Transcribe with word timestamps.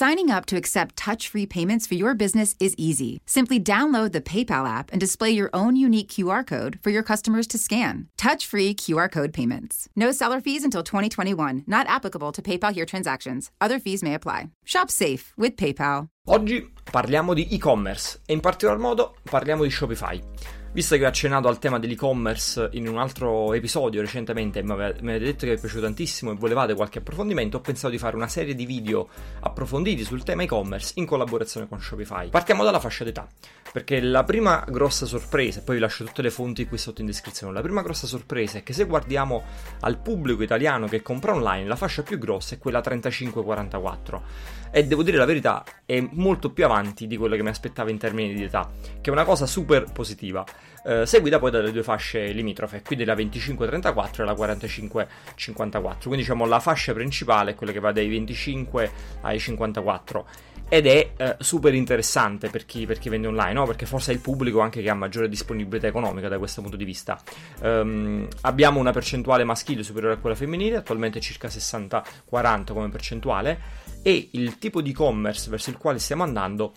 Signing 0.00 0.30
up 0.30 0.46
to 0.46 0.56
accept 0.56 0.96
touch 0.96 1.28
free 1.28 1.44
payments 1.44 1.86
for 1.86 1.94
your 1.94 2.14
business 2.14 2.54
is 2.58 2.74
easy. 2.78 3.20
Simply 3.26 3.60
download 3.60 4.12
the 4.12 4.22
PayPal 4.22 4.66
app 4.66 4.90
and 4.92 4.98
display 4.98 5.28
your 5.28 5.50
own 5.52 5.76
unique 5.76 6.08
QR 6.08 6.42
code 6.42 6.78
for 6.82 6.88
your 6.88 7.02
customers 7.02 7.46
to 7.48 7.58
scan. 7.58 8.08
Touch 8.16 8.46
free 8.46 8.72
QR 8.72 9.12
code 9.12 9.34
payments. 9.34 9.90
No 9.94 10.10
seller 10.10 10.40
fees 10.40 10.64
until 10.64 10.82
2021, 10.82 11.64
not 11.66 11.86
applicable 11.86 12.32
to 12.32 12.40
PayPal 12.40 12.72
here 12.72 12.86
transactions. 12.86 13.50
Other 13.60 13.78
fees 13.78 14.02
may 14.02 14.14
apply. 14.14 14.48
Shop 14.64 14.90
safe 14.90 15.34
with 15.36 15.56
PayPal. 15.56 16.08
Oggi 16.28 16.66
parliamo 16.90 17.34
di 17.34 17.54
e-commerce 17.54 18.20
e 18.26 18.32
in 18.32 18.40
particolar 18.40 18.78
modo 18.78 19.16
parliamo 19.24 19.64
di 19.64 19.70
Shopify. 19.70 20.18
Visto 20.72 20.96
che 20.96 21.04
ho 21.04 21.08
accennato 21.08 21.48
al 21.48 21.58
tema 21.58 21.80
dell'e-commerce 21.80 22.68
in 22.74 22.86
un 22.86 22.96
altro 22.96 23.54
episodio 23.54 24.00
recentemente 24.02 24.60
e 24.60 24.62
mi 24.62 24.70
ave- 24.70 24.98
mi 25.00 25.10
avete 25.10 25.24
detto 25.24 25.38
che 25.40 25.50
vi 25.50 25.56
è 25.56 25.60
piaciuto 25.60 25.82
tantissimo 25.82 26.30
e 26.30 26.36
volevate 26.36 26.74
qualche 26.74 27.00
approfondimento, 27.00 27.56
ho 27.56 27.60
pensato 27.60 27.90
di 27.90 27.98
fare 27.98 28.14
una 28.14 28.28
serie 28.28 28.54
di 28.54 28.64
video 28.66 29.08
approfonditi 29.40 30.04
sul 30.04 30.22
tema 30.22 30.44
e-commerce 30.44 30.92
in 30.94 31.06
collaborazione 31.06 31.66
con 31.66 31.80
Shopify. 31.80 32.28
Partiamo 32.28 32.62
dalla 32.62 32.78
fascia 32.78 33.02
d'età, 33.02 33.26
perché 33.72 34.00
la 34.00 34.22
prima 34.22 34.64
grossa 34.68 35.06
sorpresa, 35.06 35.58
e 35.58 35.62
poi 35.64 35.74
vi 35.74 35.80
lascio 35.80 36.04
tutte 36.04 36.22
le 36.22 36.30
fonti 36.30 36.64
qui 36.68 36.78
sotto 36.78 37.00
in 37.00 37.08
descrizione, 37.08 37.52
la 37.52 37.62
prima 37.62 37.82
grossa 37.82 38.06
sorpresa 38.06 38.58
è 38.58 38.62
che 38.62 38.72
se 38.72 38.84
guardiamo 38.84 39.42
al 39.80 39.98
pubblico 39.98 40.44
italiano 40.44 40.86
che 40.86 41.02
compra 41.02 41.34
online, 41.34 41.66
la 41.66 41.74
fascia 41.74 42.04
più 42.04 42.16
grossa 42.16 42.54
è 42.54 42.58
quella 42.58 42.78
35-44 42.78 44.20
e 44.70 44.84
devo 44.84 45.02
dire 45.02 45.16
la 45.16 45.24
verità 45.24 45.64
è 45.84 46.00
molto 46.12 46.52
più 46.52 46.64
avanti 46.64 47.08
di 47.08 47.16
quello 47.16 47.34
che 47.34 47.42
mi 47.42 47.48
aspettavo 47.48 47.90
in 47.90 47.98
termini 47.98 48.34
di 48.34 48.44
età, 48.44 48.70
che 49.00 49.10
è 49.10 49.12
una 49.12 49.24
cosa 49.24 49.46
super 49.46 49.90
positiva. 49.90 50.44
Eh, 50.84 51.04
seguita 51.04 51.38
poi 51.38 51.50
dalle 51.50 51.72
due 51.72 51.82
fasce 51.82 52.32
limitrofe, 52.32 52.82
quindi 52.82 53.04
la 53.04 53.14
25-34 53.14 54.22
e 54.22 54.24
la 54.24 54.32
45-54, 54.32 55.96
quindi 56.02 56.18
diciamo 56.18 56.46
la 56.46 56.60
fascia 56.60 56.92
principale 56.92 57.50
è 57.50 57.54
quella 57.54 57.72
che 57.72 57.80
va 57.80 57.92
dai 57.92 58.08
25 58.08 58.90
ai 59.22 59.38
54 59.38 60.26
ed 60.72 60.86
è 60.86 61.10
eh, 61.16 61.36
super 61.40 61.74
interessante 61.74 62.48
per 62.48 62.64
chi, 62.64 62.86
per 62.86 63.00
chi 63.00 63.08
vende 63.08 63.26
online, 63.26 63.54
no? 63.54 63.66
perché 63.66 63.86
forse 63.86 64.12
è 64.12 64.14
il 64.14 64.20
pubblico 64.20 64.60
anche 64.60 64.80
che 64.80 64.88
ha 64.88 64.94
maggiore 64.94 65.28
disponibilità 65.28 65.88
economica 65.88 66.28
da 66.28 66.38
questo 66.38 66.60
punto 66.62 66.76
di 66.76 66.84
vista. 66.84 67.20
Ehm, 67.62 68.28
abbiamo 68.42 68.78
una 68.78 68.92
percentuale 68.92 69.42
maschile 69.42 69.82
superiore 69.82 70.14
a 70.14 70.18
quella 70.18 70.36
femminile, 70.36 70.76
attualmente 70.76 71.18
circa 71.18 71.48
60-40 71.48 72.72
come 72.72 72.88
percentuale, 72.88 73.58
e 74.02 74.28
il 74.32 74.58
tipo 74.58 74.80
di 74.80 74.90
e-commerce 74.90 75.50
verso 75.50 75.70
il 75.70 75.76
quale 75.76 75.98
stiamo 75.98 76.22
andando 76.22 76.74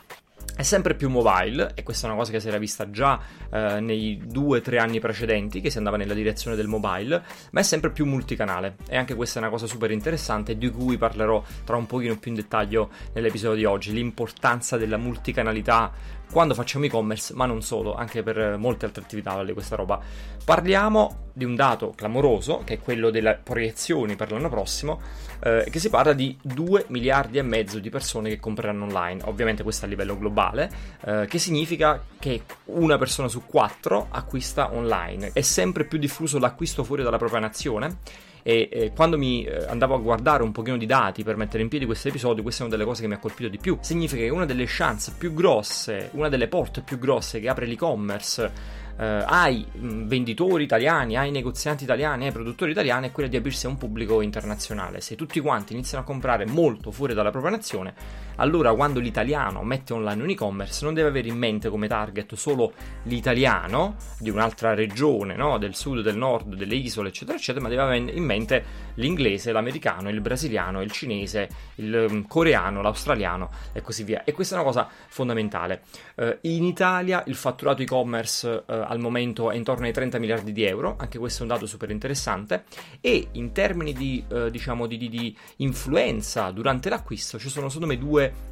è 0.55 0.61
sempre 0.61 0.93
più 0.93 1.09
mobile 1.09 1.71
e 1.73 1.83
questa 1.83 2.05
è 2.05 2.09
una 2.09 2.19
cosa 2.19 2.31
che 2.31 2.39
si 2.39 2.47
era 2.47 2.57
vista 2.57 2.89
già 2.89 3.19
eh, 3.49 3.79
nei 3.79 4.21
due 4.23 4.59
o 4.59 4.61
tre 4.61 4.77
anni 4.77 4.99
precedenti 4.99 5.61
che 5.61 5.69
si 5.69 5.77
andava 5.77 5.97
nella 5.97 6.13
direzione 6.13 6.55
del 6.55 6.67
mobile 6.67 7.23
ma 7.51 7.59
è 7.59 7.63
sempre 7.63 7.91
più 7.91 8.05
multicanale. 8.05 8.75
E 8.87 8.97
anche 8.97 9.15
questa 9.15 9.39
è 9.39 9.41
una 9.41 9.51
cosa 9.51 9.65
super 9.65 9.91
interessante 9.91 10.57
di 10.57 10.69
cui 10.69 10.97
parlerò 10.97 11.43
tra 11.63 11.75
un 11.75 11.85
pochino 11.85 12.17
più 12.17 12.31
in 12.31 12.37
dettaglio 12.37 12.89
nell'episodio 13.13 13.57
di 13.57 13.65
oggi 13.65 13.91
l'importanza 13.93 14.77
della 14.77 14.97
multicanalità 14.97 15.91
quando 16.33 16.55
facciamo 16.55 16.85
e-commerce, 16.85 17.33
ma 17.35 17.45
non 17.45 17.61
solo, 17.61 17.93
anche 17.93 18.23
per 18.23 18.57
molte 18.57 18.85
altre 18.85 19.03
attività 19.03 19.35
vale 19.35 19.53
questa 19.53 19.75
roba. 19.75 19.99
Parliamo 20.43 21.29
di 21.31 21.45
un 21.45 21.55
dato 21.55 21.93
clamoroso, 21.95 22.63
che 22.65 22.73
è 22.73 22.79
quello 22.79 23.11
delle 23.11 23.39
proiezioni 23.41 24.15
per 24.15 24.31
l'anno 24.31 24.49
prossimo, 24.49 24.99
eh, 25.43 25.67
che 25.69 25.79
si 25.79 25.89
parla 25.89 26.13
di 26.13 26.35
2 26.41 26.85
miliardi 26.87 27.37
e 27.37 27.43
mezzo 27.43 27.77
di 27.77 27.91
persone 27.91 28.29
che 28.29 28.39
compreranno 28.39 28.85
online, 28.85 29.21
ovviamente 29.25 29.61
questo 29.61 29.85
a 29.85 29.87
livello 29.87 30.17
globale, 30.17 30.71
eh, 31.05 31.27
che 31.29 31.37
significa 31.37 32.03
che 32.17 32.41
una 32.65 32.97
persona 32.97 33.27
su 33.27 33.45
quattro 33.45 34.07
acquista 34.09 34.73
online. 34.73 35.31
È 35.33 35.41
sempre 35.41 35.85
più 35.85 35.99
diffuso 35.99 36.39
l'acquisto 36.39 36.83
fuori 36.83 37.03
dalla 37.03 37.17
propria 37.17 37.39
nazione 37.41 37.99
e 38.43 38.69
eh, 38.69 38.91
quando 38.93 39.17
mi 39.17 39.45
eh, 39.45 39.65
andavo 39.67 39.95
a 39.95 39.99
guardare 39.99 40.43
un 40.43 40.51
pochino 40.51 40.75
di 40.75 40.85
dati 40.85 41.23
per 41.23 41.37
mettere 41.37 41.63
in 41.63 41.69
piedi 41.69 41.85
questo 41.85 42.09
episodio, 42.09 42.43
questa 42.43 42.63
è 42.63 42.65
una 42.67 42.75
delle 42.75 42.87
cose 42.87 43.01
che 43.01 43.07
mi 43.07 43.13
ha 43.13 43.19
colpito 43.19 43.47
di 43.49 43.57
più. 43.57 43.77
Significa 43.79 44.21
che 44.21 44.29
una 44.29 44.45
delle 44.45 44.65
chance 44.67 45.13
più 45.17 45.33
grosse, 45.33 46.09
una 46.11 46.27
delle 46.27 46.49
porte 46.49 46.81
più 46.81 46.99
grosse 46.99 47.39
che 47.39 47.47
apre 47.47 47.65
l'e-commerce 47.65 48.81
eh, 48.97 49.23
ai 49.25 49.65
mh, 49.71 50.07
venditori 50.07 50.63
italiani, 50.63 51.17
ai 51.17 51.31
negozianti 51.31 51.83
italiani, 51.83 52.25
ai 52.25 52.31
produttori 52.31 52.71
italiani 52.71 53.07
è 53.07 53.11
quella 53.11 53.29
di 53.29 53.37
aprirsi 53.37 53.65
a 53.65 53.69
un 53.69 53.77
pubblico 53.77 54.21
internazionale. 54.21 55.01
Se 55.01 55.15
tutti 55.15 55.39
quanti 55.39 55.73
iniziano 55.73 56.03
a 56.03 56.05
comprare 56.07 56.45
molto 56.45 56.91
fuori 56.91 57.13
dalla 57.13 57.31
propria 57.31 57.51
nazione, 57.51 57.93
allora 58.37 58.73
quando 58.73 58.99
l'italiano 58.99 59.63
mette 59.63 59.93
online 59.93 60.23
un 60.23 60.29
e-commerce 60.29 60.83
non 60.85 60.93
deve 60.93 61.09
avere 61.09 61.27
in 61.27 61.37
mente 61.37 61.69
come 61.69 61.87
target 61.87 62.33
solo 62.35 62.73
l'italiano 63.03 63.95
di 64.19 64.29
un'altra 64.29 64.73
regione, 64.73 65.35
no? 65.35 65.57
del 65.57 65.75
sud, 65.75 66.01
del 66.01 66.17
nord, 66.17 66.55
delle 66.55 66.75
isole, 66.75 67.09
eccetera, 67.09 67.37
eccetera, 67.37 67.63
ma 67.63 67.69
deve 67.69 67.81
avere 67.81 68.11
in 68.11 68.23
mente 68.23 68.63
l'inglese, 68.95 69.51
l'americano, 69.51 70.09
il 70.09 70.21
brasiliano, 70.21 70.81
il 70.81 70.91
cinese, 70.91 71.49
il 71.75 72.07
um, 72.09 72.27
coreano, 72.27 72.81
l'australiano 72.81 73.49
e 73.71 73.81
così 73.81 74.03
via. 74.03 74.23
E 74.23 74.31
questa 74.33 74.55
è 74.55 74.57
una 74.59 74.67
cosa 74.67 74.87
fondamentale. 75.07 75.83
Eh, 76.15 76.39
in 76.41 76.63
Italia 76.63 77.23
il 77.27 77.35
fatturato 77.35 77.81
e-commerce 77.81 78.63
eh, 78.67 78.82
al 78.87 78.99
momento 78.99 79.51
è 79.51 79.55
intorno 79.55 79.85
ai 79.85 79.93
30 79.93 80.19
miliardi 80.19 80.51
di 80.51 80.63
euro, 80.63 80.95
anche 80.97 81.17
questo 81.17 81.39
è 81.39 81.41
un 81.43 81.49
dato 81.49 81.65
super 81.65 81.89
interessante, 81.89 82.65
e 83.01 83.27
in 83.31 83.51
termini 83.51 83.93
di, 83.93 84.23
eh, 84.29 84.49
diciamo, 84.51 84.87
di, 84.87 84.97
di, 84.97 85.09
di 85.09 85.35
influenza 85.57 86.51
durante 86.51 86.89
l'acquisto 86.89 87.39
ci 87.39 87.49
sono 87.49 87.69
secondo 87.69 87.93
me 87.93 87.99
due 87.99 88.51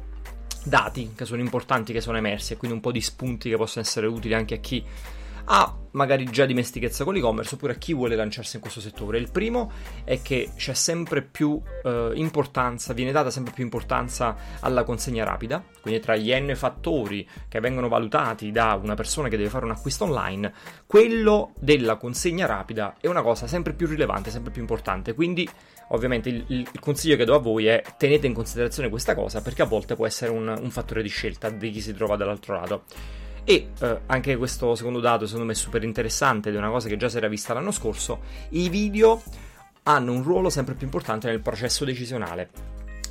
dati 0.64 1.12
che 1.14 1.24
sono 1.24 1.40
importanti, 1.40 1.92
che 1.92 2.00
sono 2.00 2.16
emersi 2.16 2.52
e 2.52 2.56
quindi 2.56 2.76
un 2.76 2.82
po' 2.82 2.92
di 2.92 3.00
spunti 3.00 3.50
che 3.50 3.56
possono 3.56 3.84
essere 3.84 4.06
utili 4.06 4.34
anche 4.34 4.54
a 4.54 4.58
chi 4.58 4.84
ha 5.44 5.76
magari 5.92 6.24
già 6.24 6.46
dimestichezza 6.46 7.04
con 7.04 7.14
l'e-commerce 7.14 7.54
oppure 7.54 7.74
a 7.74 7.76
chi 7.76 7.94
vuole 7.94 8.16
lanciarsi 8.16 8.56
in 8.56 8.62
questo 8.62 8.80
settore. 8.80 9.18
Il 9.18 9.30
primo 9.30 9.70
è 10.04 10.22
che 10.22 10.50
c'è 10.56 10.74
sempre 10.74 11.22
più 11.22 11.60
eh, 11.84 12.12
importanza, 12.14 12.92
viene 12.92 13.12
data 13.12 13.30
sempre 13.30 13.52
più 13.52 13.64
importanza 13.64 14.36
alla 14.60 14.84
consegna 14.84 15.24
rapida, 15.24 15.62
quindi 15.80 16.00
tra 16.00 16.16
gli 16.16 16.32
n 16.32 16.54
fattori 16.54 17.28
che 17.48 17.60
vengono 17.60 17.88
valutati 17.88 18.50
da 18.50 18.78
una 18.82 18.94
persona 18.94 19.28
che 19.28 19.36
deve 19.36 19.50
fare 19.50 19.64
un 19.64 19.72
acquisto 19.72 20.04
online, 20.04 20.52
quello 20.86 21.52
della 21.58 21.96
consegna 21.96 22.46
rapida 22.46 22.96
è 23.00 23.06
una 23.06 23.22
cosa 23.22 23.46
sempre 23.46 23.72
più 23.74 23.86
rilevante, 23.86 24.30
sempre 24.30 24.52
più 24.52 24.62
importante. 24.62 25.14
Quindi 25.14 25.48
ovviamente 25.88 26.30
il, 26.30 26.44
il 26.48 26.80
consiglio 26.80 27.16
che 27.16 27.24
do 27.24 27.34
a 27.34 27.38
voi 27.38 27.66
è 27.66 27.82
tenete 27.98 28.26
in 28.26 28.32
considerazione 28.32 28.88
questa 28.88 29.14
cosa 29.14 29.42
perché 29.42 29.62
a 29.62 29.66
volte 29.66 29.94
può 29.94 30.06
essere 30.06 30.30
un, 30.30 30.54
un 30.58 30.70
fattore 30.70 31.02
di 31.02 31.08
scelta 31.08 31.50
di 31.50 31.70
chi 31.70 31.80
si 31.80 31.92
trova 31.92 32.16
dall'altro 32.16 32.54
lato. 32.54 32.84
E 33.44 33.70
eh, 33.80 34.00
anche 34.06 34.36
questo 34.36 34.74
secondo 34.74 35.00
dato 35.00 35.26
secondo 35.26 35.46
me 35.46 35.52
è 35.52 35.56
super 35.56 35.82
interessante 35.82 36.48
ed 36.48 36.54
è 36.54 36.58
una 36.58 36.70
cosa 36.70 36.88
che 36.88 36.96
già 36.96 37.08
si 37.08 37.16
era 37.16 37.28
vista 37.28 37.52
l'anno 37.52 37.72
scorso, 37.72 38.20
i 38.50 38.68
video 38.68 39.22
hanno 39.84 40.12
un 40.12 40.22
ruolo 40.22 40.48
sempre 40.48 40.74
più 40.74 40.86
importante 40.86 41.28
nel 41.28 41.40
processo 41.40 41.84
decisionale. 41.84 42.50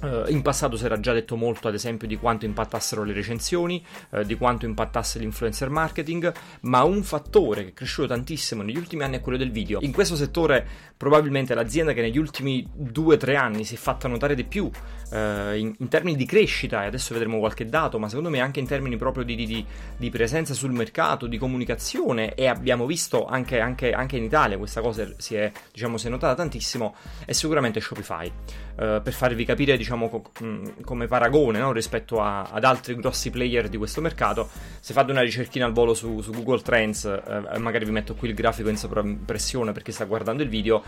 Uh, 0.02 0.24
in 0.30 0.42
passato 0.42 0.78
si 0.78 0.86
era 0.86 1.00
già 1.00 1.14
detto 1.14 1.36
molto, 1.36 1.68
ad 1.68 1.76
esempio, 1.76 2.08
di 2.08 2.18
quanto 2.18 2.46
impattassero 2.46 3.04
le 3.04 3.14
recensioni, 3.14 3.84
uh, 4.10 4.24
di 4.24 4.36
quanto 4.36 4.66
impattasse 4.66 5.20
l'influencer 5.20 5.70
marketing, 5.70 6.34
ma 6.62 6.84
un 6.84 7.04
fattore 7.04 7.64
che 7.64 7.70
è 7.70 7.74
cresciuto 7.74 8.08
tantissimo 8.08 8.64
negli 8.64 8.78
ultimi 8.78 9.04
anni 9.04 9.18
è 9.18 9.22
quello 9.22 9.38
del 9.38 9.52
video. 9.52 9.80
In 9.82 9.92
questo 9.92 10.16
settore, 10.16 10.66
probabilmente 10.98 11.54
l'azienda 11.54 11.94
che 11.94 12.02
negli 12.02 12.18
ultimi 12.18 12.68
2-3 12.76 13.36
anni 13.36 13.64
si 13.64 13.76
è 13.76 13.78
fatta 13.78 14.08
notare 14.08 14.34
di 14.34 14.44
più 14.44 14.66
uh, 14.66 15.16
in, 15.56 15.76
in, 15.78 15.88
termini 15.88 16.18
di 16.18 16.26
crescita, 16.26 16.84
e 16.84 16.88
adesso 16.88 17.14
vedremo 17.14 17.38
qualche 17.38 17.68
dato, 17.68 18.00
ma 18.00 18.08
secondo 18.08 18.30
me 18.30 18.40
anche 18.40 18.60
in 18.60 18.66
termini 18.66 18.98
proprio 18.98 19.24
di, 19.24 19.36
di, 19.36 19.64
di 19.98 20.10
presenza 20.10 20.56
sul 20.56 20.72
mercato, 20.72 21.28
di 21.28 21.38
comunicazione, 21.38 22.34
e 22.34 22.48
abbiamo 22.48 22.88
visto 22.88 23.28
anche, 23.28 23.60
anche, 23.60 23.92
anche 23.92 24.18
in 24.18 24.24
Italia 24.24 24.58
questa 24.58 24.82
cosa 24.82 25.08
si 25.18 25.36
è, 25.36 25.52
diciamo, 25.72 25.98
si 25.98 26.08
è 26.08 26.10
notata 26.10 26.34
tantissimo, 26.34 26.96
è 27.24 27.34
sicuramente 27.34 27.80
Shopify. 27.80 28.32
Uh, 28.76 29.02
per 29.02 29.14
farvi 29.14 29.46
capire, 29.46 29.78
diciamo, 29.78 30.10
co- 30.10 30.32
mh, 30.40 30.84
come 30.84 31.08
paragone 31.08 31.60
no? 31.60 31.72
rispetto 31.72 32.22
a, 32.22 32.44
ad 32.44 32.64
altri 32.64 32.96
grossi 32.96 33.30
player 33.30 33.70
di 33.70 33.78
questo 33.78 34.02
mercato, 34.02 34.50
se 34.80 34.94
fate 34.94 35.12
una 35.12 35.22
ricerchina 35.22 35.66
al 35.66 35.74
volo 35.74 35.94
su, 35.94 36.22
su 36.22 36.32
Google 36.32 36.62
Trends, 36.62 37.04
uh, 37.04 37.60
magari 37.60 37.86
vi 37.86 37.92
metto 37.92 38.16
qui 38.16 38.30
il 38.30 38.34
grafico 38.34 38.70
in 38.70 38.78
sovraimpressione 38.78 39.72
per 39.72 39.82
chi 39.82 39.92
sta 39.92 40.06
guardando 40.06 40.44
il 40.44 40.50
video, 40.50 40.84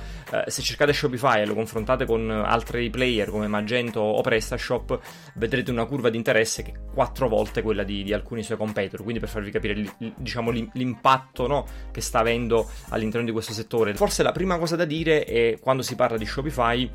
se 0.48 0.62
cercate 0.62 0.94
Shopify 0.94 1.42
e 1.42 1.46
lo 1.46 1.54
confrontate 1.54 2.06
con 2.06 2.30
altri 2.30 2.90
player 2.90 3.30
come 3.30 3.48
Magento 3.48 4.00
o 4.00 4.22
PrestaShop, 4.22 5.00
vedrete 5.36 5.72
una 5.72 5.86
curva 5.86 6.10
di 6.10 6.18
interesse 6.18 6.64
che 6.64 6.72
è 6.72 6.94
quattro 6.94 7.28
volte 7.28 7.62
quella 7.62 7.84
di, 7.84 8.04
di 8.04 8.14
alcuni 8.14 8.44
suoi 8.44 8.58
competitor, 8.58 9.02
quindi 9.02 9.20
per 9.20 9.30
farvi 9.30 9.52
capire 9.52 9.84
diciamo, 10.16 10.52
l'impatto 10.52 11.48
no? 11.48 11.66
che 11.92 12.02
sta 12.02 12.20
avendo 12.20 12.70
all'interno 12.90 13.26
di 13.26 13.32
questo 13.32 13.54
settore. 13.54 13.94
Forse 13.94 14.24
la 14.24 14.32
prima 14.32 14.58
cosa 14.58 14.76
da 14.76 14.86
dire 14.86 15.24
è 15.26 15.58
quando 15.60 15.82
si 15.82 15.96
parla 15.96 16.18
di 16.18 16.26
Shopify 16.26 16.90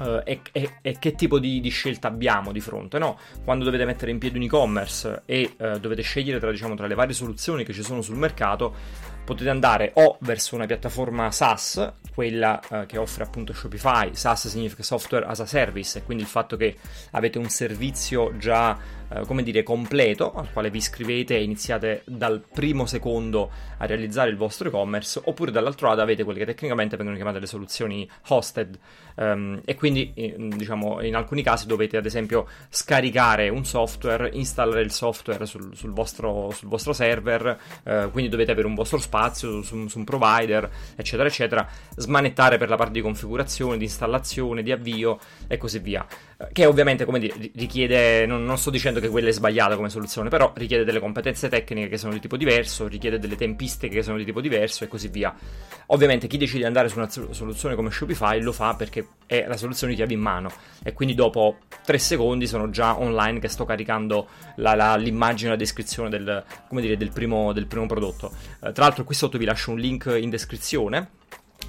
Uh, 0.00 0.22
e, 0.24 0.40
e, 0.52 0.76
e, 0.80 0.98
che 0.98 1.14
tipo 1.14 1.38
di, 1.38 1.60
di, 1.60 1.68
scelta 1.68 2.08
abbiamo 2.08 2.52
di 2.52 2.60
fronte, 2.60 2.98
no? 2.98 3.18
Quando 3.44 3.64
dovete 3.64 3.84
mettere 3.84 4.10
in 4.10 4.18
piedi 4.18 4.38
un 4.38 4.44
e-commerce 4.44 5.22
e 5.26 5.56
uh, 5.58 5.78
dovete 5.78 6.00
scegliere 6.00 6.40
tra, 6.40 6.50
diciamo, 6.50 6.74
tra, 6.74 6.86
le 6.86 6.94
varie 6.94 7.12
soluzioni 7.12 7.64
che 7.64 7.74
ci 7.74 7.82
sono 7.82 8.00
sul 8.00 8.16
mercato, 8.16 8.74
potete 9.24 9.50
andare 9.50 9.92
o 9.96 10.16
verso 10.20 10.54
una 10.54 10.64
piattaforma 10.64 11.30
SaaS, 11.30 11.92
quella 12.14 12.58
uh, 12.70 12.86
che 12.86 12.96
offre 12.96 13.24
appunto 13.24 13.52
Shopify, 13.52 14.14
SaaS 14.14 14.48
significa 14.48 14.82
Software 14.82 15.26
as 15.26 15.40
a 15.40 15.46
Service, 15.46 15.98
e 15.98 16.02
quindi 16.02 16.22
il 16.22 16.28
fatto 16.30 16.56
che 16.56 16.76
avete 17.10 17.36
un 17.36 17.50
servizio 17.50 18.34
già 18.38 18.78
eh, 19.12 19.26
come 19.26 19.42
dire, 19.42 19.62
completo 19.62 20.32
al 20.34 20.52
quale 20.52 20.70
vi 20.70 20.78
iscrivete 20.78 21.36
e 21.36 21.42
iniziate 21.42 22.02
dal 22.06 22.42
primo 22.52 22.86
secondo 22.86 23.50
a 23.78 23.86
realizzare 23.86 24.30
il 24.30 24.36
vostro 24.36 24.68
e-commerce, 24.68 25.20
oppure 25.24 25.50
dall'altro 25.50 25.88
lato 25.88 26.00
avete 26.00 26.22
quelle 26.22 26.38
che 26.38 26.46
tecnicamente 26.46 26.96
vengono 26.96 27.16
chiamate 27.16 27.40
le 27.40 27.46
soluzioni 27.46 28.08
hosted. 28.28 28.78
Um, 29.16 29.60
e 29.64 29.74
quindi 29.74 30.12
diciamo 30.14 31.02
in 31.02 31.14
alcuni 31.14 31.42
casi 31.42 31.66
dovete 31.66 31.96
ad 31.96 32.06
esempio 32.06 32.46
scaricare 32.70 33.48
un 33.48 33.66
software, 33.66 34.30
installare 34.32 34.80
il 34.80 34.92
software 34.92 35.44
sul, 35.44 35.76
sul, 35.76 35.90
vostro, 35.90 36.50
sul 36.52 36.68
vostro, 36.68 36.92
server, 36.92 37.58
uh, 37.82 38.10
quindi 38.10 38.30
dovete 38.30 38.52
avere 38.52 38.66
un 38.66 38.74
vostro 38.74 38.98
spazio 38.98 39.62
su, 39.62 39.88
su 39.88 39.98
un 39.98 40.04
provider, 40.04 40.70
eccetera, 40.96 41.28
eccetera, 41.28 41.68
smanettare 41.96 42.56
per 42.56 42.68
la 42.68 42.76
parte 42.76 42.92
di 42.92 43.00
configurazione, 43.00 43.76
di 43.76 43.84
installazione, 43.84 44.62
di 44.62 44.72
avvio 44.72 45.18
e 45.48 45.56
così 45.56 45.80
via. 45.80 46.06
Che 46.52 46.64
ovviamente, 46.64 47.04
come 47.04 47.18
dire, 47.18 47.34
richiede, 47.54 48.24
non, 48.24 48.44
non, 48.44 48.56
sto 48.56 48.70
dicendo 48.70 48.99
che 49.00 49.08
quella 49.08 49.28
è 49.28 49.32
sbagliata 49.32 49.76
come 49.76 49.88
soluzione, 49.88 50.28
però 50.28 50.52
richiede 50.54 50.84
delle 50.84 51.00
competenze 51.00 51.48
tecniche 51.48 51.88
che 51.88 51.98
sono 51.98 52.12
di 52.12 52.20
tipo 52.20 52.36
diverso, 52.36 52.86
richiede 52.86 53.18
delle 53.18 53.36
tempistiche 53.36 53.96
che 53.96 54.02
sono 54.02 54.16
di 54.16 54.24
tipo 54.24 54.40
diverso 54.40 54.84
e 54.84 54.88
così 54.88 55.08
via. 55.08 55.34
Ovviamente 55.86 56.26
chi 56.26 56.36
decide 56.36 56.60
di 56.60 56.64
andare 56.64 56.88
su 56.88 56.98
una 56.98 57.08
soluzione 57.08 57.74
come 57.74 57.90
Shopify 57.90 58.40
lo 58.40 58.52
fa 58.52 58.74
perché 58.74 59.06
è 59.26 59.44
la 59.46 59.56
soluzione 59.56 59.94
chiave 59.94 60.12
in 60.12 60.20
mano 60.20 60.50
e 60.82 60.92
quindi 60.92 61.14
dopo 61.14 61.58
3 61.84 61.98
secondi 61.98 62.46
sono 62.46 62.70
già 62.70 62.98
online 62.98 63.40
che 63.40 63.48
sto 63.48 63.64
caricando 63.64 64.28
la, 64.56 64.74
la, 64.74 64.96
l'immagine, 64.96 65.50
la 65.50 65.56
descrizione 65.56 66.08
del, 66.08 66.44
dire, 66.70 66.96
del, 66.96 67.10
primo, 67.10 67.52
del 67.52 67.66
primo, 67.66 67.86
prodotto. 67.86 68.32
Uh, 68.60 68.72
tra 68.72 68.84
l'altro 68.84 69.04
qui 69.04 69.14
sotto 69.14 69.38
vi 69.38 69.44
lascio 69.44 69.70
un 69.70 69.78
link 69.78 70.14
in 70.18 70.30
descrizione 70.30 71.18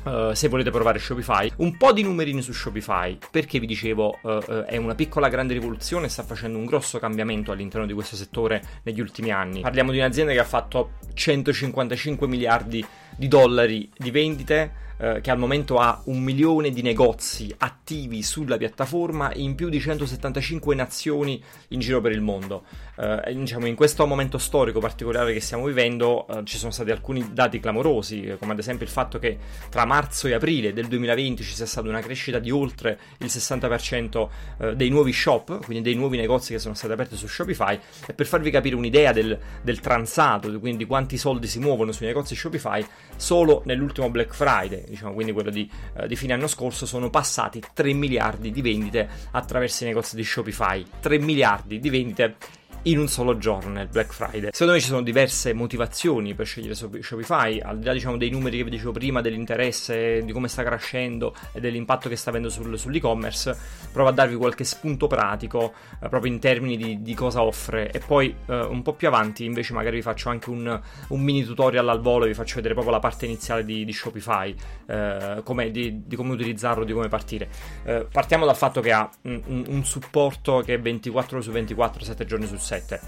Uh, 0.03 0.33
se 0.33 0.47
volete 0.47 0.71
provare 0.71 0.97
Shopify, 0.97 1.51
un 1.57 1.77
po' 1.77 1.91
di 1.93 2.01
numerini 2.01 2.41
su 2.41 2.53
Shopify, 2.53 3.17
perché 3.29 3.59
vi 3.59 3.67
dicevo 3.67 4.17
uh, 4.21 4.29
uh, 4.29 4.41
è 4.63 4.75
una 4.77 4.95
piccola 4.95 5.29
grande 5.29 5.53
rivoluzione, 5.53 6.09
sta 6.09 6.23
facendo 6.23 6.57
un 6.57 6.65
grosso 6.65 6.97
cambiamento 6.97 7.51
all'interno 7.51 7.85
di 7.85 7.93
questo 7.93 8.15
settore 8.15 8.63
negli 8.83 8.99
ultimi 8.99 9.29
anni. 9.29 9.61
Parliamo 9.61 9.91
di 9.91 9.99
un'azienda 9.99 10.31
che 10.31 10.39
ha 10.39 10.43
fatto 10.43 10.93
155 11.13 12.27
miliardi 12.27 12.83
di 13.15 13.27
dollari 13.27 13.87
di 13.95 14.09
vendite, 14.09 14.71
eh, 15.01 15.19
che 15.19 15.31
al 15.31 15.39
momento 15.39 15.77
ha 15.77 15.99
un 16.05 16.21
milione 16.21 16.69
di 16.69 16.83
negozi 16.83 17.51
attivi 17.57 18.21
sulla 18.21 18.57
piattaforma 18.57 19.33
in 19.33 19.55
più 19.55 19.67
di 19.67 19.79
175 19.79 20.75
nazioni 20.75 21.43
in 21.69 21.79
giro 21.79 22.01
per 22.01 22.11
il 22.11 22.21
mondo. 22.21 22.63
Eh, 22.97 23.33
diciamo, 23.33 23.65
in 23.65 23.73
questo 23.73 24.05
momento 24.05 24.37
storico 24.37 24.79
particolare 24.79 25.33
che 25.33 25.39
stiamo 25.39 25.65
vivendo 25.65 26.27
eh, 26.27 26.41
ci 26.43 26.57
sono 26.57 26.69
stati 26.69 26.91
alcuni 26.91 27.33
dati 27.33 27.59
clamorosi, 27.59 28.35
come 28.37 28.51
ad 28.51 28.59
esempio 28.59 28.85
il 28.85 28.91
fatto 28.91 29.17
che 29.17 29.39
tra 29.69 29.85
marzo 29.85 30.27
e 30.27 30.33
aprile 30.33 30.71
del 30.71 30.85
2020 30.85 31.41
ci 31.43 31.55
sia 31.55 31.65
stata 31.65 31.89
una 31.89 32.01
crescita 32.01 32.37
di 32.37 32.51
oltre 32.51 32.99
il 33.17 33.27
60% 33.27 34.27
eh, 34.59 34.75
dei 34.75 34.89
nuovi 34.89 35.13
shop, 35.13 35.65
quindi 35.65 35.81
dei 35.81 35.95
nuovi 35.95 36.17
negozi 36.17 36.53
che 36.53 36.59
sono 36.59 36.75
stati 36.75 36.93
aperti 36.93 37.15
su 37.15 37.27
Shopify, 37.27 37.79
e 38.05 38.13
per 38.13 38.27
farvi 38.27 38.51
capire 38.51 38.75
un'idea 38.75 39.11
del, 39.11 39.35
del 39.63 39.79
transato, 39.79 40.59
quindi 40.59 40.85
quanti 40.85 41.17
soldi 41.17 41.47
si 41.47 41.57
muovono 41.57 41.91
sui 41.91 42.05
negozi 42.05 42.35
Shopify, 42.35 42.85
solo 43.15 43.63
nell'ultimo 43.65 44.11
Black 44.11 44.35
Friday, 44.35 44.90
diciamo, 44.91 45.13
quindi 45.13 45.31
quello 45.31 45.49
di, 45.49 45.69
uh, 45.95 46.05
di, 46.05 46.15
fine 46.15 46.33
anno 46.33 46.47
scorso, 46.47 46.85
sono 46.85 47.09
passati 47.09 47.63
3 47.73 47.93
miliardi 47.93 48.51
di 48.51 48.61
vendite 48.61 49.07
attraverso 49.31 49.83
i 49.83 49.87
negozi 49.87 50.15
di 50.15 50.23
Shopify. 50.23 50.85
3 50.99 51.17
miliardi 51.19 51.79
di 51.79 51.89
vendite 51.89 52.35
in 52.83 52.97
un 52.97 53.07
solo 53.07 53.37
giorno 53.37 53.71
nel 53.71 53.87
Black 53.87 54.11
Friday. 54.11 54.49
Secondo 54.51 54.73
me 54.73 54.79
ci 54.79 54.87
sono 54.87 55.01
diverse 55.03 55.53
motivazioni 55.53 56.33
per 56.33 56.47
scegliere 56.47 56.73
Shopify, 56.73 57.59
al 57.59 57.77
di 57.77 57.85
là 57.85 57.93
diciamo, 57.93 58.17
dei 58.17 58.29
numeri 58.29 58.57
che 58.57 58.63
vi 58.63 58.71
dicevo 58.71 58.91
prima, 58.91 59.21
dell'interesse, 59.21 60.23
di 60.23 60.31
come 60.31 60.47
sta 60.47 60.63
crescendo 60.63 61.35
e 61.51 61.59
dell'impatto 61.59 62.09
che 62.09 62.15
sta 62.15 62.31
avendo 62.31 62.49
sul, 62.49 62.77
sull'e-commerce, 62.79 63.55
provo 63.91 64.09
a 64.09 64.11
darvi 64.11 64.35
qualche 64.35 64.63
spunto 64.63 65.07
pratico 65.07 65.73
eh, 66.01 66.09
proprio 66.09 66.31
in 66.31 66.39
termini 66.39 66.77
di, 66.77 67.01
di, 67.01 67.13
cosa 67.13 67.43
offre 67.43 67.91
e 67.91 67.99
poi 67.99 68.33
eh, 68.47 68.59
un 68.61 68.81
po' 68.81 68.93
più 68.93 69.07
avanti 69.07 69.45
invece 69.45 69.73
magari 69.73 69.97
vi 69.97 70.01
faccio 70.01 70.29
anche 70.29 70.49
un, 70.49 70.81
un, 71.09 71.21
mini 71.21 71.43
tutorial 71.43 71.87
al 71.87 72.01
volo, 72.01 72.25
vi 72.25 72.33
faccio 72.33 72.55
vedere 72.55 72.73
proprio 72.73 72.93
la 72.95 73.01
parte 73.01 73.25
iniziale 73.25 73.63
di, 73.63 73.85
di 73.85 73.93
Shopify, 73.93 74.55
eh, 74.87 75.43
di, 75.71 76.01
di, 76.05 76.15
come 76.15 76.33
utilizzarlo, 76.33 76.83
di 76.83 76.93
come 76.93 77.09
partire. 77.09 77.47
Eh, 77.83 78.07
partiamo 78.11 78.45
dal 78.45 78.55
fatto 78.55 78.81
che 78.81 78.91
ha 78.91 79.07
un, 79.23 79.65
un 79.67 79.85
supporto 79.85 80.61
che 80.65 80.75
è 80.75 80.79
24 80.79 81.35
ore 81.35 81.45
su 81.45 81.51
24, 81.51 82.03
7 82.03 82.25
giorni 82.25 82.47
su 82.47 82.57
7 82.57 82.70
7. 82.71 82.99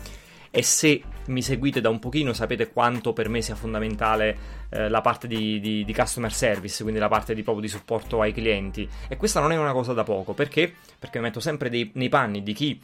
E 0.56 0.62
se 0.62 1.02
mi 1.28 1.42
seguite 1.42 1.82
da 1.82 1.90
un 1.90 2.00
pochino 2.00 2.34
sapete 2.34 2.72
quanto 2.72 3.14
per 3.14 3.28
me 3.28 3.42
sia 3.42 3.56
fondamentale 3.56 4.38
eh, 4.70 4.90
la 4.90 5.02
parte 5.02 5.28
di, 5.28 5.60
di, 5.60 5.84
di, 5.84 5.94
customer 5.94 6.32
service, 6.32 6.84
quindi 6.84 7.00
la 7.00 7.08
parte 7.08 7.34
di, 7.34 7.42
proprio 7.42 7.64
di 7.64 7.72
supporto 7.72 8.22
ai 8.22 8.34
clienti. 8.34 8.88
E 9.08 9.18
questa 9.18 9.40
non 9.40 9.52
è 9.52 9.58
una 9.58 9.72
cosa 9.72 9.94
da 9.94 10.04
poco, 10.04 10.34
perché? 10.34 10.72
Perché 11.00 11.18
mi 11.18 11.26
metto 11.26 11.40
sempre 11.40 11.70
dei, 11.70 11.90
nei 11.96 12.10
panni 12.10 12.44
di 12.44 12.54
chi 12.54 12.80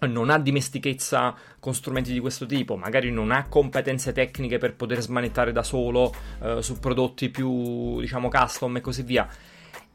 non 0.00 0.30
ha 0.30 0.38
dimestichezza 0.38 1.34
con 1.60 1.74
strumenti 1.74 2.12
di 2.12 2.18
questo 2.18 2.44
tipo, 2.44 2.76
magari 2.76 3.10
non 3.10 3.30
ha 3.30 3.46
competenze 3.46 4.12
tecniche 4.12 4.58
per 4.58 4.74
poter 4.74 5.00
smanettare 5.00 5.52
da 5.52 5.62
solo 5.62 6.12
eh, 6.42 6.60
su 6.60 6.78
prodotti 6.80 7.30
più, 7.30 8.00
diciamo, 8.00 8.28
custom 8.28 8.78
e 8.78 8.80
così 8.80 9.02
via 9.02 9.28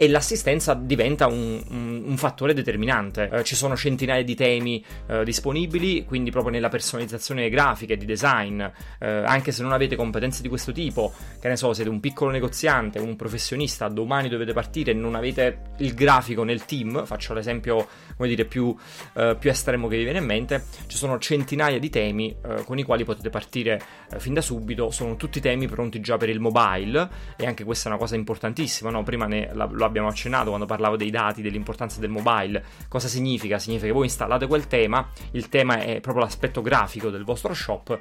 e 0.02 0.10
l'assistenza 0.10 0.74
diventa 0.74 1.28
un, 1.28 1.64
un, 1.70 2.04
un 2.08 2.18
fattore 2.18 2.56
determinante. 2.56 3.30
Eh, 3.32 3.44
ci 3.44 3.56
sono 3.56 3.76
centinaia 3.76 4.24
di 4.24 4.34
temi 4.34 4.84
eh, 5.06 5.24
disponibili, 5.24 6.06
quindi 6.06 6.32
proprio 6.32 6.52
nella 6.52 6.70
personalizzazione 6.70 7.48
grafica 7.50 7.94
e 7.94 7.98
di 7.98 8.06
design, 8.06 8.60
eh, 8.62 9.08
anche 9.08 9.52
se 9.52 9.62
non 9.62 9.74
avete 9.74 9.96
competenze 9.96 10.42
di 10.42 10.48
questo 10.48 10.72
tipo, 10.72 11.14
che 11.40 11.48
ne 11.48 11.56
so, 11.56 11.72
siete 11.74 11.88
un 11.92 12.00
piccolo 12.00 12.32
negoziante, 12.32 12.98
un 12.98 13.16
professionista, 13.16 13.90
domani 13.90 14.28
dovete 14.28 14.54
partire 14.54 14.90
e 14.90 14.96
non 14.96 15.14
avete 15.14 15.74
il 15.78 15.94
grafico 15.94 16.44
nel 16.44 16.66
team, 16.66 17.06
faccio 17.06 17.36
l'esempio, 17.36 17.88
come 18.22 18.28
dire, 18.28 18.46
più, 18.46 18.76
eh, 19.14 19.36
più 19.40 19.50
estremo 19.50 19.88
che 19.88 19.98
vi 19.98 20.04
viene 20.04 20.20
in 20.20 20.26
mente, 20.26 20.66
ci 20.86 20.96
sono 20.96 21.18
centinaia 21.18 21.80
di 21.80 21.90
temi 21.90 22.30
eh, 22.30 22.64
con 22.66 22.78
i 22.78 22.84
quali 22.84 23.04
potete 23.04 23.32
partire 23.32 23.82
eh, 24.12 24.20
fin 24.20 24.36
da 24.36 24.42
subito, 24.42 24.92
sono 24.92 25.16
tutti 25.16 25.40
temi 25.40 25.68
pronti 25.68 26.00
già 26.02 26.18
per 26.18 26.30
il 26.30 26.40
mobile 26.40 27.10
e 27.36 27.48
anche 27.48 27.64
questa 27.64 27.90
è 27.90 27.92
una 27.92 28.00
cosa 28.00 28.16
importantissima, 28.16 28.92
no? 28.92 29.02
prima 29.02 29.26
ne, 29.26 29.50
la, 29.54 29.68
lo 29.72 29.86
abbiamo 29.86 30.08
accennato 30.08 30.50
quando 30.50 30.68
parlavo 30.68 30.98
dei 30.98 31.10
dati, 31.10 31.42
dell'importanza 31.42 32.00
del 32.00 32.12
mobile. 32.12 32.64
Cosa 32.88 33.08
significa? 33.08 33.58
Significa 33.58 33.88
che 33.88 33.94
voi 33.94 34.06
installate 34.06 34.46
quel 34.46 34.68
tema, 34.68 35.10
il 35.32 35.50
tema 35.50 35.80
è 35.80 36.00
proprio 36.00 36.24
l'aspetto 36.24 36.62
grafico 36.62 37.10
del 37.10 37.24
vostro 37.24 37.56
shop 37.56 38.00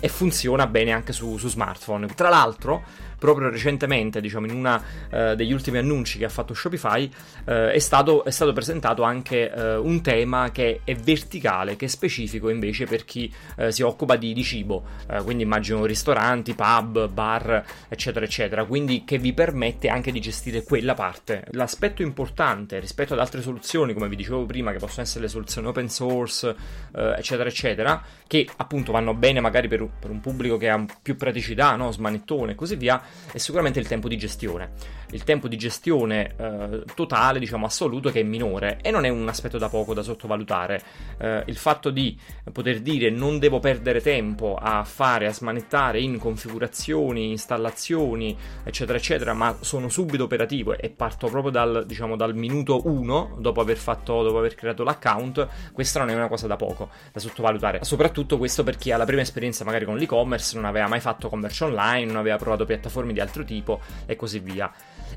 e 0.00 0.08
funziona 0.08 0.66
bene 0.66 0.92
anche 0.92 1.12
su, 1.12 1.36
su 1.36 1.48
smartphone. 1.48 2.06
Tra 2.14 2.28
l'altro, 2.28 2.82
proprio 3.18 3.50
recentemente, 3.50 4.20
diciamo 4.20 4.46
in 4.46 4.54
uno 4.54 4.82
eh, 5.10 5.36
degli 5.36 5.52
ultimi 5.52 5.78
annunci 5.78 6.18
che 6.18 6.24
ha 6.24 6.30
fatto 6.30 6.54
Shopify, 6.54 7.08
eh, 7.44 7.72
è, 7.72 7.78
stato, 7.78 8.24
è, 8.24 8.30
stato, 8.30 8.52
presentato 8.52 9.02
anche 9.02 9.52
eh, 9.60 9.76
un 9.76 10.00
tema 10.00 10.50
che 10.50 10.80
è 10.84 10.94
verticale, 10.94 11.76
che 11.76 11.84
è 11.84 11.88
specifico 11.88 12.48
invece 12.48 12.86
per 12.86 13.04
chi 13.04 13.32
eh, 13.56 13.70
si 13.70 13.82
occupa 13.82 14.16
di, 14.16 14.32
di 14.32 14.42
cibo, 14.42 14.84
eh, 15.08 15.22
quindi 15.22 15.42
immagino 15.42 15.84
ristoranti, 15.84 16.54
pub, 16.54 17.08
bar, 17.08 17.64
eccetera, 17.88 18.24
eccetera, 18.24 18.64
quindi 18.64 19.04
che 19.04 19.18
vi 19.18 19.32
permette 19.32 19.88
anche 19.88 20.10
di 20.10 20.20
gestire 20.20 20.62
quella 20.62 20.94
parte. 20.94 21.44
L'aspetto 21.50 22.02
importante 22.02 22.78
rispetto 22.80 23.12
ad 23.12 23.20
altre 23.20 23.42
soluzioni, 23.42 23.92
come 23.92 24.08
vi 24.08 24.16
dicevo 24.16 24.46
prima, 24.46 24.72
che 24.72 24.78
possono 24.78 25.02
essere 25.02 25.24
le 25.24 25.28
soluzioni 25.28 25.66
open 25.66 25.88
source, 25.88 26.54
eh, 26.94 27.14
eccetera, 27.18 27.48
eccetera, 27.48 28.02
che 28.26 28.48
appunto 28.56 28.92
vanno 28.92 29.14
bene 29.14 29.40
magari 29.40 29.68
per, 29.68 29.86
per 29.98 30.10
un 30.10 30.20
pubblico 30.20 30.56
che 30.56 30.68
ha 30.68 30.84
più 31.02 31.16
praticità, 31.16 31.76
no? 31.76 31.90
smanettone 31.90 32.52
e 32.52 32.54
così 32.54 32.76
via, 32.76 33.02
è 33.30 33.38
sicuramente 33.38 33.78
il 33.78 33.86
tempo 33.86 34.08
di 34.08 34.16
gestione. 34.16 34.98
Il 35.12 35.24
tempo 35.24 35.48
di 35.48 35.56
gestione 35.56 36.34
eh, 36.36 36.84
totale, 36.94 37.38
diciamo 37.38 37.66
assoluto, 37.66 38.10
che 38.10 38.20
è 38.20 38.22
minore 38.22 38.78
e 38.82 38.90
non 38.90 39.04
è 39.04 39.08
un 39.08 39.28
aspetto 39.28 39.58
da 39.58 39.68
poco 39.68 39.94
da 39.94 40.02
sottovalutare. 40.02 40.82
Eh, 41.18 41.44
il 41.46 41.56
fatto 41.56 41.90
di 41.90 42.18
poter 42.52 42.80
dire 42.80 43.10
non 43.10 43.38
devo 43.38 43.58
perdere 43.58 44.00
tempo 44.00 44.56
a 44.60 44.84
fare, 44.84 45.26
a 45.26 45.32
smanettare 45.32 46.00
in 46.00 46.18
configurazioni, 46.18 47.30
installazioni, 47.30 48.36
eccetera, 48.64 48.98
eccetera, 48.98 49.32
ma 49.32 49.56
sono 49.60 49.88
subito 49.88 50.24
operativo 50.24 50.76
e 50.76 50.90
parto 50.90 51.28
proprio 51.28 51.50
dal, 51.50 51.84
diciamo, 51.86 52.16
dal 52.16 52.34
minuto 52.34 52.86
1 52.86 53.36
dopo 53.38 53.60
aver, 53.60 53.76
fatto, 53.76 54.22
dopo 54.22 54.38
aver 54.38 54.54
creato 54.54 54.84
l'account, 54.84 55.48
questa 55.72 55.98
non 55.98 56.10
è 56.10 56.14
una 56.14 56.28
cosa 56.28 56.46
da 56.46 56.56
poco 56.56 56.88
da 57.12 57.20
sottovalutare. 57.20 57.84
Soprattutto 57.84 58.38
questo 58.38 58.62
per 58.62 58.76
chi 58.76 58.92
ha 58.92 58.96
la 58.96 59.04
prima 59.04 59.22
esperienza 59.22 59.64
magari 59.64 59.84
con 59.84 59.96
l'e-commerce, 59.96 60.54
non 60.56 60.64
aveva 60.64 60.88
mai 60.88 61.00
fatto 61.00 61.28
commercio 61.28 61.66
online, 61.66 62.06
non 62.06 62.16
aveva 62.16 62.36
provato 62.36 62.64
piattaforme 62.64 63.12
di 63.12 63.20
altro 63.20 63.44
tipo 63.44 63.80
e 64.06 64.16
così 64.16 64.38
via. 64.38 64.70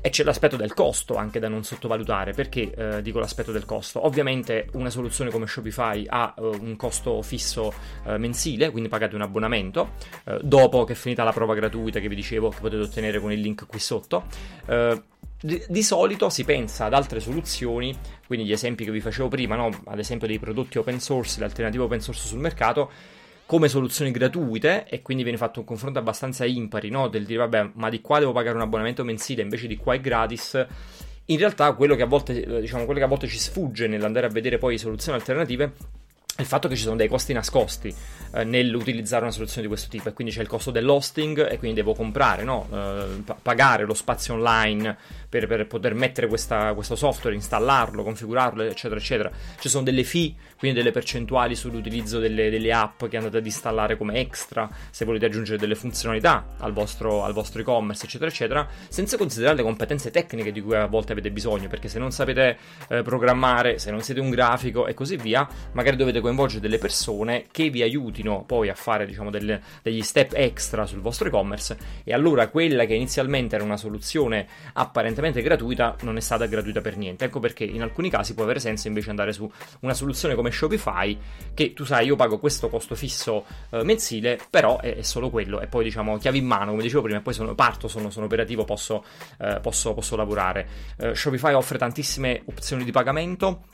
E 0.06 0.10
c'è 0.10 0.22
l'aspetto 0.22 0.56
del 0.56 0.74
costo 0.74 1.16
anche 1.16 1.38
da 1.38 1.48
non 1.48 1.64
sottovalutare. 1.64 2.34
Perché 2.34 2.70
eh, 2.76 3.00
dico 3.00 3.20
l'aspetto 3.20 3.52
del 3.52 3.64
costo? 3.64 4.04
Ovviamente 4.04 4.68
una 4.74 4.90
soluzione 4.90 5.30
come 5.30 5.46
Shopify 5.46 6.04
ha 6.06 6.34
uh, 6.36 6.58
un 6.60 6.76
costo 6.76 7.22
fisso 7.22 7.72
uh, 8.04 8.16
mensile, 8.16 8.70
quindi 8.70 8.90
pagate 8.90 9.14
un 9.14 9.22
abbonamento, 9.22 9.92
uh, 10.24 10.40
dopo 10.42 10.84
che 10.84 10.92
è 10.92 10.94
finita 10.94 11.24
la 11.24 11.32
prova 11.32 11.54
gratuita 11.54 12.00
che 12.00 12.08
vi 12.08 12.16
dicevo 12.16 12.50
che 12.50 12.58
potete 12.60 12.82
ottenere 12.82 13.18
con 13.18 13.32
il 13.32 13.40
link 13.40 13.66
qui 13.66 13.78
sotto. 13.78 14.24
Di, 15.40 15.64
di, 15.68 15.82
solito 15.82 16.28
si 16.28 16.44
pensa 16.44 16.84
ad 16.84 16.92
altre 16.92 17.18
soluzioni, 17.20 17.96
quindi 18.26 18.44
gli 18.44 18.52
esempi 18.52 18.84
che 18.84 18.90
vi 18.90 19.00
facevo 19.00 19.28
prima, 19.28 19.56
no? 19.56 19.70
ad 19.86 19.98
esempio 19.98 20.26
dei 20.26 20.38
prodotti 20.38 20.76
open 20.76 21.00
source, 21.00 21.38
le 21.38 21.46
alternative 21.46 21.82
open 21.82 22.00
source 22.00 22.26
sul 22.26 22.40
mercato, 22.40 22.90
come 23.46 23.68
soluzioni 23.68 24.10
gratuite 24.10 24.86
e 24.88 25.02
quindi 25.02 25.22
viene 25.22 25.38
fatto 25.38 25.60
un 25.60 25.66
confronto 25.66 25.98
abbastanza 25.98 26.44
impari, 26.44 26.88
no? 26.88 27.08
del 27.08 27.24
dire 27.24 27.38
vabbè 27.40 27.70
ma 27.74 27.90
di 27.90 28.00
qua 28.00 28.18
devo 28.18 28.32
pagare 28.32 28.56
un 28.56 28.62
abbonamento 28.62 29.04
mensile 29.04 29.42
invece 29.42 29.66
di 29.66 29.76
qua 29.76 29.94
è 29.94 30.00
gratis. 30.00 30.66
In 31.26 31.38
realtà 31.38 31.72
quello 31.72 31.94
che 31.94 32.02
a 32.02 32.06
volte, 32.06 32.42
eh, 32.42 32.60
diciamo, 32.60 32.84
quello 32.84 32.98
che 32.98 33.06
a 33.06 33.08
volte 33.08 33.26
ci 33.26 33.38
sfugge 33.38 33.86
nell'andare 33.86 34.26
a 34.26 34.30
vedere 34.30 34.58
poi 34.58 34.76
soluzioni 34.78 35.18
alternative 35.18 35.72
il 36.38 36.46
fatto 36.46 36.66
che 36.66 36.74
ci 36.74 36.82
sono 36.82 36.96
dei 36.96 37.06
costi 37.06 37.32
nascosti 37.32 37.94
eh, 38.34 38.42
nell'utilizzare 38.42 39.22
una 39.22 39.30
soluzione 39.30 39.62
di 39.62 39.68
questo 39.68 39.88
tipo 39.88 40.08
e 40.08 40.12
quindi 40.12 40.32
c'è 40.32 40.40
il 40.40 40.48
costo 40.48 40.72
dell'hosting 40.72 41.48
e 41.48 41.58
quindi 41.58 41.76
devo 41.76 41.94
comprare, 41.94 42.42
no? 42.42 42.66
eh, 42.72 43.32
pagare 43.40 43.84
lo 43.84 43.94
spazio 43.94 44.34
online 44.34 44.96
per, 45.34 45.48
per 45.48 45.66
poter 45.66 45.94
mettere 45.94 46.28
questa, 46.28 46.72
questo 46.74 46.94
software, 46.94 47.34
installarlo, 47.34 48.04
configurarlo, 48.04 48.62
eccetera, 48.62 49.00
eccetera. 49.00 49.30
Ci 49.58 49.68
sono 49.68 49.82
delle 49.82 50.04
fee, 50.04 50.32
quindi 50.56 50.78
delle 50.78 50.92
percentuali 50.92 51.56
sull'utilizzo 51.56 52.20
delle, 52.20 52.50
delle 52.50 52.72
app 52.72 53.04
che 53.06 53.16
andate 53.16 53.38
ad 53.38 53.44
installare 53.44 53.96
come 53.96 54.20
extra, 54.20 54.70
se 54.90 55.04
volete 55.04 55.26
aggiungere 55.26 55.58
delle 55.58 55.74
funzionalità 55.74 56.54
al 56.58 56.72
vostro, 56.72 57.24
al 57.24 57.32
vostro 57.32 57.60
e-commerce, 57.60 58.04
eccetera, 58.04 58.30
eccetera, 58.30 58.68
senza 58.88 59.16
considerare 59.16 59.56
le 59.56 59.62
competenze 59.64 60.12
tecniche 60.12 60.52
di 60.52 60.60
cui 60.60 60.76
a 60.76 60.86
volte 60.86 61.10
avete 61.10 61.32
bisogno, 61.32 61.66
perché 61.66 61.88
se 61.88 61.98
non 61.98 62.12
sapete 62.12 62.56
eh, 62.88 63.02
programmare, 63.02 63.80
se 63.80 63.90
non 63.90 64.02
siete 64.02 64.20
un 64.20 64.30
grafico 64.30 64.86
e 64.86 64.94
così 64.94 65.16
via, 65.16 65.48
magari 65.72 65.96
dovete 65.96 66.20
coinvolgere 66.20 66.60
delle 66.60 66.78
persone 66.78 67.46
che 67.50 67.70
vi 67.70 67.82
aiutino 67.82 68.44
poi 68.44 68.68
a 68.68 68.74
fare 68.74 69.04
diciamo, 69.04 69.30
delle, 69.30 69.60
degli 69.82 70.02
step 70.02 70.34
extra 70.34 70.86
sul 70.86 71.00
vostro 71.00 71.26
e-commerce 71.26 71.76
e 72.04 72.12
allora 72.12 72.46
quella 72.46 72.84
che 72.84 72.94
inizialmente 72.94 73.56
era 73.56 73.64
una 73.64 73.76
soluzione 73.76 74.46
apparentemente 74.74 75.22
gratuita 75.32 75.96
non 76.02 76.16
è 76.16 76.20
stata 76.20 76.46
gratuita 76.46 76.80
per 76.80 76.96
niente. 76.96 77.24
Ecco 77.24 77.40
perché 77.40 77.64
in 77.64 77.82
alcuni 77.82 78.10
casi 78.10 78.34
può 78.34 78.44
avere 78.44 78.60
senso 78.60 78.88
invece 78.88 79.10
andare 79.10 79.32
su 79.32 79.50
una 79.80 79.94
soluzione 79.94 80.34
come 80.34 80.50
Shopify 80.50 81.18
che 81.54 81.72
tu 81.72 81.84
sai 81.84 82.06
io 82.06 82.16
pago 82.16 82.38
questo 82.38 82.68
costo 82.68 82.94
fisso 82.94 83.44
eh, 83.70 83.82
mensile 83.84 84.38
però 84.50 84.80
è, 84.80 84.96
è, 84.96 85.02
solo 85.02 85.30
quello 85.30 85.60
e 85.60 85.66
poi 85.66 85.84
diciamo 85.84 86.18
chiavi 86.18 86.38
in 86.38 86.46
mano 86.46 86.70
come 86.70 86.82
dicevo 86.82 87.02
prima 87.02 87.18
e 87.18 87.22
poi 87.22 87.34
sono, 87.34 87.54
parto, 87.54 87.88
sono, 87.88 88.10
sono 88.10 88.26
operativo, 88.26 88.64
posso, 88.64 89.04
eh, 89.38 89.58
posso, 89.60 89.94
posso 89.94 90.16
lavorare. 90.16 90.66
Eh, 90.98 91.14
Shopify 91.14 91.54
offre 91.54 91.78
tantissime 91.78 92.42
opzioni 92.46 92.84
di 92.84 92.90
pagamento 92.90 93.64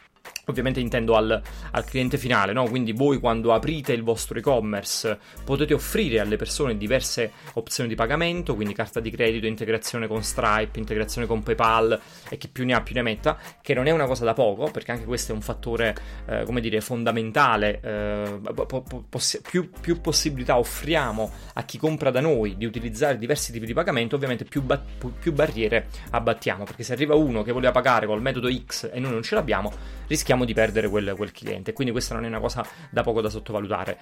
Ovviamente 0.47 0.81
intendo 0.81 1.17
al, 1.17 1.41
al 1.71 1.85
cliente 1.85 2.19
finale, 2.19 2.53
no? 2.53 2.65
quindi 2.65 2.93
voi 2.93 3.19
quando 3.19 3.53
aprite 3.53 3.93
il 3.93 4.03
vostro 4.03 4.39
e-commerce 4.39 5.19
potete 5.45 5.75
offrire 5.75 6.19
alle 6.19 6.37
persone 6.37 6.77
diverse 6.77 7.31
opzioni 7.55 7.89
di 7.89 7.95
pagamento, 7.95 8.55
quindi 8.55 8.75
carta 8.75 9.01
di 9.01 9.11
credito, 9.11 9.47
integrazione 9.47 10.07
con 10.07 10.25
Stripe, 10.25 10.79
integrazione 10.79 11.27
con 11.27 11.43
PayPal 11.43 12.01
e 12.29 12.37
chi 12.37 12.49
più 12.49 12.65
ne 12.65 12.75
ha 12.75 12.81
più 12.81 12.95
ne 12.95 13.03
metta, 13.03 13.39
che 13.63 13.75
non 13.75 13.87
è 13.87 13.91
una 13.91 14.07
cosa 14.07 14.25
da 14.25 14.33
poco, 14.33 14.71
perché 14.71 14.93
anche 14.93 15.05
questo 15.05 15.33
è 15.33 15.35
un 15.35 15.43
fattore, 15.43 15.95
eh, 16.27 16.43
come 16.45 16.61
dire, 16.61 16.81
fondamentale. 16.81 17.81
Eh, 17.83 18.41
po- 18.55 18.83
po- 18.83 19.05
poss- 19.09 19.41
più, 19.49 19.71
più, 19.81 20.01
possibilità 20.01 20.59
offriamo 20.59 21.31
a 21.55 21.63
chi 21.65 21.79
compra 21.79 22.11
da 22.11 22.21
noi 22.21 22.57
di 22.57 22.65
utilizzare 22.65 23.19
diversi 23.19 23.53
tipi 23.53 23.67
di 23.67 23.75
pagamento, 23.75 24.17
ovviamente 24.17 24.45
più, 24.45 24.63
ba- 24.63 24.83
più 25.19 25.33
barriere 25.33 25.89
abbattiamo, 26.11 26.65
perché 26.65 26.83
se 26.83 26.93
arriva 26.93 27.15
uno 27.15 27.43
che 27.43 27.53
voleva 27.53 27.73
pagare 27.73 28.07
col 28.07 28.21
metodo 28.21 28.51
X 28.51 28.91
e 28.93 28.99
noi 28.99 29.13
non 29.13 29.23
ce 29.23 29.35
l'abbiamo, 29.35 29.71
rischiamo 30.07 30.20
di 30.45 30.55
perdere 30.55 30.89
quel, 30.89 31.15
quel 31.17 31.33
cliente. 31.33 31.73
Quindi 31.73 31.93
questa 31.93 32.15
non 32.15 32.25
è 32.25 32.29
una 32.29 32.41
cosa 32.41 32.67
da 32.91 33.03
poco 33.03 33.21
da 33.21 33.29
sottovalutare. 33.29 33.99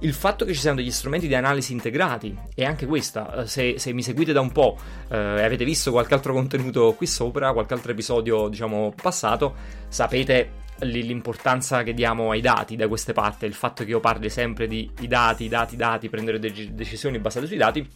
Il 0.00 0.14
fatto 0.14 0.44
che 0.44 0.52
ci 0.52 0.60
siano 0.60 0.76
degli 0.76 0.90
strumenti 0.90 1.28
di 1.28 1.34
analisi 1.34 1.72
integrati 1.72 2.36
è 2.54 2.64
anche 2.64 2.86
questa. 2.86 3.42
Eh, 3.42 3.46
se, 3.46 3.78
se 3.78 3.92
mi 3.92 4.02
seguite 4.02 4.32
da 4.32 4.40
un 4.40 4.50
po' 4.50 4.76
eh, 5.08 5.16
e 5.16 5.42
avete 5.42 5.64
visto 5.64 5.90
qualche 5.90 6.14
altro 6.14 6.32
contenuto 6.32 6.92
qui 6.94 7.06
sopra, 7.06 7.52
qualche 7.52 7.74
altro 7.74 7.92
episodio, 7.92 8.48
diciamo, 8.48 8.92
passato, 9.00 9.54
sapete 9.88 10.60
l'importanza 10.80 11.82
che 11.82 11.94
diamo 11.94 12.30
ai 12.30 12.40
dati 12.40 12.74
da 12.76 12.88
queste 12.88 13.12
parti, 13.12 13.44
il 13.44 13.54
fatto 13.54 13.84
che 13.84 13.90
io 13.90 14.00
parli 14.00 14.28
sempre 14.28 14.66
di 14.66 14.90
dati, 15.06 15.48
dati, 15.48 15.76
dati, 15.76 16.08
prendere 16.08 16.38
de- 16.38 16.74
decisioni 16.74 17.18
basate 17.18 17.46
sui 17.46 17.56
dati 17.56 17.88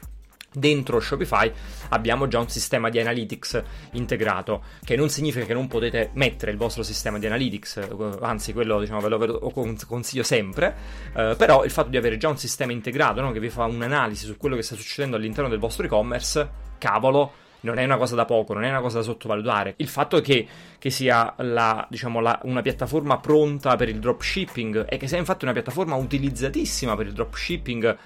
Dentro 0.59 1.01
Shopify 1.01 1.53
abbiamo 1.91 2.29
già 2.29 2.39
un 2.39 2.49
sistema 2.49 2.89
di 2.89 2.99
analytics 2.99 3.63
integrato, 3.93 4.63
che 4.83 4.97
non 4.97 5.11
significa 5.11 5.45
che 5.45 5.53
non 5.53 5.69
potete 5.69 6.09
mettere 6.15 6.51
il 6.51 6.57
vostro 6.57 6.83
sistema 6.83 7.19
di 7.19 7.27
analytics, 7.27 7.77
eh, 7.77 7.89
anzi 8.23 8.55
quello 8.55 8.81
diciamo, 8.81 9.01
ve 9.03 9.27
lo 9.27 9.53
consiglio 9.87 10.23
sempre, 10.23 10.75
eh, 11.15 11.35
però 11.37 11.63
il 11.63 11.71
fatto 11.71 11.91
di 11.91 11.99
avere 11.99 12.17
già 12.17 12.31
un 12.31 12.39
sistema 12.39 12.73
integrato 12.73 13.21
no, 13.21 13.33
che 13.33 13.39
vi 13.41 13.51
fa 13.51 13.67
un'analisi 13.67 14.25
su 14.25 14.39
quello 14.39 14.57
che 14.57 14.63
sta 14.63 14.77
succedendo 14.77 15.17
all'interno 15.17 15.51
del 15.51 15.59
vostro 15.59 15.85
e-commerce, 15.85 16.49
cavolo, 16.79 17.33
non 17.61 17.77
è 17.77 17.85
una 17.85 17.99
cosa 17.99 18.15
da 18.15 18.25
poco, 18.25 18.55
non 18.55 18.65
è 18.65 18.71
una 18.71 18.81
cosa 18.81 18.99
da 18.99 19.05
sottovalutare. 19.05 19.75
Il 19.77 19.89
fatto 19.89 20.23
che, 20.23 20.47
che 20.79 20.89
sia 20.89 21.35
la, 21.39 21.87
diciamo, 21.91 22.21
la, 22.21 22.41
una 22.45 22.63
piattaforma 22.63 23.19
pronta 23.19 23.77
per 23.77 23.91
il 23.91 23.99
dropshipping 23.99 24.87
e 24.89 24.97
che 24.97 25.07
sia 25.07 25.19
infatti 25.19 25.45
una 25.45 25.53
piattaforma 25.53 25.97
utilizzatissima 25.97 26.97
per 26.97 27.09
il 27.09 27.13
dropshipping 27.13 27.99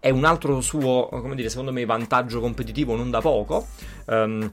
è 0.00 0.10
un 0.10 0.24
altro 0.24 0.60
suo, 0.60 1.08
come 1.10 1.34
dire, 1.34 1.48
secondo 1.48 1.72
me 1.72 1.84
vantaggio 1.84 2.40
competitivo 2.40 2.96
non 2.96 3.10
da 3.10 3.20
poco. 3.20 3.66
Um, 4.06 4.52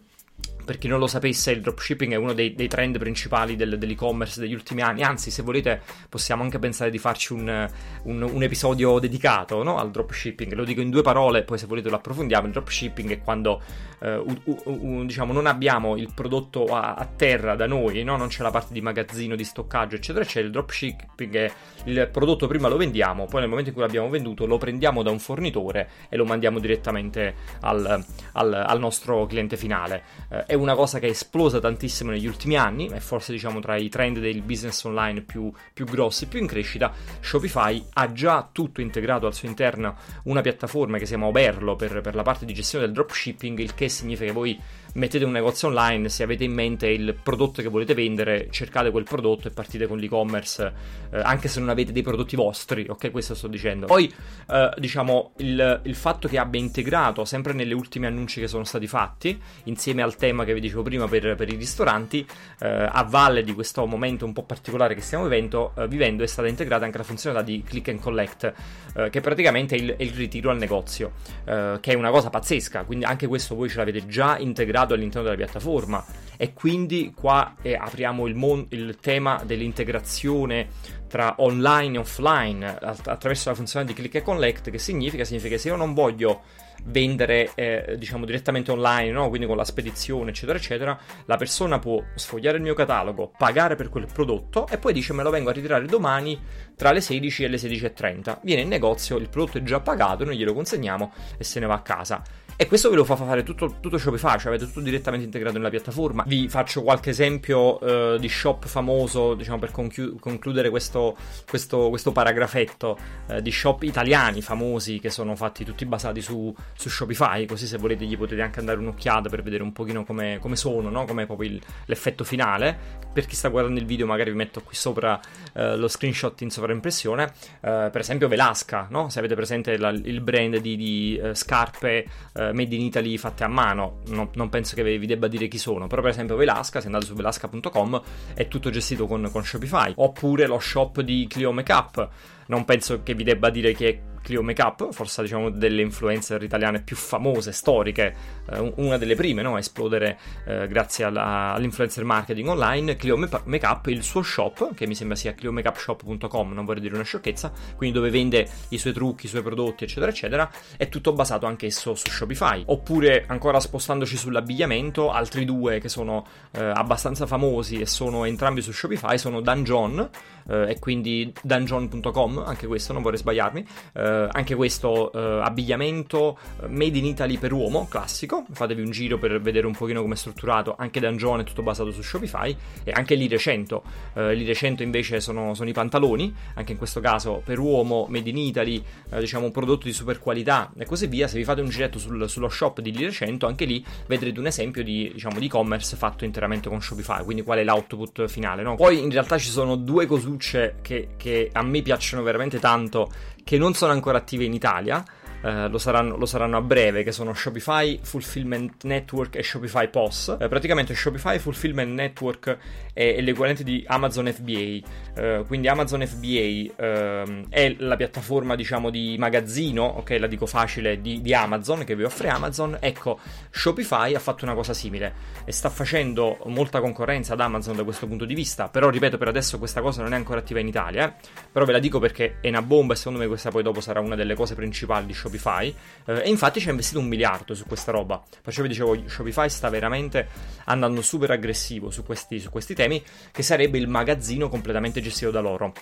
per 0.65 0.77
chi 0.77 0.87
non 0.87 0.99
lo 0.99 1.07
sapesse, 1.07 1.51
il 1.51 1.61
dropshipping 1.61 2.13
è 2.13 2.15
uno 2.15 2.33
dei, 2.33 2.55
dei 2.55 2.67
trend 2.67 2.97
principali 2.97 3.55
del, 3.55 3.77
dell'e-commerce 3.77 4.39
degli 4.41 4.53
ultimi 4.53 4.81
anni. 4.81 5.03
Anzi, 5.03 5.31
se 5.31 5.41
volete, 5.43 5.81
possiamo 6.09 6.43
anche 6.43 6.59
pensare 6.59 6.89
di 6.89 6.97
farci 6.97 7.33
un, 7.33 7.69
un, 8.03 8.21
un 8.21 8.43
episodio 8.43 8.99
dedicato 8.99 9.63
no? 9.63 9.77
al 9.77 9.91
dropshipping. 9.91 10.53
Lo 10.53 10.65
dico 10.65 10.81
in 10.81 10.89
due 10.89 11.01
parole, 11.01 11.43
poi 11.43 11.57
se 11.57 11.67
volete 11.67 11.89
lo 11.89 11.95
approfondiamo. 11.95 12.47
Il 12.47 12.53
dropshipping 12.53 13.11
è 13.11 13.21
quando 13.21 13.61
eh, 13.99 14.15
u, 14.15 14.61
u, 14.65 15.05
diciamo, 15.05 15.31
non 15.31 15.45
abbiamo 15.45 15.95
il 15.95 16.11
prodotto 16.13 16.65
a, 16.65 16.95
a 16.95 17.05
terra 17.05 17.55
da 17.55 17.67
noi, 17.67 18.03
no? 18.03 18.17
non 18.17 18.27
c'è 18.27 18.41
la 18.41 18.51
parte 18.51 18.73
di 18.73 18.81
magazzino, 18.81 19.35
di 19.35 19.43
stoccaggio, 19.43 19.95
eccetera. 19.95 20.25
C'è 20.25 20.41
il 20.41 20.51
dropshipping, 20.51 21.35
è 21.35 21.51
il 21.85 22.09
prodotto 22.11 22.47
prima 22.47 22.67
lo 22.67 22.77
vendiamo, 22.77 23.25
poi 23.25 23.41
nel 23.41 23.49
momento 23.49 23.69
in 23.69 23.75
cui 23.75 23.85
l'abbiamo 23.85 24.09
venduto 24.09 24.45
lo 24.45 24.57
prendiamo 24.57 25.03
da 25.03 25.11
un 25.11 25.19
fornitore 25.19 25.89
e 26.09 26.17
lo 26.17 26.25
mandiamo 26.25 26.59
direttamente 26.59 27.35
al, 27.61 28.03
al, 28.33 28.53
al 28.53 28.79
nostro 28.79 29.25
cliente 29.27 29.57
finale. 29.57 30.03
Eh, 30.29 30.54
una 30.55 30.75
cosa 30.75 30.99
che 30.99 31.07
è 31.07 31.11
esplosa 31.11 31.59
tantissimo 31.59 32.11
negli 32.11 32.27
ultimi 32.27 32.57
anni, 32.57 32.89
è 32.89 32.99
forse 32.99 33.31
diciamo 33.31 33.59
tra 33.59 33.75
i 33.75 33.89
trend 33.89 34.19
del 34.19 34.41
business 34.41 34.83
online 34.83 35.21
più, 35.21 35.51
più 35.73 35.85
grossi, 35.85 36.27
più 36.27 36.39
in 36.39 36.47
crescita. 36.47 36.91
Shopify 37.19 37.83
ha 37.93 38.11
già 38.11 38.49
tutto 38.51 38.81
integrato 38.81 39.27
al 39.27 39.33
suo 39.33 39.47
interno 39.47 39.95
una 40.23 40.41
piattaforma 40.41 40.97
che 40.97 41.05
si 41.05 41.11
chiama 41.11 41.27
Oberlo 41.27 41.75
per, 41.75 42.01
per 42.01 42.15
la 42.15 42.23
parte 42.23 42.45
di 42.45 42.53
gestione 42.53 42.85
del 42.85 42.93
dropshipping, 42.93 43.59
il 43.59 43.75
che 43.75 43.89
significa 43.89 44.25
che 44.25 44.31
voi 44.31 44.59
mettete 44.95 45.25
un 45.25 45.31
negozio 45.31 45.67
online, 45.67 46.09
se 46.09 46.23
avete 46.23 46.43
in 46.43 46.53
mente 46.53 46.87
il 46.87 47.15
prodotto 47.21 47.61
che 47.61 47.67
volete 47.67 47.93
vendere, 47.93 48.47
cercate 48.49 48.91
quel 48.91 49.03
prodotto 49.03 49.47
e 49.47 49.51
partite 49.51 49.87
con 49.87 49.97
l'e-commerce, 49.97 50.73
eh, 51.11 51.19
anche 51.19 51.47
se 51.47 51.59
non 51.59 51.69
avete 51.69 51.91
dei 51.91 52.01
prodotti 52.01 52.35
vostri, 52.35 52.85
ok? 52.87 53.11
Questo 53.11 53.35
sto 53.35 53.47
dicendo. 53.47 53.87
Poi, 53.87 54.11
eh, 54.49 54.71
diciamo, 54.77 55.33
il, 55.37 55.81
il, 55.83 55.95
fatto 55.95 56.27
che 56.27 56.37
abbia 56.37 56.59
integrato, 56.59 57.25
sempre 57.25 57.53
nelle 57.53 57.73
ultime 57.73 58.07
annunci 58.07 58.39
che 58.39 58.47
sono 58.47 58.63
stati 58.63 58.87
fatti, 58.87 59.39
insieme 59.63 60.01
al 60.01 60.15
tema 60.15 60.45
che 60.45 60.53
vi 60.53 60.61
dicevo 60.61 60.81
prima 60.81 61.07
per, 61.07 61.35
per 61.35 61.51
i 61.51 61.55
ristoranti, 61.55 62.25
eh, 62.59 62.67
a 62.67 63.03
valle 63.03 63.43
di 63.43 63.53
questo 63.53 63.85
momento 63.85 64.25
un 64.25 64.33
po' 64.33 64.43
particolare 64.43 64.95
che 64.95 65.01
stiamo 65.01 65.25
vivendo, 65.25 65.73
eh, 65.77 65.87
vivendo 65.87 66.23
è 66.23 66.27
stata 66.27 66.47
integrata 66.47 66.85
anche 66.85 66.97
la 66.97 67.03
funzionalità 67.03 67.45
di 67.45 67.63
click 67.63 67.89
and 67.89 67.99
collect, 67.99 68.53
eh, 68.95 69.09
che 69.09 69.19
praticamente 69.19 69.75
è 69.75 69.79
il, 69.79 69.95
è 69.97 70.03
il, 70.03 70.11
ritiro 70.11 70.51
al 70.51 70.57
negozio, 70.57 71.11
eh, 71.43 71.77
che 71.81 71.91
è 71.91 71.95
una 71.95 72.11
cosa 72.11 72.29
pazzesca, 72.29 72.83
quindi 72.83 73.03
anche 73.03 73.27
questo 73.27 73.55
voi 73.55 73.69
ce 73.69 73.77
l'avete 73.77 74.07
già 74.07 74.37
integrato 74.37 74.84
integrato 74.85 74.93
all'interno 74.93 75.23
della 75.23 75.35
piattaforma 75.35 76.05
e 76.37 76.53
quindi 76.53 77.13
qua 77.15 77.55
eh, 77.61 77.75
apriamo 77.75 78.27
il, 78.27 78.35
mon- 78.35 78.65
il 78.69 78.97
tema 78.99 79.41
dell'integrazione 79.43 80.67
tra 81.07 81.35
online 81.37 81.97
e 81.97 81.99
offline 81.99 82.77
attraverso 82.79 83.49
la 83.49 83.55
funzione 83.55 83.85
di 83.85 83.93
click 83.93 84.15
e 84.15 84.21
collect, 84.21 84.69
che 84.69 84.79
significa? 84.79 85.23
Significa 85.23 85.55
che 85.55 85.61
se 85.61 85.69
io 85.69 85.75
non 85.75 85.93
voglio 85.93 86.41
vendere 86.87 87.51
eh, 87.55 87.95
diciamo 87.97 88.25
direttamente 88.25 88.71
online, 88.71 89.11
no? 89.11 89.29
quindi 89.29 89.47
con 89.47 89.55
la 89.55 89.63
spedizione 89.63 90.31
eccetera 90.31 90.57
eccetera, 90.57 90.99
la 91.25 91.37
persona 91.37 91.79
può 91.79 92.03
sfogliare 92.15 92.57
il 92.57 92.63
mio 92.63 92.73
catalogo, 92.73 93.31
pagare 93.37 93.75
per 93.75 93.89
quel 93.89 94.07
prodotto 94.11 94.67
e 94.67 94.77
poi 94.77 94.93
dice 94.93 95.13
me 95.13 95.23
lo 95.23 95.29
vengo 95.29 95.49
a 95.49 95.53
ritirare 95.53 95.85
domani 95.85 96.39
tra 96.75 96.91
le 96.91 97.01
16 97.01 97.45
e 97.45 97.47
le 97.47 97.57
16.30. 97.57 98.39
Viene 98.43 98.61
in 98.61 98.67
negozio, 98.67 99.17
il 99.17 99.29
prodotto 99.29 99.57
è 99.57 99.63
già 99.63 99.79
pagato, 99.79 100.25
noi 100.25 100.37
glielo 100.37 100.53
consegniamo 100.53 101.13
e 101.37 101.43
se 101.43 101.59
ne 101.59 101.65
va 101.65 101.75
a 101.75 101.81
casa. 101.81 102.21
E 102.57 102.67
questo 102.67 102.89
ve 102.89 102.95
lo 102.95 103.03
fa 103.03 103.17
fare 103.17 103.43
tutto, 103.43 103.79
tutto 103.81 103.97
Shopify, 103.97 104.39
cioè 104.39 104.47
avete 104.47 104.67
tutto 104.67 104.79
direttamente 104.79 105.25
integrato 105.25 105.57
nella 105.57 105.69
piattaforma. 105.69 106.23
Vi 106.25 106.47
faccio 106.47 106.83
qualche 106.83 107.09
esempio 107.09 107.83
uh, 107.83 108.17
di 108.17 108.29
shop 108.29 108.65
famoso, 108.65 109.33
diciamo 109.33 109.59
per 109.59 109.71
conchiu- 109.71 110.17
concludere 110.21 110.69
questo, 110.69 111.17
questo, 111.45 111.89
questo 111.89 112.13
paragrafetto, 112.13 112.97
uh, 113.27 113.41
di 113.41 113.51
shop 113.51 113.83
italiani 113.83 114.41
famosi 114.41 114.99
che 114.99 115.09
sono 115.09 115.35
fatti 115.35 115.65
tutti 115.65 115.85
basati 115.85 116.21
su, 116.21 116.55
su, 116.77 116.87
Shopify, 116.87 117.45
così 117.45 117.67
se 117.67 117.77
volete 117.77 118.05
gli 118.05 118.17
potete 118.17 118.41
anche 118.41 118.59
andare 118.59 118.79
un'occhiata 118.79 119.27
per 119.27 119.43
vedere 119.43 119.61
un 119.61 119.73
pochino 119.73 120.05
come, 120.05 120.39
come 120.39 120.55
sono, 120.55 120.89
no? 120.89 121.03
come 121.03 121.25
proprio 121.25 121.49
il, 121.49 121.61
l'effetto 121.87 122.23
finale. 122.23 123.03
Per 123.11 123.25
chi 123.25 123.35
sta 123.35 123.49
guardando 123.49 123.81
il 123.81 123.85
video 123.85 124.05
magari 124.05 124.31
vi 124.31 124.37
metto 124.37 124.61
qui 124.61 124.75
sopra 124.75 125.19
uh, 125.55 125.75
lo 125.75 125.89
screenshot 125.89 126.39
in 126.39 126.49
sovraimpressione. 126.49 127.33
per 127.59 127.97
esempio 127.97 128.29
Velasca, 128.29 128.87
no? 128.89 129.09
se 129.09 129.19
avete 129.19 129.35
presente 129.35 129.77
la, 129.77 129.89
il 129.89 130.21
brand 130.21 130.55
di, 130.57 130.77
di 130.77 131.21
scarpe 131.33 132.05
eh, 132.49 132.53
made 132.53 132.75
in 132.75 132.81
Italy 132.81 133.17
fatte 133.17 133.43
a 133.43 133.47
mano, 133.47 133.99
no, 134.07 134.29
non 134.33 134.49
penso 134.49 134.75
che 134.75 134.83
vi 134.97 135.05
debba 135.05 135.27
dire 135.27 135.47
chi 135.47 135.57
sono, 135.57 135.87
però 135.87 136.01
per 136.01 136.11
esempio 136.11 136.35
Velasca, 136.35 136.79
se 136.79 136.87
andate 136.87 137.05
su 137.05 137.13
velasca.com 137.13 138.01
è 138.33 138.47
tutto 138.47 138.69
gestito 138.69 139.07
con, 139.07 139.29
con 139.31 139.43
Shopify, 139.43 139.93
oppure 139.95 140.47
lo 140.47 140.59
shop 140.59 141.01
di 141.01 141.27
Clio 141.29 141.51
Makeup, 141.51 142.09
non 142.47 142.65
penso 142.65 143.03
che 143.03 143.13
vi 143.13 143.23
debba 143.23 143.49
dire 143.49 143.73
chi 143.73 143.85
è 143.85 143.99
Clio 144.25 144.41
Makeup, 144.41 144.91
forse 144.91 145.21
diciamo 145.21 145.51
delle 145.51 145.83
influencer 145.83 146.41
italiane 146.41 146.81
più 146.81 146.95
famose, 146.95 147.51
storiche, 147.51 148.15
eh, 148.49 148.73
una 148.77 148.97
delle 148.97 149.13
prime 149.13 149.43
no? 149.43 149.53
a 149.53 149.59
esplodere 149.59 150.17
eh, 150.47 150.67
grazie 150.67 151.03
alla, 151.03 151.53
all'influencer 151.53 152.03
marketing 152.03 152.47
online. 152.47 152.95
Clio 152.95 153.17
Makeup, 153.17 153.85
il 153.85 154.01
suo 154.01 154.23
shop, 154.23 154.73
che 154.73 154.87
mi 154.87 154.95
sembra 154.95 155.15
sia 155.15 155.35
cliomakeupshop.com, 155.35 156.53
non 156.53 156.65
vorrei 156.65 156.81
dire 156.81 156.95
una 156.95 157.03
sciocchezza, 157.03 157.51
quindi 157.75 157.95
dove 157.95 158.09
vende 158.09 158.49
i 158.69 158.79
suoi 158.79 158.93
trucchi, 158.93 159.27
i 159.27 159.29
suoi 159.29 159.43
prodotti, 159.43 159.83
eccetera, 159.83 160.09
eccetera, 160.09 160.51
è 160.75 160.89
tutto 160.89 161.13
basato 161.13 161.45
anch'esso 161.45 161.93
su 161.93 162.09
Shopify. 162.09 162.63
Oppure, 162.65 163.25
ancora 163.27 163.59
spostandoci 163.59 164.17
sull'abbigliamento, 164.17 165.11
altri 165.11 165.45
due 165.45 165.77
che 165.77 165.87
sono 165.87 166.25
eh, 166.49 166.63
abbastanza 166.63 167.27
famosi 167.27 167.79
e 167.79 167.85
sono 167.85 168.25
entrambi 168.25 168.63
su 168.63 168.71
Shopify 168.71 169.19
sono 169.19 169.41
Dungeon 169.41 170.09
eh, 170.47 170.71
e 170.71 170.79
quindi 170.79 171.31
dungeon.com, 171.41 172.34
anche 172.43 172.67
questo, 172.67 172.93
non 172.93 173.01
vorrei 173.01 173.19
sbagliarmi 173.19 173.65
eh, 173.93 174.27
anche 174.31 174.55
questo 174.55 175.11
eh, 175.11 175.41
abbigliamento 175.41 176.37
eh, 176.61 176.67
made 176.67 176.97
in 176.97 177.05
Italy 177.05 177.37
per 177.37 177.53
uomo, 177.53 177.87
classico, 177.87 178.45
fatevi 178.51 178.81
un 178.81 178.91
giro 178.91 179.17
per 179.17 179.41
vedere 179.41 179.65
un 179.67 179.75
pochino 179.75 180.01
come 180.01 180.13
è 180.13 180.17
strutturato, 180.17 180.75
anche 180.77 180.99
Dungeon 180.99 181.41
è 181.41 181.43
tutto 181.43 181.61
basato 181.61 181.91
su 181.91 182.01
Shopify 182.01 182.55
e 182.83 182.91
anche 182.91 183.15
l'I 183.15 183.27
Recento, 183.27 183.83
eh, 184.13 184.33
l'I 184.33 184.45
Recento 184.45 184.83
invece 184.83 185.19
sono, 185.19 185.53
sono, 185.53 185.69
i 185.69 185.73
pantaloni, 185.73 186.33
anche 186.55 186.71
in 186.71 186.77
questo 186.77 186.99
caso 186.99 187.41
per 187.43 187.59
uomo, 187.59 188.07
made 188.09 188.29
in 188.29 188.37
Italy, 188.37 188.83
eh, 189.09 189.19
diciamo 189.19 189.45
un 189.45 189.51
prodotto 189.51 189.85
di 189.85 189.93
super 189.93 190.19
qualità 190.19 190.71
e 190.77 190.85
così 190.85 191.07
via, 191.07 191.27
se 191.27 191.37
vi 191.37 191.43
fate 191.43 191.61
un 191.61 191.69
giretto 191.69 191.99
sul, 191.99 192.29
sullo 192.29 192.49
shop 192.49 192.81
di 192.81 192.91
L'I 192.91 193.05
Recento, 193.05 193.47
anche 193.47 193.65
lì 193.65 193.83
vedrete 194.07 194.39
un 194.39 194.47
esempio 194.47 194.83
di, 194.83 195.11
diciamo, 195.13 195.39
di 195.39 195.45
e-commerce 195.45 195.95
fatto 195.95 196.25
interamente 196.25 196.69
con 196.69 196.81
Shopify, 196.81 197.23
quindi 197.23 197.43
qual 197.43 197.59
è 197.59 197.63
l'output 197.63 198.27
finale, 198.27 198.63
no? 198.63 198.75
Poi 198.75 199.01
in 199.01 199.11
realtà 199.11 199.37
ci 199.37 199.49
sono 199.49 199.75
due 199.75 200.05
cosucce 200.05 200.77
che, 200.81 201.09
che 201.17 201.49
a 201.51 201.63
me 201.63 201.81
piacciono 201.81 202.23
veramente 202.25 202.59
tanto 202.59 203.09
che 203.43 203.57
non 203.57 203.73
sono 203.73 203.93
ancora 203.93 204.17
attive 204.17 204.43
in 204.43 204.53
Italia. 204.53 205.03
Uh, 205.45 205.69
lo, 205.69 205.77
saranno, 205.77 206.17
lo, 206.17 206.25
saranno, 206.25 206.57
a 206.57 206.61
breve, 206.61 207.03
che 207.03 207.11
sono 207.11 207.31
Shopify 207.35 207.99
Fulfillment 208.01 208.83
Network 208.83 209.35
e 209.35 209.43
Shopify 209.43 209.87
POS. 209.89 210.37
Uh, 210.39 210.47
praticamente 210.47 210.95
Shopify 210.95 211.37
Fulfillment 211.37 211.93
Network 211.93 212.57
è, 212.91 213.13
è 213.13 213.21
l'equivalente 213.21 213.63
di 213.63 213.83
Amazon 213.85 214.25
FBA. 214.25 214.79
Uh, 215.21 215.45
quindi 215.45 215.67
Amazon 215.67 216.03
FBA 216.03 216.73
ehm, 216.83 217.45
è 217.49 217.75
la 217.77 217.95
piattaforma, 217.95 218.55
diciamo, 218.55 218.89
di 218.89 219.17
magazzino, 219.19 219.83
ok, 219.83 220.17
la 220.19 220.25
dico 220.25 220.47
facile, 220.47 220.99
di, 220.99 221.21
di, 221.21 221.31
Amazon, 221.35 221.83
che 221.83 221.95
vi 221.95 222.05
offre 222.05 222.29
Amazon. 222.29 222.77
Ecco, 222.79 223.19
Shopify 223.51 224.15
ha 224.15 224.19
fatto 224.19 224.45
una 224.45 224.55
cosa 224.55 224.73
simile 224.73 225.13
e 225.45 225.51
sta 225.51 225.69
facendo 225.69 226.39
molta 226.45 226.81
concorrenza 226.81 227.33
ad 227.33 227.39
Amazon 227.41 227.75
da 227.75 227.83
questo 227.83 228.07
punto 228.07 228.25
di 228.25 228.33
vista. 228.33 228.67
Però, 228.69 228.89
ripeto, 228.89 229.19
per 229.19 229.27
adesso 229.27 229.59
questa 229.59 229.81
cosa 229.81 230.01
non 230.01 230.13
è 230.13 230.15
ancora 230.15 230.39
attiva 230.39 230.59
in 230.59 230.67
Italia. 230.67 231.07
Eh? 231.07 231.13
Però 231.51 231.65
ve 231.65 231.71
la 231.71 231.79
dico 231.79 231.99
perché 231.99 232.37
è 232.41 232.47
una 232.47 232.63
bomba 232.63 232.93
e 232.93 232.95
secondo 232.95 233.19
me 233.19 233.27
questa 233.27 233.51
poi 233.51 233.61
dopo 233.61 233.79
sarà 233.79 233.99
una 233.99 234.15
delle 234.15 234.33
cose 234.33 234.55
principali 234.55 235.05
di 235.05 235.13
Shopify 235.13 235.33
Shopify 235.35 235.73
eh, 236.05 236.21
e 236.23 236.29
infatti 236.29 236.59
ci 236.59 236.67
ha 236.67 236.71
investito 236.71 236.99
un 236.99 237.07
miliardo 237.07 237.53
su 237.53 237.65
questa 237.65 237.91
roba. 237.91 238.21
Perciò 238.41 238.61
vi 238.61 238.69
dicevo, 238.69 238.97
Shopify 239.07 239.49
sta 239.49 239.69
veramente 239.69 240.27
andando 240.65 241.01
super 241.01 241.31
aggressivo 241.31 241.91
su 241.91 242.03
questi, 242.03 242.39
su 242.39 242.49
questi 242.49 242.73
temi, 242.73 243.03
che 243.31 243.43
sarebbe 243.43 243.77
il 243.77 243.87
magazzino 243.87 244.49
completamente 244.49 245.01
gestito 245.01 245.31
da 245.31 245.41
loro. 245.41 245.73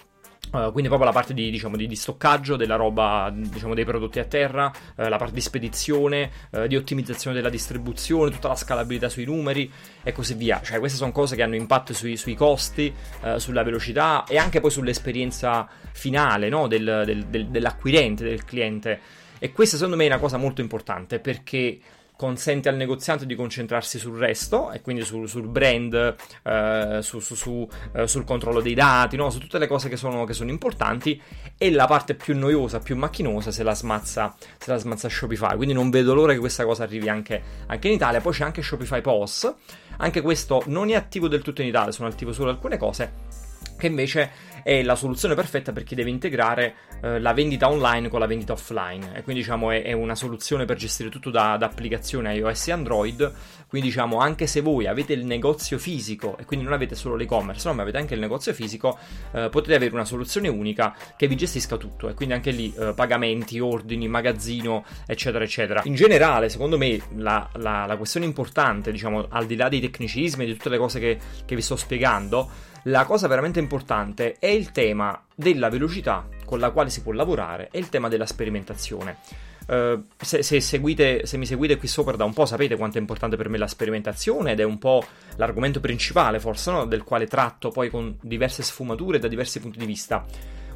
Uh, 0.51 0.71
quindi 0.71 0.87
proprio 0.87 1.05
la 1.05 1.13
parte 1.13 1.33
di, 1.33 1.49
diciamo, 1.49 1.75
di, 1.75 1.87
di, 1.87 1.95
stoccaggio 1.95 2.55
della 2.55 2.75
roba, 2.75 3.33
diciamo, 3.33 3.73
dei 3.73 3.85
prodotti 3.85 4.19
a 4.19 4.25
terra, 4.25 4.71
uh, 4.97 5.07
la 5.07 5.17
parte 5.17 5.33
di 5.33 5.41
spedizione, 5.41 6.29
uh, 6.51 6.67
di 6.67 6.75
ottimizzazione 6.75 7.35
della 7.35 7.49
distribuzione, 7.49 8.29
tutta 8.29 8.49
la 8.49 8.55
scalabilità 8.55 9.09
sui 9.09 9.25
numeri 9.25 9.71
e 10.03 10.11
così 10.11 10.35
via. 10.35 10.61
Cioè 10.61 10.77
queste 10.77 10.97
sono 10.97 11.11
cose 11.11 11.35
che 11.35 11.41
hanno 11.41 11.55
impatto 11.55 11.93
sui, 11.93 12.17
sui 12.17 12.35
costi, 12.35 12.93
sulla 13.37 13.63
velocità 13.63 14.25
e 14.27 14.37
anche 14.37 14.59
poi 14.59 14.69
sull'esperienza 14.69 15.67
finale 15.91 16.49
no? 16.49 16.67
del, 16.67 17.03
del, 17.05 17.25
del, 17.25 17.47
dell'acquirente, 17.47 18.23
del 18.23 18.43
cliente. 18.43 18.99
E 19.39 19.51
questa 19.51 19.75
secondo 19.75 19.97
me 19.97 20.05
è 20.05 20.07
una 20.07 20.19
cosa 20.19 20.37
molto 20.37 20.61
importante 20.61 21.19
perché 21.19 21.79
consente 22.15 22.69
al 22.69 22.75
negoziante 22.75 23.25
di 23.25 23.35
concentrarsi 23.35 23.97
sul 23.97 24.17
resto 24.17 24.71
e 24.71 24.81
quindi 24.81 25.03
sul, 25.03 25.27
sul 25.27 25.47
brand, 25.47 26.15
eh, 26.43 26.99
su, 27.01 27.19
su, 27.19 27.35
su, 27.35 27.67
eh, 27.93 28.07
sul 28.07 28.23
controllo 28.23 28.61
dei 28.61 28.73
dati, 28.73 29.17
no? 29.17 29.29
su 29.29 29.39
tutte 29.39 29.57
le 29.57 29.67
cose 29.67 29.89
che 29.89 29.97
sono, 29.97 30.23
che 30.23 30.33
sono, 30.33 30.49
importanti 30.49 31.21
e 31.57 31.71
la 31.71 31.85
parte 31.85 32.13
più 32.13 32.37
noiosa, 32.37 32.79
più 32.79 32.95
macchinosa 32.95 33.51
se 33.51 33.63
la, 33.63 33.73
smazza, 33.73 34.33
se 34.57 34.71
la 34.71 34.77
smazza 34.77 35.09
Shopify. 35.09 35.55
Quindi 35.55 35.73
non 35.73 35.89
vedo 35.89 36.13
l'ora 36.13 36.33
che 36.33 36.39
questa 36.39 36.65
cosa 36.65 36.83
arrivi 36.83 37.09
anche, 37.09 37.41
anche 37.67 37.87
in 37.87 37.95
Italia. 37.95 38.21
Poi 38.21 38.31
c'è 38.31 38.43
anche 38.43 38.61
Shopify 38.61 39.01
POS, 39.01 39.53
anche 39.97 40.21
questo 40.21 40.63
non 40.67 40.89
è 40.89 40.95
attivo 40.95 41.27
del 41.27 41.41
tutto 41.41 41.61
in 41.61 41.67
Italia, 41.67 41.91
sono 41.91 42.07
attivo 42.07 42.31
solo 42.31 42.51
alcune 42.51 42.77
cose 42.77 43.41
che 43.77 43.87
invece 43.87 44.31
è 44.63 44.81
la 44.81 44.95
soluzione 44.95 45.35
perfetta 45.35 45.71
per 45.73 45.83
chi 45.83 45.93
deve 45.93 46.09
integrare 46.09 46.75
eh, 47.01 47.19
la 47.19 47.33
vendita 47.33 47.69
online 47.69 48.07
con 48.07 48.19
la 48.19 48.25
vendita 48.25 48.53
offline. 48.53 49.11
E 49.13 49.23
quindi 49.23 49.41
diciamo 49.41 49.71
è, 49.71 49.83
è 49.83 49.91
una 49.91 50.15
soluzione 50.15 50.65
per 50.65 50.77
gestire 50.77 51.09
tutto 51.09 51.29
da, 51.29 51.57
da, 51.57 51.65
applicazione 51.65 52.33
iOS 52.33 52.67
e 52.69 52.71
Android. 52.71 53.33
Quindi 53.67 53.89
diciamo 53.89 54.19
anche 54.19 54.47
se 54.47 54.61
voi 54.61 54.87
avete 54.87 55.13
il 55.13 55.25
negozio 55.25 55.77
fisico 55.77 56.37
e 56.37 56.45
quindi 56.45 56.63
non 56.63 56.73
avete 56.73 56.95
solo 56.95 57.15
l'e-commerce 57.15 57.67
no, 57.67 57.73
ma 57.73 57.81
avete 57.81 57.97
anche 57.97 58.13
il 58.13 58.19
negozio 58.19 58.53
fisico 58.53 58.97
eh, 59.33 59.49
potete 59.49 59.75
avere 59.75 59.93
una 59.93 60.05
soluzione 60.05 60.47
unica 60.47 60.95
che 61.17 61.27
vi 61.27 61.35
gestisca 61.35 61.77
tutto. 61.77 62.07
E 62.07 62.13
quindi 62.13 62.33
anche 62.33 62.51
lì 62.51 62.73
eh, 62.77 62.93
pagamenti, 62.95 63.59
ordini, 63.59 64.07
magazzino 64.07 64.85
eccetera 65.05 65.43
eccetera. 65.43 65.81
In 65.85 65.95
generale 65.95 66.49
secondo 66.49 66.77
me 66.77 67.01
la, 67.15 67.49
la, 67.55 67.85
la 67.85 67.97
questione 67.97 68.25
importante 68.25 68.91
diciamo 68.91 69.25
al 69.29 69.45
di 69.45 69.55
là 69.55 69.67
dei 69.67 69.81
tecnicismi 69.81 70.43
e 70.43 70.47
di 70.47 70.53
tutte 70.53 70.69
le 70.69 70.77
cose 70.77 70.99
che, 70.99 71.19
che 71.45 71.55
vi 71.55 71.61
sto 71.61 71.75
spiegando 71.75 72.71
la 72.83 73.05
cosa 73.05 73.27
veramente 73.27 73.59
importante 73.59 74.35
è 74.39 74.47
il 74.47 74.71
tema 74.71 75.21
della 75.33 75.69
velocità 75.69 76.27
con 76.45 76.59
la 76.59 76.71
quale 76.71 76.89
si 76.89 77.01
può 77.01 77.11
lavorare 77.13 77.69
e 77.71 77.79
il 77.79 77.89
tema 77.89 78.09
della 78.09 78.25
sperimentazione. 78.25 79.17
Uh, 79.65 80.03
se, 80.17 80.43
se, 80.43 80.59
seguite, 80.59 81.25
se, 81.25 81.37
mi 81.37 81.45
seguite 81.45 81.77
qui 81.77 81.87
sopra 81.87 82.17
da 82.17 82.25
un 82.25 82.33
po' 82.33 82.45
sapete 82.45 82.75
quanto 82.75 82.97
è 82.97 82.99
importante 82.99 83.37
per 83.37 83.47
me 83.47 83.57
la 83.57 83.67
sperimentazione 83.67 84.51
ed 84.51 84.59
è 84.59 84.63
un 84.63 84.77
po' 84.77 85.01
l'argomento 85.37 85.79
principale 85.79 86.41
forse 86.41 86.69
no? 86.69 86.85
del 86.85 87.05
quale 87.05 87.27
tratto 87.27 87.69
poi 87.69 87.89
con 87.89 88.17
diverse 88.19 88.61
sfumature 88.61 89.19
da 89.19 89.29
diversi 89.29 89.61
punti 89.61 89.79
di 89.79 89.85
vista. 89.85 90.25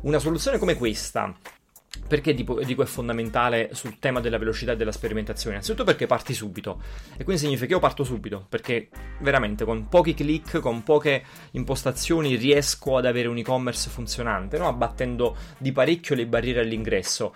Una 0.02 0.20
soluzione 0.20 0.58
come 0.58 0.76
questa 0.76 1.36
perché 2.08 2.34
dico, 2.34 2.60
è 2.60 2.86
fondamentale 2.86 3.70
sul 3.74 4.00
tema 4.00 4.20
della 4.20 4.38
velocità 4.38 4.74
e 4.74 4.76
della 4.76 4.92
sperimentazione? 4.92 5.56
Innanzitutto 5.56 5.84
perché 5.84 6.06
parti 6.06 6.34
subito. 6.34 6.82
E 7.18 7.24
quindi 7.24 7.42
significa 7.42 7.68
che 7.68 7.74
io 7.74 7.80
parto 7.80 8.04
subito. 8.04 8.46
Perché 8.48 8.90
veramente 9.20 9.66
con 9.66 9.88
pochi 9.88 10.14
click, 10.14 10.60
con 10.60 10.84
poche 10.84 11.24
impostazioni, 11.52 12.36
riesco 12.36 12.98
ad 12.98 13.06
avere 13.06 13.28
un 13.28 13.38
e-commerce 13.38 13.90
funzionante, 13.90 14.58
no? 14.58 14.68
abbattendo 14.68 15.36
di 15.58 15.72
parecchio 15.72 16.16
le 16.16 16.26
barriere 16.26 16.62
all'ingresso. 16.62 17.34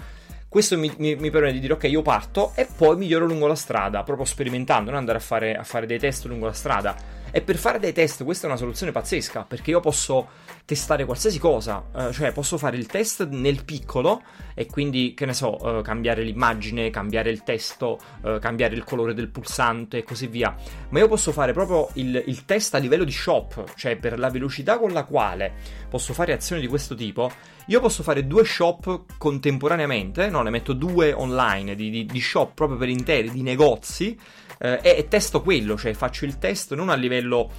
Questo 0.48 0.78
mi, 0.78 0.94
mi, 0.98 1.16
mi, 1.16 1.30
permette 1.30 1.54
di 1.54 1.60
dire 1.62 1.74
ok, 1.74 1.84
io 1.84 2.02
parto 2.02 2.52
e 2.56 2.68
poi 2.76 2.98
miglioro 2.98 3.26
lungo 3.26 3.48
la 3.48 3.56
strada, 3.56 4.04
proprio 4.04 4.26
sperimentando, 4.26 4.90
non 4.90 5.00
andare 5.00 5.18
a 5.18 5.22
fare, 5.22 5.56
a 5.56 5.64
fare 5.64 5.86
dei 5.86 5.98
test 5.98 6.26
lungo 6.26 6.46
la 6.46 6.52
strada 6.52 7.21
E 7.34 7.42
per 7.42 7.58
fare 7.58 7.80
dei 7.80 7.94
test 7.94 8.26
questa 8.26 8.46
è 8.46 8.50
una 8.50 8.58
soluzione 8.58 8.92
pazzesca, 8.92 9.44
perché 9.44 9.72
io 9.72 9.80
posso 9.80 10.28
testare 10.66 11.06
qualsiasi 11.06 11.40
cosa, 11.40 11.84
eh, 11.96 12.12
cioè 12.12 12.32
posso 12.34 12.58
fare 12.58 12.76
il 12.78 12.86
test 12.86 13.28
nel 13.30 13.64
piccolo 13.64 14.22
e 14.54 14.66
quindi, 14.66 15.14
che 15.14 15.26
ne 15.26 15.34
so, 15.34 15.80
eh, 15.80 15.82
cambiare 15.82 16.24
l'immagine, 16.24 16.90
cambiare 16.90 17.30
il 17.30 17.44
testo, 17.44 18.00
eh, 18.24 18.38
cambiare 18.40 18.76
il 18.76 18.84
colore 18.84 19.14
del 19.14 19.30
pulsante 19.30 20.00
e 20.00 20.04
così 20.04 20.28
via. 20.28 20.56
Ma 20.90 21.00
io 21.00 21.08
posso 21.08 21.32
fare 21.32 21.54
proprio 21.54 21.90
il, 21.94 22.22
il 22.26 22.44
test 22.44 22.76
a 22.76 22.78
livello 22.78 23.06
di 23.06 23.12
shop, 23.12 23.76
cioè 23.76 23.96
per 23.96 24.20
la 24.20 24.30
velocità 24.30 24.78
con 24.78 24.92
la 24.92 25.06
quale 25.06 25.54
posso 25.90 26.14
fare 26.14 26.34
azioni 26.34 26.62
di 26.62 26.68
questo 26.68 26.96
tipo, 26.96 27.32
io 27.68 27.80
posso 27.80 28.04
fare 28.04 28.28
due 28.28 28.44
shop 28.44 29.18
contemporaneamente, 29.18 30.30
no, 30.30 30.42
ne 30.42 30.50
metto 30.50 30.74
due 30.74 31.14
online 31.14 31.76
di, 31.76 31.90
di, 31.90 32.06
di 32.06 32.20
shop 32.20 32.54
proprio 32.54 32.78
per 32.78 32.90
interi, 32.90 33.32
di 33.32 33.42
negozi, 33.42 34.18
eh, 34.62 34.80
e, 34.82 34.96
e 34.98 35.08
testo 35.08 35.42
quello, 35.42 35.78
cioè 35.78 35.94
faccio 35.94 36.26
il 36.26 36.38
test 36.38 36.76
non 36.76 36.90
a 36.90 36.96
livello 36.96 37.50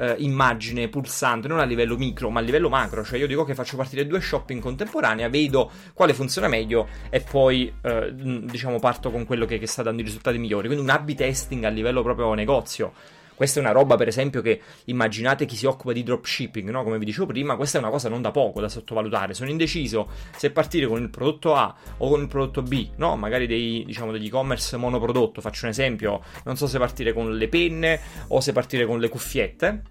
eh, 0.00 0.16
immagine 0.18 0.88
pulsante, 0.88 1.46
non 1.46 1.58
a 1.58 1.64
livello 1.64 1.96
micro, 1.96 2.30
ma 2.30 2.40
a 2.40 2.42
livello 2.42 2.68
macro. 2.68 3.04
Cioè, 3.04 3.18
io 3.18 3.26
dico 3.26 3.44
che 3.44 3.54
faccio 3.54 3.76
partire 3.76 4.06
due 4.06 4.20
shop 4.20 4.50
in 4.50 4.60
contemporanea, 4.60 5.28
vedo 5.28 5.70
quale 5.92 6.14
funziona 6.14 6.48
meglio 6.48 6.88
e 7.10 7.20
poi, 7.20 7.72
eh, 7.82 8.12
diciamo, 8.14 8.78
parto 8.78 9.10
con 9.10 9.26
quello 9.26 9.44
che, 9.44 9.58
che 9.58 9.66
sta 9.66 9.82
dando 9.82 10.00
i 10.00 10.04
risultati 10.04 10.38
migliori. 10.38 10.66
Quindi 10.66 10.84
un 10.84 10.90
A-B 10.90 11.14
testing 11.14 11.64
a 11.64 11.68
livello 11.68 12.02
proprio 12.02 12.32
negozio. 12.34 12.92
Questa 13.40 13.58
è 13.58 13.62
una 13.62 13.72
roba, 13.72 13.96
per 13.96 14.06
esempio, 14.06 14.42
che 14.42 14.60
immaginate 14.84 15.46
chi 15.46 15.56
si 15.56 15.64
occupa 15.64 15.94
di 15.94 16.02
dropshipping, 16.02 16.68
no? 16.68 16.82
Come 16.82 16.98
vi 16.98 17.06
dicevo 17.06 17.24
prima, 17.24 17.56
questa 17.56 17.78
è 17.78 17.80
una 17.80 17.88
cosa 17.88 18.10
non 18.10 18.20
da 18.20 18.30
poco 18.32 18.60
da 18.60 18.68
sottovalutare. 18.68 19.32
Sono 19.32 19.48
indeciso 19.48 20.10
se 20.36 20.50
partire 20.50 20.86
con 20.86 21.00
il 21.00 21.08
prodotto 21.08 21.54
A 21.54 21.74
o 21.96 22.10
con 22.10 22.20
il 22.20 22.28
prodotto 22.28 22.60
B, 22.60 22.90
no? 22.96 23.16
Magari 23.16 23.46
dei, 23.46 23.82
diciamo, 23.86 24.12
degli 24.12 24.26
e-commerce 24.26 24.76
monoprodotto. 24.76 25.40
Faccio 25.40 25.64
un 25.64 25.70
esempio, 25.70 26.20
non 26.44 26.58
so 26.58 26.66
se 26.66 26.76
partire 26.76 27.14
con 27.14 27.34
le 27.34 27.48
penne 27.48 27.98
o 28.28 28.40
se 28.40 28.52
partire 28.52 28.84
con 28.84 29.00
le 29.00 29.08
cuffiette. 29.08 29.84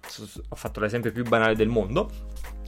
Ho 0.50 0.54
fatto 0.54 0.78
l'esempio 0.78 1.10
più 1.10 1.24
banale 1.24 1.56
del 1.56 1.66
mondo 1.66 2.08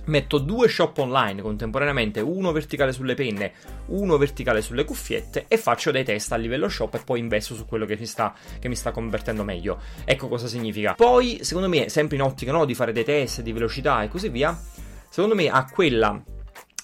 metto 0.06 0.38
due 0.38 0.68
shop 0.68 0.98
online 0.98 1.42
contemporaneamente, 1.42 2.20
uno 2.20 2.52
verticale 2.52 2.92
sulle 2.92 3.14
penne, 3.14 3.52
uno 3.86 4.16
verticale 4.16 4.62
sulle 4.62 4.84
cuffiette 4.84 5.44
e 5.48 5.56
faccio 5.56 5.90
dei 5.90 6.04
test 6.04 6.32
a 6.32 6.36
livello 6.36 6.68
shop 6.68 6.94
e 6.94 7.02
poi 7.04 7.20
investo 7.20 7.54
su 7.54 7.66
quello 7.66 7.86
che 7.86 7.96
mi 7.96 8.06
sta, 8.06 8.34
che 8.58 8.68
mi 8.68 8.76
sta 8.76 8.90
convertendo 8.90 9.44
meglio. 9.44 9.78
Ecco 10.04 10.28
cosa 10.28 10.46
significa. 10.46 10.94
Poi, 10.94 11.38
secondo 11.42 11.68
me, 11.68 11.88
sempre 11.88 12.16
in 12.16 12.22
ottica 12.22 12.52
no, 12.52 12.64
di 12.64 12.74
fare 12.74 12.92
dei 12.92 13.04
test 13.04 13.42
di 13.42 13.52
velocità 13.52 14.02
e 14.02 14.08
così 14.08 14.28
via, 14.28 14.58
secondo 15.08 15.34
me 15.34 15.48
a 15.48 15.68
quella 15.70 16.22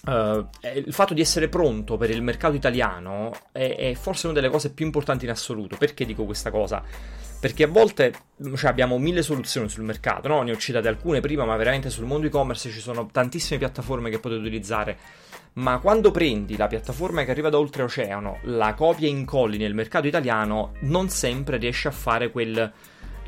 Uh, 0.06 0.46
il 0.74 0.94
fatto 0.94 1.12
di 1.12 1.20
essere 1.20 1.48
pronto 1.48 1.98
per 1.98 2.08
il 2.08 2.22
mercato 2.22 2.54
italiano 2.54 3.30
è, 3.52 3.74
è, 3.76 3.94
forse 3.94 4.26
una 4.26 4.34
delle 4.36 4.48
cose 4.48 4.72
più 4.72 4.86
importanti 4.86 5.26
in 5.26 5.30
assoluto. 5.30 5.76
Perché 5.76 6.06
dico 6.06 6.24
questa 6.24 6.50
cosa? 6.50 6.82
Perché 7.40 7.64
a 7.64 7.68
volte 7.68 8.12
cioè, 8.56 8.70
abbiamo 8.70 8.98
mille 8.98 9.22
soluzioni 9.22 9.68
sul 9.68 9.84
mercato, 9.84 10.28
no? 10.28 10.42
ne 10.42 10.52
ho 10.52 10.56
citate 10.56 10.88
alcune 10.88 11.20
prima, 11.20 11.44
ma 11.44 11.56
veramente 11.56 11.88
sul 11.88 12.04
mondo 12.04 12.26
e-commerce 12.26 12.70
ci 12.70 12.80
sono 12.80 13.06
tantissime 13.12 13.58
piattaforme 13.58 14.10
che 14.10 14.18
potete 14.18 14.40
utilizzare. 14.40 14.98
Ma 15.54 15.78
quando 15.78 16.10
prendi 16.10 16.56
la 16.56 16.66
piattaforma 16.66 17.24
che 17.24 17.30
arriva 17.30 17.48
da 17.48 17.58
oltreoceano, 17.58 18.38
la 18.42 18.74
copia 18.74 19.06
e 19.06 19.10
incolli 19.10 19.56
nel 19.56 19.74
mercato 19.74 20.06
italiano, 20.06 20.74
non 20.80 21.08
sempre 21.08 21.56
riesci 21.56 21.86
a 21.86 21.92
fare 21.92 22.30
quel 22.30 22.72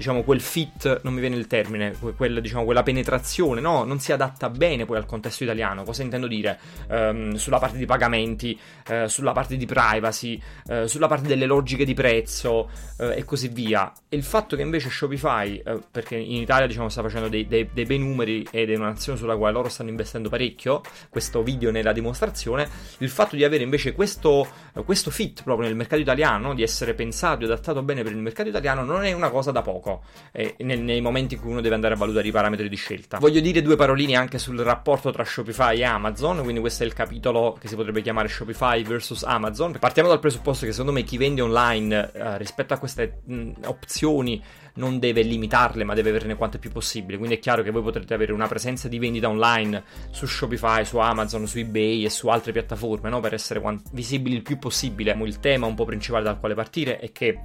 diciamo, 0.00 0.22
quel 0.22 0.40
fit, 0.40 1.02
non 1.02 1.12
mi 1.12 1.20
viene 1.20 1.36
il 1.36 1.46
termine, 1.46 1.94
quel, 2.16 2.40
diciamo, 2.40 2.64
quella 2.64 2.82
penetrazione, 2.82 3.60
no? 3.60 3.84
Non 3.84 4.00
si 4.00 4.12
adatta 4.12 4.48
bene 4.48 4.86
poi 4.86 4.96
al 4.96 5.04
contesto 5.04 5.44
italiano. 5.44 5.84
Cosa 5.84 6.02
intendo 6.02 6.26
dire? 6.26 6.58
Um, 6.88 7.34
sulla 7.34 7.58
parte 7.58 7.76
di 7.76 7.84
pagamenti, 7.84 8.58
uh, 8.88 9.06
sulla 9.06 9.32
parte 9.32 9.58
di 9.58 9.66
privacy, 9.66 10.40
uh, 10.68 10.86
sulla 10.86 11.06
parte 11.06 11.28
delle 11.28 11.44
logiche 11.44 11.84
di 11.84 11.92
prezzo 11.92 12.70
uh, 12.96 13.10
e 13.14 13.24
così 13.26 13.48
via. 13.48 13.92
E 14.08 14.16
il 14.16 14.22
fatto 14.22 14.56
che 14.56 14.62
invece 14.62 14.88
Shopify, 14.88 15.62
perché 15.90 16.16
in 16.16 16.40
Italia 16.40 16.66
diciamo 16.66 16.88
sta 16.88 17.02
facendo 17.02 17.28
dei, 17.28 17.46
dei, 17.46 17.68
dei, 17.70 17.84
bei 17.84 17.98
numeri 17.98 18.46
ed 18.50 18.70
è 18.70 18.76
una 18.76 18.88
nazione 18.88 19.18
sulla 19.18 19.36
quale 19.36 19.52
loro 19.52 19.68
stanno 19.68 19.90
investendo 19.90 20.30
parecchio, 20.30 20.80
questo 21.10 21.42
video 21.42 21.70
nella 21.70 21.92
dimostrazione, 21.92 22.66
il 22.98 23.10
fatto 23.10 23.36
di 23.36 23.44
avere 23.44 23.62
invece 23.62 23.92
questo, 23.92 24.48
questo 24.84 25.10
fit 25.10 25.42
proprio 25.42 25.66
nel 25.66 25.76
mercato 25.76 26.00
italiano, 26.00 26.54
di 26.54 26.62
essere 26.62 26.94
pensato 26.94 27.42
e 27.42 27.44
adattato 27.44 27.82
bene 27.82 28.02
per 28.02 28.12
il 28.12 28.18
mercato 28.18 28.48
italiano, 28.48 28.82
non 28.82 29.04
è 29.04 29.12
una 29.12 29.28
cosa 29.28 29.50
da 29.50 29.60
poco 29.60 29.89
poco 29.90 30.02
eh, 30.32 30.54
nei, 30.58 30.78
nei, 30.78 31.00
momenti 31.00 31.34
in 31.34 31.40
cui 31.40 31.50
uno 31.50 31.60
deve 31.60 31.74
andare 31.74 31.94
a 31.94 31.96
valutare 31.96 32.28
i 32.28 32.30
parametri 32.30 32.68
di 32.68 32.76
scelta. 32.76 33.18
Voglio 33.18 33.40
dire 33.40 33.62
due 33.62 33.76
paroline 33.76 34.14
anche 34.14 34.38
sul 34.38 34.58
rapporto 34.60 35.10
tra 35.10 35.24
Shopify 35.24 35.78
e 35.78 35.84
Amazon, 35.84 36.42
quindi 36.42 36.60
questo 36.60 36.84
è 36.84 36.86
il 36.86 36.92
capitolo 36.92 37.56
che 37.60 37.66
si 37.66 37.74
potrebbe 37.74 38.00
chiamare 38.02 38.28
Shopify 38.28 38.82
vs 38.82 39.24
Amazon. 39.26 39.76
Partiamo 39.78 40.08
dal 40.08 40.20
presupposto 40.20 40.66
che 40.66 40.72
secondo 40.72 40.92
me 40.92 41.02
chi 41.02 41.16
vende 41.16 41.40
online 41.40 42.12
eh, 42.12 42.38
rispetto 42.38 42.74
a 42.74 42.78
queste 42.78 43.22
mh, 43.24 43.52
opzioni 43.64 44.42
non 44.74 45.00
deve 45.00 45.22
limitarle, 45.22 45.82
ma 45.82 45.94
deve 45.94 46.10
averne 46.10 46.36
quante 46.36 46.58
più 46.58 46.70
possibile. 46.70 47.18
Quindi 47.18 47.36
è 47.36 47.38
chiaro 47.40 47.62
che 47.62 47.70
voi 47.70 47.82
potrete 47.82 48.14
avere 48.14 48.32
una 48.32 48.46
presenza 48.46 48.86
di 48.86 48.98
vendita 48.98 49.28
online 49.28 49.82
su 50.10 50.26
Shopify, 50.26 50.84
su 50.84 50.98
Amazon, 50.98 51.46
su 51.46 51.58
eBay 51.58 52.04
e 52.04 52.10
su 52.10 52.28
altre 52.28 52.52
piattaforme, 52.52 53.10
no? 53.10 53.20
per 53.20 53.34
essere 53.34 53.60
visibili 53.92 54.36
il 54.36 54.42
più 54.42 54.58
possibile. 54.58 55.16
Il 55.24 55.40
tema 55.40 55.66
un 55.66 55.74
po' 55.74 55.84
principale 55.84 56.22
dal 56.22 56.38
quale 56.38 56.54
partire 56.54 56.98
è 56.98 57.10
che 57.10 57.40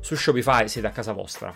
su 0.00 0.16
Shopify 0.16 0.66
siete 0.68 0.88
a 0.88 0.90
casa 0.90 1.12
vostra. 1.12 1.54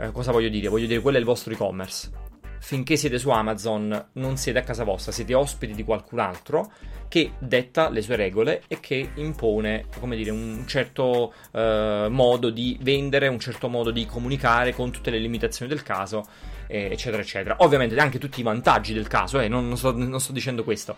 Eh, 0.00 0.12
cosa 0.12 0.30
voglio 0.30 0.48
dire? 0.48 0.68
Voglio 0.68 0.86
dire 0.86 1.00
quello 1.00 1.16
è 1.16 1.20
il 1.20 1.26
vostro 1.26 1.52
e-commerce. 1.52 2.26
Finché 2.60 2.96
siete 2.96 3.18
su 3.18 3.30
Amazon 3.30 4.08
non 4.14 4.36
siete 4.36 4.58
a 4.58 4.62
casa 4.62 4.84
vostra, 4.84 5.12
siete 5.12 5.34
ospiti 5.34 5.74
di 5.74 5.84
qualcun 5.84 6.18
altro 6.18 6.72
che 7.08 7.32
detta 7.38 7.88
le 7.88 8.02
sue 8.02 8.16
regole 8.16 8.62
e 8.68 8.80
che 8.80 9.10
impone, 9.14 9.86
come 9.98 10.16
dire, 10.16 10.30
un 10.30 10.64
certo 10.66 11.32
eh, 11.52 12.06
modo 12.10 12.50
di 12.50 12.78
vendere, 12.82 13.28
un 13.28 13.38
certo 13.38 13.68
modo 13.68 13.90
di 13.90 14.06
comunicare 14.06 14.74
con 14.74 14.90
tutte 14.90 15.10
le 15.10 15.18
limitazioni 15.18 15.70
del 15.70 15.82
caso, 15.82 16.26
eh, 16.66 16.90
eccetera, 16.92 17.22
eccetera. 17.22 17.56
Ovviamente 17.60 17.98
anche 17.98 18.18
tutti 18.18 18.40
i 18.40 18.44
vantaggi 18.44 18.92
del 18.92 19.08
caso, 19.08 19.40
eh, 19.40 19.48
non, 19.48 19.66
non, 19.66 19.76
sto, 19.76 19.96
non 19.96 20.20
sto 20.20 20.32
dicendo 20.32 20.64
questo 20.64 20.96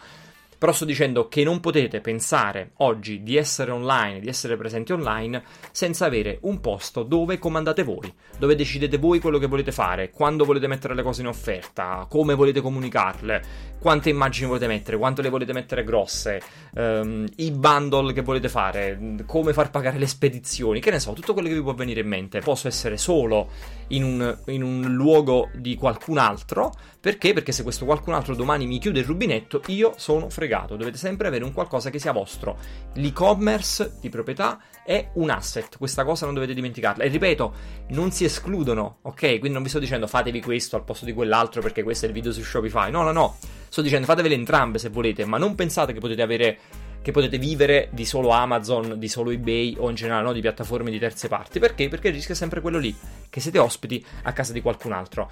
però 0.60 0.72
sto 0.72 0.84
dicendo 0.84 1.26
che 1.26 1.42
non 1.42 1.58
potete 1.58 2.02
pensare 2.02 2.72
oggi 2.80 3.22
di 3.22 3.38
essere 3.38 3.70
online, 3.70 4.20
di 4.20 4.28
essere 4.28 4.58
presenti 4.58 4.92
online, 4.92 5.42
senza 5.72 6.04
avere 6.04 6.36
un 6.42 6.60
posto 6.60 7.02
dove 7.02 7.38
comandate 7.38 7.82
voi, 7.82 8.12
dove 8.38 8.54
decidete 8.54 8.98
voi 8.98 9.20
quello 9.20 9.38
che 9.38 9.46
volete 9.46 9.72
fare, 9.72 10.10
quando 10.10 10.44
volete 10.44 10.66
mettere 10.66 10.94
le 10.94 11.02
cose 11.02 11.22
in 11.22 11.28
offerta, 11.28 12.06
come 12.10 12.34
volete 12.34 12.60
comunicarle, 12.60 13.42
quante 13.80 14.10
immagini 14.10 14.48
volete 14.48 14.66
mettere, 14.66 14.98
quanto 14.98 15.22
le 15.22 15.30
volete 15.30 15.54
mettere 15.54 15.82
grosse, 15.82 16.42
um, 16.74 17.26
i 17.36 17.52
bundle 17.52 18.12
che 18.12 18.20
volete 18.20 18.50
fare, 18.50 19.16
come 19.24 19.54
far 19.54 19.70
pagare 19.70 19.96
le 19.96 20.06
spedizioni, 20.06 20.78
che 20.80 20.90
ne 20.90 21.00
so, 21.00 21.14
tutto 21.14 21.32
quello 21.32 21.48
che 21.48 21.54
vi 21.54 21.62
può 21.62 21.72
venire 21.72 22.00
in 22.00 22.08
mente. 22.08 22.40
Posso 22.40 22.68
essere 22.68 22.98
solo 22.98 23.48
in 23.88 24.04
un, 24.04 24.38
in 24.48 24.62
un 24.62 24.92
luogo 24.92 25.48
di 25.54 25.74
qualcun 25.76 26.18
altro, 26.18 26.74
perché? 27.00 27.32
Perché 27.32 27.50
se 27.50 27.62
questo 27.62 27.86
qualcun 27.86 28.12
altro 28.12 28.36
domani 28.36 28.66
mi 28.66 28.78
chiude 28.78 29.00
il 29.00 29.06
rubinetto, 29.06 29.62
io 29.68 29.94
sono 29.96 30.28
fregato. 30.28 30.76
Dovete 30.76 30.98
sempre 30.98 31.28
avere 31.28 31.44
un 31.44 31.54
qualcosa 31.54 31.88
che 31.88 31.98
sia 31.98 32.12
vostro. 32.12 32.58
L'e-commerce 32.94 33.94
di 34.00 34.10
proprietà 34.10 34.60
è 34.84 35.08
un 35.14 35.30
asset, 35.30 35.78
questa 35.78 36.04
cosa 36.04 36.26
non 36.26 36.34
dovete 36.34 36.52
dimenticarla. 36.52 37.02
E 37.02 37.08
ripeto, 37.08 37.54
non 37.88 38.10
si 38.12 38.24
escludono, 38.24 38.98
ok? 39.02 39.38
Quindi 39.38 39.52
non 39.52 39.62
vi 39.62 39.70
sto 39.70 39.78
dicendo 39.78 40.06
fatevi 40.06 40.42
questo 40.42 40.76
al 40.76 40.84
posto 40.84 41.06
di 41.06 41.14
quell'altro 41.14 41.62
perché 41.62 41.82
questo 41.82 42.04
è 42.04 42.08
il 42.08 42.14
video 42.14 42.32
su 42.32 42.42
Shopify. 42.42 42.90
No, 42.90 43.02
no, 43.02 43.12
no. 43.12 43.36
Sto 43.68 43.80
dicendo 43.80 44.06
fatevele 44.06 44.34
entrambe 44.34 44.78
se 44.78 44.90
volete, 44.90 45.24
ma 45.24 45.38
non 45.38 45.54
pensate 45.54 45.94
che 45.94 46.00
potete 46.00 46.20
avere 46.20 46.58
che 47.02 47.12
potete 47.12 47.38
vivere 47.38 47.88
di 47.92 48.04
solo 48.04 48.28
Amazon, 48.28 48.98
di 48.98 49.08
solo 49.08 49.30
eBay 49.30 49.76
o 49.78 49.88
in 49.88 49.94
generale 49.94 50.22
no, 50.22 50.32
di 50.34 50.40
piattaforme 50.42 50.90
di 50.90 50.98
terze 50.98 51.28
parti. 51.28 51.58
Perché? 51.58 51.88
Perché 51.88 52.08
il 52.08 52.14
rischio 52.14 52.34
è 52.34 52.36
sempre 52.36 52.60
quello 52.60 52.78
lì, 52.78 52.94
che 53.30 53.40
siete 53.40 53.58
ospiti 53.58 54.04
a 54.24 54.32
casa 54.34 54.52
di 54.52 54.60
qualcun 54.60 54.92
altro. 54.92 55.30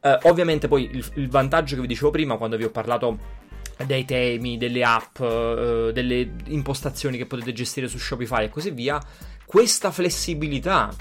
Uh, 0.00 0.28
ovviamente 0.28 0.68
poi 0.68 0.88
il, 0.92 1.04
il, 1.14 1.28
vantaggio 1.28 1.74
che 1.74 1.80
vi 1.80 1.88
dicevo 1.88 2.10
prima 2.10 2.36
quando 2.36 2.56
vi 2.56 2.64
ho 2.64 2.70
parlato 2.70 3.18
dei 3.84 4.04
temi, 4.04 4.56
delle 4.56 4.84
app, 4.84 5.18
uh, 5.18 5.90
delle 5.90 6.34
impostazioni 6.46 7.16
che 7.16 7.26
potete 7.26 7.52
gestire 7.52 7.88
su 7.88 7.98
Shopify 7.98 8.44
e 8.44 8.48
così 8.48 8.70
via, 8.70 9.00
questa 9.44 9.90
flessibilità 9.90 10.94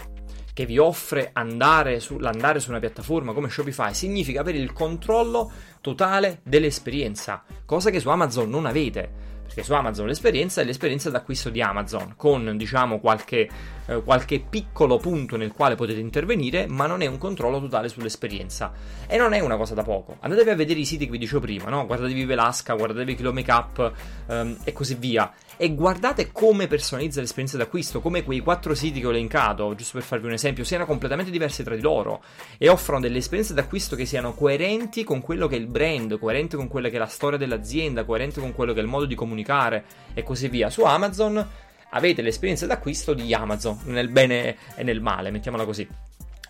che 0.53 0.65
vi 0.65 0.79
offre 0.79 1.29
andare 1.33 1.99
su, 1.99 2.17
l'andare 2.17 2.59
su 2.59 2.71
una 2.71 2.79
piattaforma 2.79 3.33
come 3.33 3.49
Shopify 3.49 3.93
significa 3.93 4.41
avere 4.41 4.57
il 4.57 4.73
controllo 4.73 5.51
totale 5.81 6.39
dell'esperienza, 6.43 7.43
cosa 7.65 7.91
che 7.91 7.99
su 7.99 8.09
Amazon 8.09 8.49
non 8.49 8.65
avete 8.65 9.27
perché 9.57 9.63
su 9.63 9.73
Amazon 9.73 10.05
l'esperienza 10.05 10.61
è 10.61 10.65
l'esperienza 10.65 11.09
d'acquisto 11.09 11.49
di 11.49 11.61
Amazon, 11.61 12.13
con 12.15 12.57
diciamo 12.57 12.99
qualche, 12.99 13.49
eh, 13.87 14.03
qualche, 14.03 14.39
piccolo 14.39 14.97
punto 14.97 15.37
nel 15.37 15.51
quale 15.51 15.75
potete 15.75 15.99
intervenire, 15.99 16.67
ma 16.67 16.85
non 16.85 17.01
è 17.01 17.05
un 17.05 17.17
controllo 17.17 17.59
totale 17.59 17.89
sull'esperienza. 17.89 18.71
E 19.07 19.17
non 19.17 19.33
è 19.33 19.39
una 19.39 19.57
cosa 19.57 19.73
da 19.73 19.83
poco. 19.83 20.17
Andatevi 20.19 20.49
a 20.49 20.55
vedere 20.55 20.79
i 20.79 20.85
siti 20.85 21.05
che 21.05 21.11
vi 21.11 21.17
dicevo 21.17 21.41
prima, 21.41 21.69
no? 21.69 21.85
Guardatevi 21.85 22.25
Velasca, 22.25 22.73
guardatevi 22.75 23.15
Kilo 23.15 23.33
Makeup 23.33 23.91
ehm, 24.27 24.57
e 24.63 24.73
così 24.73 24.95
via. 24.95 25.31
E 25.59 25.73
guardate 25.73 26.31
come 26.31 26.67
personalizza 26.67 27.19
l'esperienza 27.19 27.57
d'acquisto, 27.57 27.99
come 27.99 28.23
quei 28.23 28.39
quattro 28.41 28.75
siti 28.75 28.99
che 28.99 29.07
ho 29.07 29.09
elencato, 29.09 29.73
giusto 29.73 29.97
per 29.97 30.05
farvi 30.05 30.27
un 30.27 30.33
esempio, 30.33 30.63
siano 30.63 30.85
completamente 30.85 31.31
diversi 31.31 31.63
tra 31.63 31.73
di 31.73 31.81
loro 31.81 32.21
e 32.59 32.69
offrono 32.69 32.99
delle 32.99 33.17
esperienze 33.17 33.55
d'acquisto 33.55 33.95
che 33.95 34.05
siano 34.05 34.33
coerenti 34.33 35.03
con 35.03 35.19
quello 35.21 35.47
che 35.47 35.55
è 35.55 35.59
il 35.59 35.65
brand, 35.65 36.19
coerenti 36.19 36.55
con 36.55 36.67
quella 36.67 36.89
che 36.89 36.97
è 36.97 36.99
la 36.99 37.07
storia 37.07 37.39
dell'azienda, 37.39 38.03
coerenti 38.03 38.39
con 38.39 38.53
quello 38.53 38.73
che 38.73 38.79
è 38.79 38.83
il 38.83 38.87
modo 38.87 39.05
di 39.05 39.15
comunicare 39.15 39.85
e 40.13 40.21
così 40.21 40.47
via. 40.47 40.69
Su 40.69 40.83
Amazon 40.83 41.43
avete 41.89 42.21
l'esperienza 42.21 42.65
d'acquisto 42.65 43.13
di 43.13 43.33
Amazon, 43.33 43.79
nel 43.85 44.09
bene 44.09 44.55
e 44.75 44.83
nel 44.83 45.01
male, 45.01 45.31
mettiamola 45.31 45.65
così. 45.65 45.87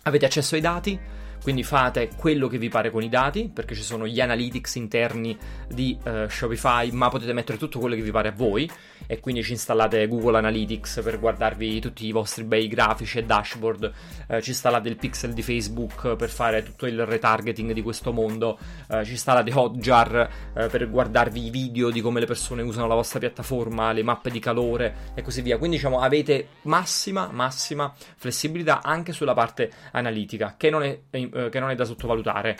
Avete 0.02 0.24
accesso 0.24 0.54
ai 0.54 0.60
dati, 0.60 0.98
quindi 1.42 1.62
fate 1.62 2.10
quello 2.16 2.48
che 2.48 2.58
vi 2.58 2.68
pare 2.68 2.90
con 2.90 3.02
i 3.02 3.08
dati, 3.08 3.50
perché 3.52 3.74
ci 3.74 3.82
sono 3.82 4.06
gli 4.06 4.20
analytics 4.20 4.74
interni 4.76 5.36
di 5.68 5.96
uh, 6.04 6.28
Shopify, 6.28 6.90
ma 6.90 7.08
potete 7.08 7.32
mettere 7.32 7.58
tutto 7.58 7.78
quello 7.78 7.94
che 7.94 8.02
vi 8.02 8.10
pare 8.10 8.28
a 8.28 8.32
voi 8.32 8.70
e 9.08 9.18
quindi 9.20 9.42
ci 9.42 9.52
installate 9.52 10.06
Google 10.06 10.36
Analytics 10.36 11.00
per 11.02 11.18
guardarvi 11.18 11.80
tutti 11.80 12.06
i 12.06 12.12
vostri 12.12 12.44
bei 12.44 12.68
grafici 12.68 13.18
e 13.18 13.24
dashboard, 13.24 13.92
uh, 14.28 14.40
ci 14.40 14.50
installate 14.50 14.88
il 14.88 14.96
pixel 14.96 15.32
di 15.32 15.42
Facebook 15.42 16.14
per 16.14 16.28
fare 16.28 16.62
tutto 16.62 16.86
il 16.86 17.04
retargeting 17.04 17.72
di 17.72 17.82
questo 17.82 18.12
mondo, 18.12 18.58
uh, 18.88 19.02
ci 19.02 19.12
installate 19.12 19.52
Hotjar 19.52 20.30
per 20.52 20.90
guardarvi 20.90 21.46
i 21.46 21.50
video 21.50 21.90
di 21.90 22.00
come 22.00 22.20
le 22.20 22.26
persone 22.26 22.62
usano 22.62 22.86
la 22.86 22.94
vostra 22.94 23.18
piattaforma, 23.18 23.92
le 23.92 24.02
mappe 24.02 24.30
di 24.30 24.38
calore 24.38 25.12
e 25.14 25.22
così 25.22 25.40
via. 25.40 25.56
Quindi 25.56 25.76
diciamo 25.76 26.00
avete 26.00 26.48
massima, 26.62 27.28
massima 27.32 27.92
flessibilità 28.16 28.82
anche 28.82 29.12
sulla 29.12 29.34
parte 29.34 29.70
analitica, 29.92 30.54
che 30.56 30.68
non 30.70 30.82
è, 30.82 30.98
eh, 31.10 31.48
che 31.50 31.60
non 31.60 31.70
è 31.70 31.74
da 31.74 31.84
sottovalutare. 31.84 32.56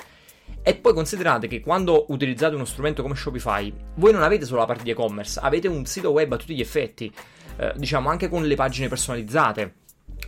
E 0.62 0.74
poi 0.74 0.92
considerate 0.92 1.46
che 1.46 1.60
quando 1.60 2.06
utilizzate 2.08 2.54
uno 2.54 2.64
strumento 2.64 3.02
come 3.02 3.14
Shopify, 3.14 3.72
voi 3.94 4.12
non 4.12 4.22
avete 4.22 4.44
solo 4.44 4.60
la 4.60 4.66
parte 4.66 4.82
di 4.82 4.90
e-commerce, 4.90 5.40
avete 5.42 5.68
un 5.68 5.86
sito 5.86 6.10
web 6.10 6.32
a 6.32 6.36
tutti 6.36 6.54
gli 6.54 6.60
effetti, 6.60 7.12
eh, 7.56 7.72
diciamo 7.76 8.08
anche 8.10 8.28
con 8.28 8.46
le 8.46 8.54
pagine 8.54 8.88
personalizzate 8.88 9.74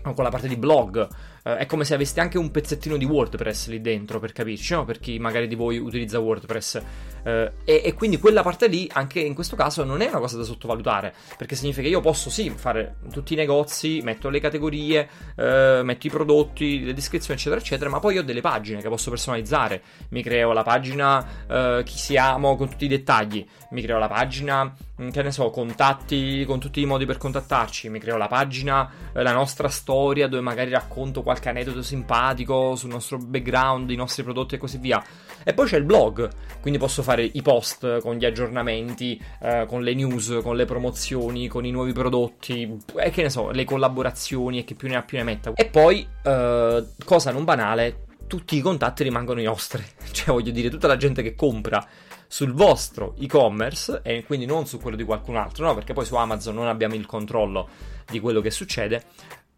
con 0.03 0.25
la 0.25 0.31
parte 0.31 0.49
di 0.49 0.57
blog. 0.57 1.07
Uh, 1.43 1.51
è 1.51 1.67
come 1.67 1.85
se 1.85 1.95
aveste 1.95 2.21
anche 2.21 2.39
un 2.39 2.51
pezzettino 2.51 2.97
di 2.97 3.05
WordPress 3.05 3.69
lì 3.69 3.81
dentro, 3.81 4.19
per 4.19 4.33
capirci, 4.33 4.75
no? 4.75 4.85
Per 4.85 4.99
chi 4.99 5.19
magari 5.19 5.47
di 5.47 5.55
voi 5.55 5.79
utilizza 5.79 6.19
WordPress. 6.19 6.83
Uh, 7.23 7.51
e, 7.65 7.83
e, 7.85 7.95
quindi 7.95 8.19
quella 8.19 8.43
parte 8.43 8.67
lì, 8.67 8.89
anche 8.93 9.21
in 9.21 9.35
questo 9.35 9.57
caso, 9.57 9.85
non 9.85 10.01
è 10.01 10.09
una 10.09 10.19
cosa 10.19 10.37
da 10.37 10.45
sottovalutare, 10.45 11.15
perché 11.37 11.55
significa 11.55 11.83
che 11.83 11.89
io 11.89 12.01
posso 12.01 12.31
sì 12.31 12.51
fare 12.51 12.97
tutti 13.13 13.35
i 13.35 13.37
negozi, 13.37 14.01
metto 14.03 14.29
le 14.29 14.41
categorie, 14.41 15.09
uh, 15.37 15.83
metto 15.83 16.07
i 16.07 16.11
prodotti, 16.11 16.85
le 16.85 16.95
descrizioni, 16.95 17.39
eccetera, 17.39 17.61
eccetera, 17.61 17.91
ma 17.91 17.99
poi 17.99 18.19
ho 18.19 18.23
delle 18.23 18.41
pagine 18.41 18.81
che 18.81 18.89
posso 18.89 19.11
personalizzare. 19.11 19.83
Mi 20.11 20.23
creo 20.23 20.53
la 20.53 20.63
pagina 20.63 21.39
chi 21.85 21.99
siamo 21.99 22.57
con 22.57 22.69
tutti 22.69 22.85
i 22.85 22.89
dettagli, 22.89 23.47
mi 23.71 23.83
creo 23.83 23.99
la 23.99 24.09
pagina, 24.09 24.75
mm, 25.01 25.11
che 25.11 25.23
ne 25.23 25.31
so, 25.31 25.51
contatti 25.51 26.45
con 26.45 26.59
tutti 26.59 26.81
i 26.81 26.87
modi 26.87 27.07
per 27.07 27.19
contattarci, 27.19 27.89
mi 27.89 27.99
creo 27.99 28.17
la 28.17 28.27
pagina, 28.27 28.91
la 29.13 29.33
nostra 29.33 29.69
storia 29.69 30.29
dove 30.29 30.43
magari 30.43 30.71
racconto 30.71 31.23
qualche 31.23 31.49
aneddoto 31.49 31.83
simpatico 31.83 32.75
sul 32.77 32.91
nostro 32.91 33.19
background, 33.19 33.91
i 33.91 33.97
nostri 33.97 34.23
prodotti 34.23 34.57
e 34.57 34.59
così 34.59 34.79
via. 34.79 35.03
E 35.43 35.55
poi 35.55 35.67
c'è 35.67 35.79
il 35.79 35.85
blog, 35.85 36.29
quindi 36.61 36.79
posso 36.79 37.03
fare 37.03 37.23
i 37.23 37.43
post 37.43 38.01
con 38.01 38.17
gli 38.17 38.25
aggiornamenti, 38.25 39.21
eh, 39.41 39.65
con 39.67 39.83
le 39.83 39.95
news, 39.95 40.41
con 40.43 40.57
le 40.57 40.65
promozioni, 40.65 41.49
con 41.49 41.65
i 41.65 41.71
nuovi 41.71 41.93
prodotti 41.93 42.79
e 42.97 43.11
che 43.11 43.23
ne 43.23 43.31
so, 43.31 43.51
le 43.51 43.65
collaborazioni 43.65 44.59
e 44.59 44.65
che 44.65 44.75
più 44.75 44.89
ne 44.89 44.97
ha 44.97 45.03
più 45.03 45.19
ne 45.19 45.25
metta. 45.25 45.53
E 45.55 45.67
poi, 45.67 46.07
eh, 46.23 46.85
cosa 47.05 47.31
non 47.31 47.45
banale, 47.45 48.07
tutti 48.27 48.57
i 48.57 48.61
contatti 48.61 49.03
rimangono 49.03 49.41
i 49.41 49.45
nostri. 49.45 49.83
Cioè, 50.11 50.35
voglio 50.35 50.51
dire, 50.51 50.69
tutta 50.69 50.89
la 50.89 50.97
gente 50.97 51.23
che 51.23 51.35
compra 51.35 51.87
sul 52.27 52.53
vostro 52.53 53.15
e-commerce 53.19 54.01
e 54.03 54.25
quindi 54.25 54.45
non 54.45 54.67
su 54.67 54.79
quello 54.79 54.97
di 54.97 55.05
qualcun 55.05 55.37
altro, 55.37 55.67
no? 55.67 55.75
Perché 55.75 55.93
poi 55.93 56.05
su 56.05 56.15
Amazon 56.17 56.55
non 56.55 56.67
abbiamo 56.67 56.95
il 56.95 57.07
controllo 57.07 57.69
di 58.11 58.21
quello 58.21 58.41
che 58.41 58.51
succede 58.51 59.05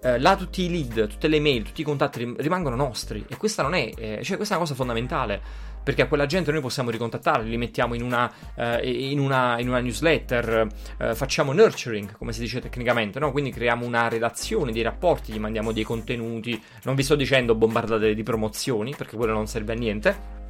eh, 0.02 0.18
là 0.18 0.36
tutti 0.36 0.62
i 0.62 0.68
lead, 0.68 1.06
tutte 1.08 1.28
le 1.28 1.38
mail, 1.38 1.62
tutti 1.62 1.80
i 1.80 1.84
contatti 1.84 2.34
rimangono 2.38 2.74
nostri 2.74 3.24
e 3.28 3.36
questa 3.36 3.62
non 3.62 3.74
è, 3.74 3.92
eh, 3.96 4.20
cioè 4.22 4.36
questa 4.36 4.54
è 4.54 4.56
una 4.56 4.66
cosa 4.66 4.74
fondamentale 4.74 5.70
perché 5.82 6.02
a 6.02 6.06
quella 6.06 6.26
gente 6.26 6.52
noi 6.52 6.60
possiamo 6.60 6.90
ricontattarli, 6.90 7.48
li 7.48 7.56
mettiamo 7.56 7.94
in 7.94 8.02
una, 8.02 8.30
uh, 8.54 8.78
in 8.82 9.18
una, 9.18 9.58
in 9.58 9.68
una 9.68 9.80
newsletter, 9.80 10.66
uh, 10.98 11.14
facciamo 11.14 11.52
nurturing, 11.52 12.16
come 12.16 12.32
si 12.32 12.40
dice 12.40 12.60
tecnicamente, 12.60 13.18
no? 13.18 13.32
quindi 13.32 13.50
creiamo 13.50 13.84
una 13.84 14.08
relazione, 14.08 14.72
dei 14.72 14.82
rapporti, 14.82 15.32
gli 15.32 15.38
mandiamo 15.38 15.72
dei 15.72 15.84
contenuti, 15.84 16.60
non 16.84 16.94
vi 16.94 17.02
sto 17.02 17.14
dicendo 17.14 17.54
bombardate 17.54 18.14
di 18.14 18.22
promozioni, 18.22 18.94
perché 18.96 19.16
quello 19.16 19.32
non 19.32 19.46
serve 19.46 19.72
a 19.72 19.76
niente, 19.76 20.40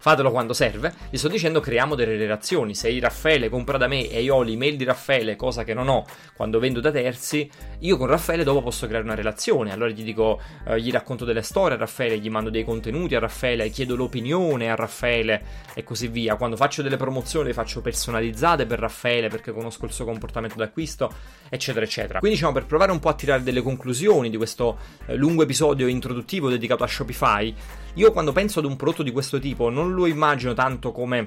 fatelo 0.00 0.30
quando 0.30 0.54
serve. 0.54 0.92
Vi 1.10 1.18
sto 1.18 1.28
dicendo 1.28 1.60
creiamo 1.60 1.94
delle 1.94 2.16
relazioni. 2.16 2.74
Se 2.74 2.98
Raffaele 2.98 3.48
compra 3.48 3.76
da 3.76 3.86
me 3.86 4.08
e 4.08 4.22
io 4.22 4.36
ho 4.36 4.42
l'email 4.42 4.76
di 4.76 4.84
Raffaele, 4.84 5.36
cosa 5.36 5.62
che 5.62 5.74
non 5.74 5.88
ho 5.88 6.04
quando 6.34 6.58
vendo 6.58 6.80
da 6.80 6.90
terzi, 6.90 7.48
io 7.80 7.96
con 7.98 8.06
Raffaele 8.06 8.42
dopo 8.42 8.62
posso 8.62 8.86
creare 8.86 9.04
una 9.04 9.14
relazione. 9.14 9.72
Allora 9.72 9.90
gli 9.90 10.02
dico, 10.02 10.40
eh, 10.66 10.80
gli 10.80 10.90
racconto 10.90 11.24
delle 11.24 11.42
storie 11.42 11.76
a 11.76 11.78
Raffaele, 11.78 12.18
gli 12.18 12.30
mando 12.30 12.48
dei 12.48 12.64
contenuti 12.64 13.14
a 13.14 13.18
Raffaele, 13.18 13.68
chiedo 13.68 13.94
l'opinione 13.94 14.70
a 14.70 14.74
Raffaele 14.74 15.42
e 15.74 15.84
così 15.84 16.08
via. 16.08 16.36
Quando 16.36 16.56
faccio 16.56 16.80
delle 16.80 16.96
promozioni 16.96 17.48
le 17.48 17.54
faccio 17.54 17.82
personalizzate 17.82 18.64
per 18.64 18.78
Raffaele 18.78 19.28
perché 19.28 19.52
conosco 19.52 19.84
il 19.84 19.92
suo 19.92 20.06
comportamento 20.06 20.56
d'acquisto, 20.56 21.12
eccetera, 21.50 21.84
eccetera. 21.84 22.20
Quindi 22.20 22.38
diciamo 22.38 22.54
per 22.54 22.64
provare 22.64 22.90
un 22.90 23.00
po' 23.00 23.10
a 23.10 23.14
tirare 23.14 23.42
delle 23.42 23.60
conclusioni 23.60 24.30
di 24.30 24.38
questo 24.38 24.78
eh, 25.06 25.14
lungo 25.14 25.42
episodio 25.42 25.86
introduttivo 25.86 26.48
dedicato 26.48 26.84
a 26.84 26.86
Shopify, 26.86 27.54
io 27.94 28.12
quando 28.12 28.32
penso 28.32 28.58
ad 28.60 28.64
un 28.64 28.76
prodotto 28.76 29.02
di 29.02 29.10
questo 29.10 29.38
tipo 29.38 29.70
non 29.70 29.92
lo 29.92 30.06
immagino 30.06 30.54
tanto 30.54 30.92
come 30.92 31.26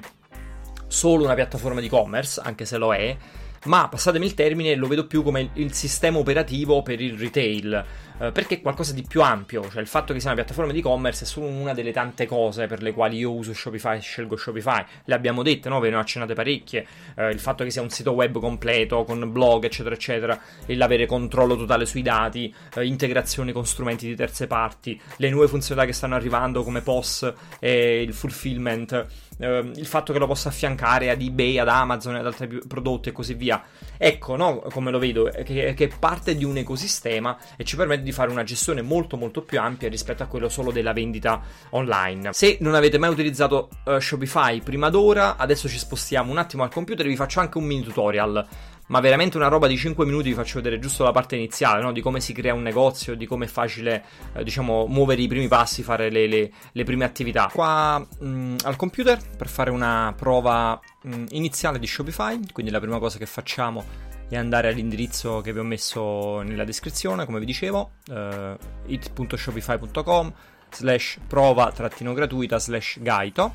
solo 0.86 1.24
una 1.24 1.34
piattaforma 1.34 1.80
di 1.80 1.86
e-commerce, 1.86 2.40
anche 2.42 2.64
se 2.64 2.78
lo 2.78 2.94
è, 2.94 3.16
ma 3.64 3.88
passatemi 3.88 4.26
il 4.26 4.34
termine, 4.34 4.74
lo 4.74 4.86
vedo 4.86 5.06
più 5.06 5.22
come 5.22 5.50
il 5.54 5.72
sistema 5.72 6.18
operativo 6.18 6.82
per 6.82 7.00
il 7.00 7.18
retail 7.18 7.84
eh, 8.18 8.30
perché 8.30 8.56
è 8.56 8.60
qualcosa 8.60 8.92
di 8.92 9.02
più 9.02 9.22
ampio, 9.22 9.68
cioè 9.70 9.80
il 9.80 9.88
fatto 9.88 10.12
che 10.12 10.20
sia 10.20 10.30
una 10.30 10.40
piattaforma 10.40 10.72
di 10.72 10.78
e-commerce 10.78 11.24
è 11.24 11.26
solo 11.26 11.46
una 11.46 11.74
delle 11.74 11.92
tante 11.92 12.26
cose 12.26 12.66
per 12.66 12.82
le 12.82 12.92
quali 12.92 13.16
io 13.16 13.32
uso 13.32 13.52
Shopify 13.52 13.96
e 13.96 14.00
scelgo 14.00 14.36
Shopify. 14.36 14.84
Le 15.04 15.14
abbiamo 15.14 15.42
dette, 15.42 15.68
no? 15.68 15.80
Ve 15.80 15.90
ne 15.90 15.96
ho 15.96 15.98
accennate 15.98 16.34
parecchie. 16.34 16.86
Uh, 17.16 17.28
il 17.28 17.40
fatto 17.40 17.64
che 17.64 17.70
sia 17.70 17.82
un 17.82 17.90
sito 17.90 18.12
web 18.12 18.38
completo 18.38 19.04
con 19.04 19.32
blog, 19.32 19.64
eccetera, 19.64 19.94
eccetera, 19.94 20.40
e 20.64 20.76
l'avere 20.76 21.06
controllo 21.06 21.56
totale 21.56 21.86
sui 21.86 22.02
dati, 22.02 22.54
uh, 22.76 22.80
integrazione 22.80 23.52
con 23.52 23.66
strumenti 23.66 24.06
di 24.06 24.14
terze 24.14 24.46
parti, 24.46 25.00
le 25.16 25.30
nuove 25.30 25.48
funzionalità 25.48 25.90
che 25.90 25.96
stanno 25.96 26.14
arrivando 26.14 26.62
come 26.62 26.82
POS 26.82 27.32
e 27.58 28.02
il 28.02 28.14
fulfillment. 28.14 29.06
Uh, 29.38 29.72
il 29.74 29.86
fatto 29.86 30.12
che 30.12 30.20
lo 30.20 30.26
possa 30.26 30.50
affiancare 30.50 31.10
ad 31.10 31.20
eBay, 31.20 31.58
ad 31.58 31.68
Amazon, 31.68 32.14
ad 32.14 32.26
altri 32.26 32.60
prodotti 32.68 33.08
e 33.08 33.12
così 33.12 33.34
via. 33.34 33.62
Ecco, 33.96 34.36
no, 34.36 34.60
come 34.70 34.90
lo 34.90 34.98
vedo, 34.98 35.30
che, 35.44 35.74
è 35.74 35.88
parte 35.98 36.34
di 36.34 36.44
un 36.44 36.56
ecosistema 36.56 37.36
e 37.56 37.64
ci 37.64 37.76
permette 37.76 38.02
di 38.02 38.12
fare 38.12 38.30
una 38.30 38.44
gestione 38.44 38.82
molto 38.82 39.16
molto 39.16 39.42
più 39.42 39.60
ampia 39.60 39.88
rispetto 39.88 40.22
a 40.22 40.26
quello 40.26 40.48
solo 40.48 40.72
della 40.72 40.92
vendita 40.92 41.40
online. 41.70 42.32
Se 42.32 42.58
non 42.60 42.74
avete 42.74 42.98
mai 42.98 43.10
utilizzato 43.10 43.68
uh, 43.84 43.98
Shopify 43.98 44.60
prima 44.60 44.90
d'ora, 44.90 45.36
adesso 45.36 45.68
ci 45.68 45.78
spostiamo 45.78 46.30
un 46.30 46.38
attimo 46.38 46.62
al 46.62 46.70
computer 46.70 47.06
e 47.06 47.08
vi 47.08 47.16
faccio 47.16 47.40
anche 47.40 47.58
un 47.58 47.64
mini 47.64 47.82
tutorial 47.82 48.46
ma 48.86 49.00
veramente 49.00 49.36
una 49.36 49.48
roba 49.48 49.66
di 49.66 49.76
5 49.76 50.04
minuti 50.04 50.28
vi 50.28 50.34
faccio 50.34 50.56
vedere 50.56 50.78
giusto 50.78 51.04
la 51.04 51.12
parte 51.12 51.36
iniziale, 51.36 51.82
no? 51.82 51.92
di 51.92 52.00
come 52.00 52.20
si 52.20 52.32
crea 52.32 52.54
un 52.54 52.62
negozio, 52.62 53.14
di 53.14 53.26
come 53.26 53.46
è 53.46 53.48
facile, 53.48 54.04
eh, 54.34 54.44
diciamo, 54.44 54.86
muovere 54.86 55.22
i 55.22 55.28
primi 55.28 55.48
passi, 55.48 55.82
fare 55.82 56.10
le, 56.10 56.26
le, 56.26 56.50
le 56.72 56.84
prime 56.84 57.04
attività. 57.04 57.50
Qua 57.52 57.98
mh, 57.98 58.26
mm, 58.26 58.56
al 58.64 58.76
computer 58.76 59.18
per 59.36 59.48
fare 59.48 59.70
una 59.70 60.12
prova 60.16 60.78
mh, 61.02 61.16
mm, 61.16 61.24
iniziale 61.30 61.78
di 61.78 61.86
Shopify, 61.86 62.38
quindi 62.52 62.70
la 62.70 62.80
prima 62.80 62.98
cosa 62.98 63.18
che 63.18 63.26
facciamo 63.26 64.12
e 64.28 64.36
andare 64.36 64.68
all'indirizzo 64.68 65.40
che 65.40 65.52
vi 65.52 65.58
ho 65.58 65.64
messo 65.64 66.40
nella 66.42 66.64
descrizione, 66.64 67.24
come 67.24 67.38
vi 67.38 67.44
dicevo, 67.44 67.92
uh, 68.08 68.56
it.shopify.com 68.86 70.32
slash 70.70 71.18
prova 71.26 71.70
trattino 71.72 72.12
gratuita 72.12 72.58
slash 72.58 72.98
gaito. 73.00 73.54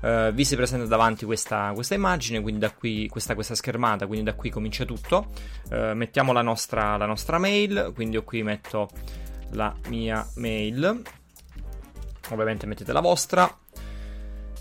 Uh, 0.00 0.32
vi 0.32 0.44
si 0.44 0.54
presenta 0.54 0.86
davanti 0.86 1.24
questa, 1.24 1.72
questa 1.74 1.94
immagine, 1.94 2.40
quindi 2.40 2.60
da 2.60 2.70
qui, 2.70 3.08
questa, 3.08 3.34
questa, 3.34 3.54
schermata, 3.54 4.06
quindi 4.06 4.24
da 4.24 4.34
qui 4.34 4.50
comincia 4.50 4.84
tutto. 4.84 5.28
Uh, 5.70 5.92
mettiamo 5.94 6.32
la 6.32 6.42
nostra, 6.42 6.96
la 6.96 7.06
nostra 7.06 7.38
mail, 7.38 7.92
quindi 7.94 8.16
io 8.16 8.24
qui 8.24 8.42
metto 8.42 8.88
la 9.52 9.74
mia 9.88 10.26
mail, 10.36 11.02
ovviamente 12.30 12.66
mettete 12.66 12.92
la 12.92 13.00
vostra, 13.00 13.52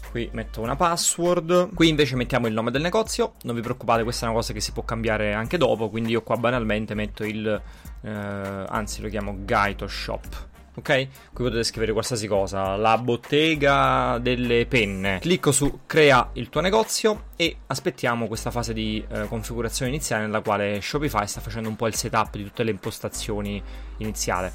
Qui 0.10 0.30
metto 0.34 0.62
una 0.62 0.76
password. 0.76 1.73
Qui 1.73 1.89
invece 1.89 2.15
mettiamo 2.15 2.47
il 2.47 2.54
nome 2.54 2.71
del 2.71 2.82
negozio. 2.82 3.34
Non 3.43 3.56
vi 3.56 3.62
preoccupate, 3.62 4.04
questa 4.04 4.26
è 4.26 4.30
una 4.30 4.38
cosa 4.38 4.54
che 4.54 4.62
si 4.62 4.71
può 4.71 4.84
cambiare 4.84 5.34
anche 5.34 5.58
dopo. 5.58 5.89
Quindi 5.89 6.12
io 6.12 6.23
qua 6.23 6.38
banalmente 6.38 6.93
metto 6.93 7.23
il. 7.23 7.62
Eh, 8.02 8.10
anzi, 8.10 9.02
lo 9.02 9.10
chiamo 9.10 9.38
Gaito 9.39 9.88
Shop. 9.88 10.47
Ok? 10.78 11.08
Qui 11.34 11.44
potete 11.44 11.63
scrivere 11.63 11.92
qualsiasi 11.92 12.28
cosa. 12.28 12.76
La 12.76 12.98
bottega 13.00 14.20
delle 14.20 14.68
penne. 14.68 15.18
Clicco 15.20 15.52
su 15.52 15.80
crea 15.88 16.30
il 16.34 16.50
tuo 16.50 16.62
negozio 16.62 17.30
e 17.36 17.58
aspettiamo 17.66 18.28
questa 18.28 18.52
fase 18.52 18.74
di 18.74 19.04
eh, 19.10 19.28
configurazione 19.28 19.90
iniziale 19.92 20.26
nella 20.26 20.42
quale 20.42 20.80
Shopify 20.80 21.28
sta 21.28 21.42
facendo 21.42 21.68
un 21.68 21.76
po' 21.76 21.88
il 21.88 21.96
setup 21.96 22.36
di 22.36 22.44
tutte 22.44 22.63
le 22.63 22.72
impostazioni 22.72 23.62
iniziali. 23.98 24.52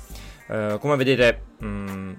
Eh, 0.49 0.77
come 0.81 0.97
vedete. 0.97 1.43
Mh, 1.59 1.67
mm, 1.67 2.13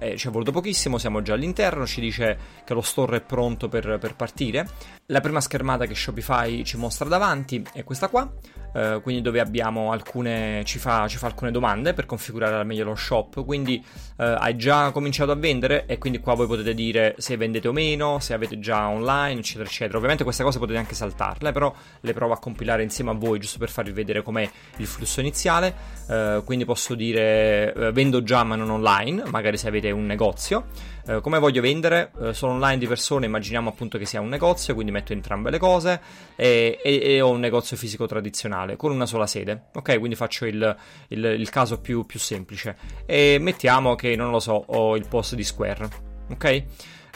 eh, 0.00 0.16
ci 0.16 0.28
è 0.28 0.30
voluto 0.30 0.52
pochissimo, 0.52 0.96
siamo 0.96 1.22
già 1.22 1.34
all'interno, 1.34 1.84
ci 1.84 2.00
dice 2.00 2.38
che 2.64 2.72
lo 2.72 2.82
store 2.82 3.16
è 3.16 3.20
pronto 3.20 3.68
per, 3.68 3.98
per 3.98 4.14
partire. 4.14 4.68
La 5.06 5.20
prima 5.20 5.40
schermata 5.40 5.86
che 5.86 5.94
Shopify 5.96 6.62
ci 6.62 6.76
mostra 6.76 7.08
davanti 7.08 7.66
è 7.72 7.82
questa 7.82 8.06
qua. 8.06 8.30
Eh, 8.72 9.00
quindi 9.02 9.22
dove 9.22 9.40
abbiamo 9.40 9.92
alcune, 9.92 10.62
ci 10.64 10.78
fa, 10.78 11.06
ci 11.08 11.16
fa, 11.16 11.26
alcune 11.26 11.50
domande 11.50 11.94
per 11.94 12.06
configurare 12.06 12.56
al 12.56 12.66
meglio 12.66 12.84
lo 12.84 12.94
shop, 12.94 13.44
quindi 13.44 13.84
eh, 14.18 14.24
hai 14.24 14.56
già 14.56 14.90
cominciato 14.90 15.30
a 15.30 15.34
vendere 15.34 15.86
e 15.86 15.98
quindi 15.98 16.20
qua 16.20 16.34
voi 16.34 16.46
potete 16.46 16.74
dire 16.74 17.14
se 17.18 17.36
vendete 17.36 17.68
o 17.68 17.72
meno, 17.72 18.18
se 18.18 18.34
avete 18.34 18.58
già 18.58 18.88
online, 18.88 19.40
eccetera, 19.40 19.64
eccetera. 19.68 19.96
Ovviamente 19.96 20.24
queste 20.24 20.42
cose 20.42 20.58
potete 20.58 20.78
anche 20.78 20.94
saltarle, 20.94 21.52
però 21.52 21.74
le 22.00 22.12
provo 22.12 22.32
a 22.32 22.38
compilare 22.38 22.82
insieme 22.82 23.10
a 23.10 23.14
voi 23.14 23.38
giusto 23.38 23.58
per 23.58 23.70
farvi 23.70 23.92
vedere 23.92 24.22
com'è 24.22 24.48
il 24.76 24.86
flusso 24.86 25.20
iniziale, 25.20 25.74
eh, 26.08 26.42
quindi 26.44 26.64
posso 26.64 26.94
dire 26.94 27.72
eh, 27.72 27.92
vendo 27.92 28.22
già 28.22 28.44
ma 28.44 28.56
non 28.56 28.70
online, 28.70 29.24
magari 29.30 29.56
se 29.56 29.68
avete 29.68 29.90
un 29.90 30.06
negozio. 30.06 30.66
Eh, 31.08 31.22
come 31.22 31.38
voglio 31.38 31.62
vendere? 31.62 32.10
Eh, 32.20 32.34
sono 32.34 32.52
online 32.52 32.76
di 32.76 32.86
persone, 32.86 33.24
immaginiamo 33.24 33.70
appunto 33.70 33.96
che 33.96 34.04
sia 34.04 34.20
un 34.20 34.28
negozio, 34.28 34.74
quindi 34.74 34.92
metto 34.92 35.14
entrambe 35.14 35.48
le 35.48 35.56
cose 35.56 36.00
e, 36.36 36.78
e, 36.82 37.00
e 37.02 37.20
ho 37.22 37.30
un 37.30 37.40
negozio 37.40 37.78
fisico 37.78 38.04
tradizionale 38.04 38.76
con 38.76 38.92
una 38.92 39.06
sola 39.06 39.26
sede. 39.26 39.68
Ok, 39.72 39.96
quindi 39.98 40.16
faccio 40.16 40.44
il, 40.44 40.76
il, 41.08 41.24
il 41.24 41.48
caso 41.48 41.80
più, 41.80 42.04
più, 42.04 42.18
semplice. 42.18 42.76
E 43.06 43.38
mettiamo 43.40 43.94
che, 43.94 44.16
non 44.16 44.30
lo 44.30 44.38
so, 44.38 44.62
ho 44.66 44.96
il 44.96 45.06
post 45.08 45.34
di 45.34 45.44
Square. 45.44 45.88
Ok? 46.30 46.64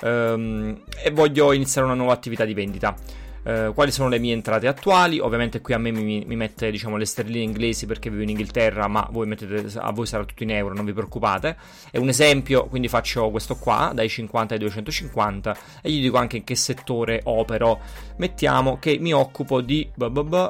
Um, 0.00 0.82
e 1.04 1.10
voglio 1.10 1.52
iniziare 1.52 1.86
una 1.86 1.94
nuova 1.94 2.14
attività 2.14 2.46
di 2.46 2.54
vendita. 2.54 2.96
Eh, 3.44 3.72
quali 3.74 3.90
sono 3.90 4.08
le 4.08 4.18
mie 4.18 4.32
entrate 4.32 4.66
attuali. 4.66 5.18
Ovviamente 5.18 5.60
qui 5.60 5.74
a 5.74 5.78
me 5.78 5.90
mi, 5.90 6.24
mi, 6.24 6.36
mette 6.36 6.70
diciamo, 6.70 6.96
le 6.96 7.04
sterline 7.04 7.42
inglesi 7.42 7.86
perché 7.86 8.10
vivo 8.10 8.22
in 8.22 8.30
Inghilterra, 8.30 8.86
ma 8.86 9.06
voi 9.10 9.26
mettete, 9.26 9.78
a 9.78 9.90
voi 9.92 10.06
sarà 10.06 10.24
tutto 10.24 10.42
in 10.42 10.50
euro, 10.50 10.74
non 10.74 10.84
vi 10.84 10.92
preoccupate. 10.92 11.56
È 11.90 11.98
un 11.98 12.08
esempio, 12.08 12.66
quindi 12.66 12.88
faccio 12.88 13.30
questo 13.30 13.56
qua, 13.56 13.90
dai 13.94 14.08
50 14.08 14.54
ai 14.54 14.60
250, 14.60 15.56
e 15.82 15.90
gli 15.90 16.00
dico 16.00 16.16
anche 16.18 16.38
in 16.38 16.44
che 16.44 16.54
settore 16.54 17.20
opero. 17.24 17.80
Mettiamo 18.16 18.78
che 18.78 18.98
mi 18.98 19.12
occupo 19.12 19.60
di, 19.60 19.90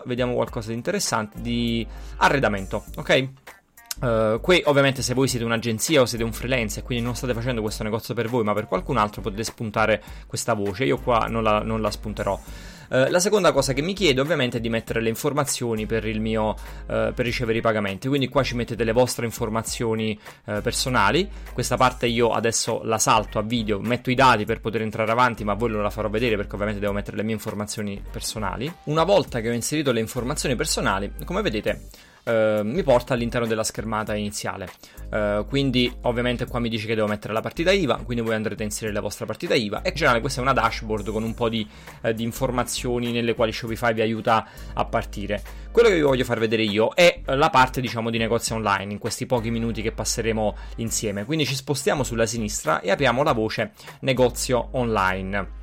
vediamo 0.05 0.35
qualcosa 0.35 0.68
di 0.68 0.74
interessante, 0.74 1.40
di 1.40 1.87
arredamento, 2.18 2.85
ok? 2.96 3.28
Uh, 4.00 4.40
qui 4.40 4.61
ovviamente 4.64 5.02
se 5.02 5.12
voi 5.12 5.28
siete 5.28 5.44
un'agenzia 5.44 6.00
o 6.00 6.07
siete 6.07 6.24
un 6.24 6.33
freelance 6.33 6.81
e 6.81 6.83
quindi 6.83 7.05
non 7.05 7.14
state 7.14 7.35
facendo 7.35 7.61
questo 7.61 7.83
negozio 7.83 8.14
per 8.14 8.26
voi 8.26 8.42
ma 8.42 8.55
per 8.55 8.66
qualcun 8.66 8.96
altro 8.96 9.20
potete 9.20 9.44
spuntare 9.44 10.02
questa 10.26 10.55
voce, 10.55 10.85
io 10.85 10.98
qua 10.98 11.26
non 11.28 11.42
la, 11.42 11.61
non 11.62 11.81
la 11.81 11.90
spunterò. 11.90 12.40
Uh, 12.92 13.09
la 13.09 13.20
seconda 13.20 13.52
cosa 13.52 13.72
che 13.72 13.81
mi 13.81 13.94
chiede 13.94 14.20
ovviamente 14.20 14.59
è 14.59 14.61
di 14.61 14.68
mettere 14.68 15.00
le 15.00 15.09
informazioni 15.09 15.87
per, 15.87 16.05
mio, 16.18 16.50
uh, 16.50 16.55
per 16.85 17.24
ricevere 17.24 17.57
i 17.57 17.62
pagamenti, 17.62 18.07
quindi 18.07 18.28
qua 18.28 18.42
ci 18.42 18.55
mettete 18.55 18.85
le 18.85 18.92
vostre 18.92 19.24
informazioni 19.24 20.18
personali, 20.44 21.26
questa 21.52 21.76
parte 21.76 22.07
io 22.07 22.31
adesso 22.31 22.83
la 22.85 22.98
salto 22.98 23.38
a 23.38 23.42
video, 23.42 23.81
metto 23.81 24.11
i 24.11 24.14
dati 24.14 24.44
per 24.44 24.61
poter 24.61 24.83
entrare 24.83 25.11
avanti 25.11 25.42
ma 25.44 25.55
voi 25.55 25.70
non 25.70 25.83
la 25.83 25.90
farò 25.90 26.11
vedere 26.11 26.37
perché 26.37 26.52
ovviamente 26.52 26.81
devo 26.81 26.92
mettere 26.92 27.16
le 27.16 27.22
mie 27.22 27.33
informazioni 27.33 28.02
personali. 28.11 28.70
Una 28.85 29.05
volta 29.05 29.40
che 29.40 29.48
ho 29.48 29.52
inserito 29.52 29.92
le 29.92 30.00
informazioni 30.00 30.55
personali, 30.55 31.12
come 31.24 31.40
vedete 31.40 31.88
Uh, 32.24 32.62
mi 32.62 32.85
porta 32.85 33.14
all'interno 33.14 33.48
della 33.48 33.64
schermata 33.64 34.14
iniziale. 34.14 34.68
Uh, 35.11 35.44
quindi, 35.46 35.92
ovviamente, 36.02 36.46
qua 36.46 36.61
mi 36.61 36.68
dice 36.68 36.87
che 36.87 36.94
devo 36.94 37.08
mettere 37.08 37.32
la 37.32 37.40
partita 37.40 37.72
IVA. 37.72 37.96
Quindi, 38.04 38.22
voi 38.22 38.35
andrete 38.35 38.62
a 38.62 38.66
inserire 38.66 38.92
la 38.92 39.00
vostra 39.00 39.26
partita 39.26 39.54
IVA. 39.54 39.82
E 39.82 39.88
in 39.88 39.94
generale, 39.96 40.20
questa 40.20 40.38
è 40.38 40.42
una 40.42 40.52
dashboard 40.52 41.11
con 41.11 41.24
un 41.24 41.35
po' 41.35 41.48
di, 41.48 41.68
uh, 42.02 42.12
di, 42.12 42.22
informazioni 42.22 43.11
nelle 43.11 43.35
quali 43.35 43.50
Shopify 43.52 43.92
vi 43.92 44.02
aiuta 44.02 44.46
a 44.72 44.85
partire. 44.85 45.42
Quello 45.72 45.88
che 45.88 45.96
vi 45.96 46.02
voglio 46.02 46.24
far 46.24 46.38
vedere 46.38 46.62
io 46.62 46.92
è 46.94 47.22
la 47.24 47.50
parte, 47.50 47.80
diciamo, 47.80 48.08
di 48.08 48.18
negozio 48.18 48.54
online 48.54 48.92
in 48.92 48.98
questi 48.98 49.26
pochi 49.26 49.50
minuti 49.50 49.82
che 49.82 49.90
passeremo 49.90 50.56
insieme. 50.76 51.24
Quindi, 51.24 51.44
ci 51.44 51.56
spostiamo 51.56 52.04
sulla 52.04 52.26
sinistra 52.26 52.80
e 52.80 52.92
apriamo 52.92 53.24
la 53.24 53.32
voce 53.32 53.72
negozio 54.00 54.68
online. 54.72 55.61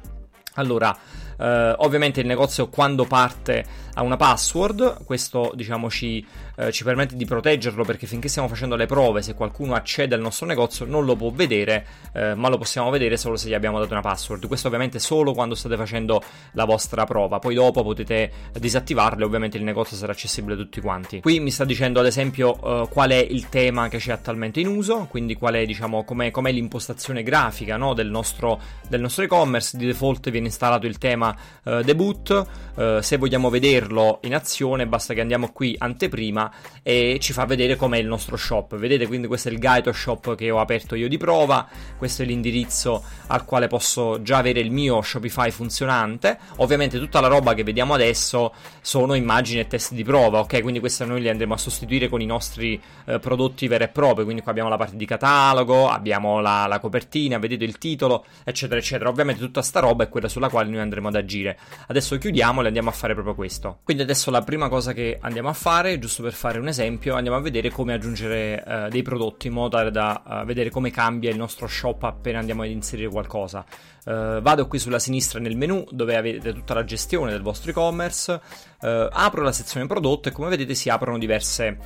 Allora, 0.55 0.95
eh, 1.39 1.73
ovviamente 1.77 2.19
il 2.19 2.27
negozio 2.27 2.67
quando 2.67 3.05
parte 3.05 3.65
ha 3.93 4.03
una 4.03 4.17
password, 4.17 5.05
questo 5.05 5.51
diciamo 5.55 5.89
ci, 5.89 6.25
eh, 6.59 6.71
ci, 6.73 6.83
permette 6.83 7.15
di 7.15 7.23
proteggerlo 7.23 7.85
perché 7.85 8.05
finché 8.05 8.27
stiamo 8.27 8.49
facendo 8.49 8.75
le 8.75 8.85
prove, 8.85 9.21
se 9.21 9.33
qualcuno 9.33 9.75
accede 9.75 10.13
al 10.13 10.19
nostro 10.19 10.45
negozio 10.45 10.85
non 10.85 11.05
lo 11.05 11.15
può 11.15 11.31
vedere, 11.31 11.85
eh, 12.13 12.35
ma 12.35 12.49
lo 12.49 12.57
possiamo 12.57 12.89
vedere 12.89 13.15
solo 13.15 13.37
se 13.37 13.47
gli 13.47 13.53
abbiamo 13.53 13.79
dato 13.79 13.93
una 13.93 14.01
password. 14.01 14.45
Questo 14.47 14.67
ovviamente 14.67 14.99
solo 14.99 15.33
quando 15.33 15.55
state 15.55 15.77
facendo 15.77 16.21
la 16.53 16.65
vostra 16.65 17.05
prova, 17.05 17.39
poi 17.39 17.55
dopo 17.55 17.81
potete 17.83 18.31
disattivarlo 18.59 19.23
e 19.23 19.25
ovviamente 19.25 19.55
il 19.55 19.63
negozio 19.63 19.95
sarà 19.95 20.11
accessibile 20.11 20.55
a 20.55 20.57
tutti 20.57 20.81
quanti. 20.81 21.21
Qui 21.21 21.39
mi 21.39 21.51
sta 21.51 21.63
dicendo 21.63 22.01
ad 22.01 22.05
esempio 22.05 22.83
eh, 22.83 22.89
qual 22.89 23.11
è 23.11 23.25
il 23.29 23.47
tema 23.47 23.87
che 23.87 23.97
c'è 23.97 24.11
attualmente 24.11 24.59
in 24.59 24.67
uso, 24.67 25.07
quindi 25.09 25.35
qual 25.35 25.53
è 25.53 25.65
diciamo 25.65 26.03
com'è, 26.03 26.29
com'è 26.29 26.51
l'impostazione 26.51 27.23
grafica 27.23 27.77
no, 27.77 27.93
del, 27.93 28.09
nostro, 28.09 28.59
del 28.87 28.99
nostro 28.99 29.23
e-commerce, 29.23 29.77
di 29.77 29.85
default 29.85 30.29
viene 30.29 30.47
installato 30.47 30.85
il 30.85 30.97
tema 30.97 31.33
uh, 31.63 31.81
debut. 31.81 32.47
Uh, 32.75 32.99
se 32.99 33.17
vogliamo 33.17 33.49
vederlo 33.49 34.19
in 34.23 34.35
azione, 34.35 34.87
basta 34.87 35.13
che 35.13 35.21
andiamo 35.21 35.51
qui 35.51 35.75
anteprima 35.77 36.48
e 36.83 37.17
ci 37.21 37.33
fa 37.33 37.45
vedere 37.45 37.75
com'è 37.75 37.97
il 37.97 38.07
nostro 38.07 38.37
shop. 38.37 38.75
Vedete, 38.75 39.07
quindi 39.07 39.27
questo 39.27 39.49
è 39.49 39.51
il 39.51 39.59
Gaito 39.59 39.91
Shop 39.91 40.35
che 40.35 40.49
ho 40.49 40.59
aperto 40.59 40.95
io 40.95 41.07
di 41.07 41.17
prova. 41.17 41.67
Questo 41.97 42.23
è 42.23 42.25
l'indirizzo 42.25 43.03
al 43.27 43.45
quale 43.45 43.67
posso 43.67 44.21
già 44.21 44.37
avere 44.37 44.59
il 44.59 44.71
mio 44.71 45.01
Shopify 45.01 45.51
funzionante. 45.51 46.37
Ovviamente 46.57 46.97
tutta 46.99 47.19
la 47.19 47.27
roba 47.27 47.53
che 47.53 47.63
vediamo 47.63 47.93
adesso 47.93 48.53
sono 48.81 49.13
immagini 49.13 49.59
e 49.59 49.67
test 49.67 49.93
di 49.93 50.03
prova, 50.03 50.39
ok? 50.39 50.61
Quindi 50.61 50.79
queste 50.79 51.05
noi 51.05 51.21
li 51.21 51.29
andremo 51.29 51.53
a 51.53 51.57
sostituire 51.57 52.07
con 52.07 52.21
i 52.21 52.25
nostri 52.25 52.81
uh, 53.05 53.19
prodotti 53.19 53.67
veri 53.67 53.83
e 53.85 53.87
propri. 53.89 54.23
Quindi 54.23 54.41
qua 54.41 54.51
abbiamo 54.51 54.69
la 54.69 54.77
parte 54.77 54.95
di 54.95 55.05
catalogo, 55.05 55.89
abbiamo 55.89 56.39
la, 56.39 56.65
la 56.67 56.79
copertina, 56.79 57.37
vedete 57.37 57.65
il 57.65 57.77
titolo, 57.77 58.25
eccetera, 58.43 58.79
eccetera. 58.79 59.09
Ovviamente 59.09 59.41
tutta 59.41 59.61
sta 59.61 59.79
roba 59.79 60.05
è 60.05 60.09
quella 60.09 60.27
sulla 60.27 60.49
quale 60.49 60.69
noi 60.69 60.79
andremo 60.79 61.09
ad 61.09 61.15
agire. 61.15 61.57
Adesso 61.87 62.17
chiudiamo 62.17 62.61
e 62.63 62.67
andiamo 62.67 62.89
a 62.89 62.93
fare 62.93 63.13
proprio 63.13 63.35
questo. 63.35 63.79
Quindi 63.83 64.03
adesso 64.03 64.31
la 64.31 64.41
prima 64.41 64.69
cosa 64.69 64.93
che 64.93 65.17
andiamo 65.21 65.49
a 65.49 65.53
fare, 65.53 65.99
giusto 65.99 66.23
per 66.23 66.33
fare 66.39 66.57
un 66.57 66.69
esempio, 66.69 67.15
andiamo 67.15 67.35
a 67.35 67.41
vedere 67.41 67.69
come 67.69 67.91
aggiungere 67.91 68.63
uh, 68.65 68.87
dei 68.87 69.01
prodotti 69.01 69.47
in 69.47 69.53
modo 69.53 69.75
tale 69.75 69.91
da 69.91 70.23
uh, 70.25 70.45
vedere 70.45 70.69
come 70.69 70.89
cambia 70.89 71.29
il 71.29 71.35
nostro 71.35 71.67
shop 71.67 72.03
appena 72.03 72.39
andiamo 72.39 72.61
ad 72.61 72.69
inserire 72.69 73.09
qualcosa. 73.09 73.65
Uh, 74.09 74.41
vado 74.41 74.67
qui 74.67 74.79
sulla 74.79 74.97
sinistra 74.97 75.39
nel 75.39 75.55
menu 75.55 75.85
dove 75.91 76.15
avete 76.15 76.51
tutta 76.51 76.73
la 76.73 76.83
gestione 76.83 77.29
del 77.29 77.43
vostro 77.43 77.69
e-commerce, 77.69 78.41
apro 78.81 79.43
la 79.43 79.51
sezione 79.51 79.85
prodotto 79.87 80.29
e 80.29 80.31
come 80.31 80.47
vedete 80.47 80.73
si 80.73 80.89
aprono 80.89 81.17
diverse, 81.17 81.77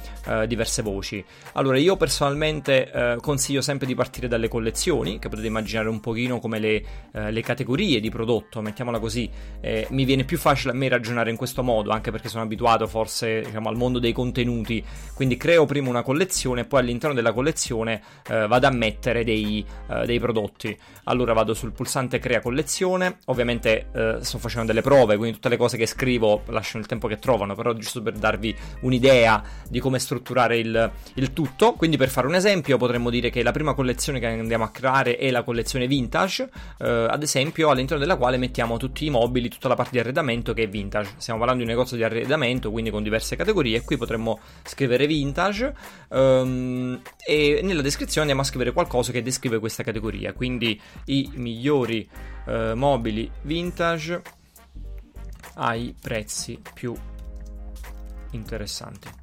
diverse 0.47 0.83
voci. 0.83 1.25
Allora 1.53 1.77
io 1.79 1.97
personalmente 1.97 3.17
consiglio 3.19 3.61
sempre 3.61 3.87
di 3.87 3.95
partire 3.95 4.27
dalle 4.27 4.47
collezioni, 4.47 5.17
che 5.17 5.27
potete 5.27 5.47
immaginare 5.47 5.89
un 5.89 5.99
pochino 5.99 6.39
come 6.39 6.59
le, 6.59 6.83
le 7.11 7.41
categorie 7.41 7.99
di 7.99 8.11
prodotto, 8.11 8.61
mettiamola 8.61 8.99
così, 8.99 9.27
eh, 9.59 9.87
mi 9.89 10.05
viene 10.05 10.23
più 10.23 10.37
facile 10.37 10.71
a 10.71 10.75
me 10.75 10.87
ragionare 10.87 11.31
in 11.31 11.35
questo 11.35 11.63
modo, 11.63 11.89
anche 11.89 12.11
perché 12.11 12.29
sono 12.29 12.43
abituato 12.43 12.85
forse 12.85 13.41
diciamo, 13.41 13.69
al 13.69 13.75
mondo 13.75 13.97
dei 13.97 14.13
contenuti, 14.13 14.83
quindi 15.15 15.35
creo 15.35 15.65
prima 15.65 15.89
una 15.89 16.03
collezione 16.03 16.61
e 16.61 16.65
poi 16.65 16.81
all'interno 16.81 17.15
della 17.15 17.33
collezione 17.33 18.01
vado 18.27 18.67
a 18.67 18.71
mettere 18.71 19.23
dei, 19.23 19.65
dei, 20.05 20.19
prodotti. 20.19 20.77
Allora 21.05 21.33
vado 21.33 21.55
sul 21.55 21.71
pulsante 21.71 22.12
crea 22.19 22.41
collezione, 22.41 23.17
ovviamente 23.25 23.87
eh, 23.93 24.17
sto 24.21 24.37
facendo 24.37 24.67
delle 24.67 24.81
prove, 24.81 25.17
quindi 25.17 25.35
tutte 25.35 25.49
le 25.49 25.57
cose 25.57 25.77
che 25.77 25.85
scrivo 25.85 26.43
lasciano 26.47 26.81
il 26.81 26.87
tempo 26.87 27.07
che 27.07 27.19
trovano, 27.19 27.55
però 27.55 27.73
giusto 27.73 28.01
per 28.01 28.13
darvi 28.13 28.55
un'idea 28.81 29.41
di 29.69 29.79
come 29.79 29.99
strutturare 29.99 30.57
il, 30.57 30.91
il 31.15 31.33
tutto, 31.33 31.73
quindi 31.73 31.97
per 31.97 32.09
fare 32.09 32.27
un 32.27 32.35
esempio 32.35 32.77
potremmo 32.77 33.09
dire 33.09 33.29
che 33.29 33.43
la 33.43 33.51
prima 33.51 33.73
collezione 33.73 34.19
che 34.19 34.27
andiamo 34.27 34.63
a 34.63 34.69
creare 34.69 35.17
è 35.17 35.31
la 35.31 35.43
collezione 35.43 35.87
vintage, 35.87 36.49
eh, 36.79 37.07
ad 37.09 37.21
esempio 37.21 37.69
all'interno 37.69 38.01
della 38.01 38.17
quale 38.17 38.37
mettiamo 38.37 38.77
tutti 38.77 39.05
i 39.05 39.09
mobili, 39.09 39.49
tutta 39.49 39.67
la 39.67 39.75
parte 39.75 39.91
di 39.91 39.99
arredamento 39.99 40.53
che 40.53 40.63
è 40.63 40.67
vintage. 40.69 41.11
Stiamo 41.17 41.39
parlando 41.39 41.63
di 41.63 41.69
un 41.69 41.75
negozio 41.75 41.97
di 41.97 42.03
arredamento, 42.03 42.71
quindi 42.71 42.89
con 42.89 43.03
diverse 43.03 43.35
categorie. 43.35 43.81
Qui 43.81 43.97
potremmo 43.97 44.39
scrivere 44.63 45.07
vintage 45.07 45.73
um, 46.09 46.99
e 47.25 47.59
nella 47.63 47.81
descrizione 47.81 48.21
andiamo 48.21 48.41
a 48.41 48.45
scrivere 48.45 48.71
qualcosa 48.71 49.11
che 49.11 49.21
descrive 49.21 49.59
questa 49.59 49.83
categoria. 49.83 50.33
Quindi 50.33 50.79
i 51.05 51.29
migliori 51.35 52.02
uh, 52.45 52.73
mobili 52.75 53.29
vintage 53.41 54.21
ai 55.55 55.95
prezzi 55.99 56.59
più 56.73 56.95
interessanti. 58.31 59.22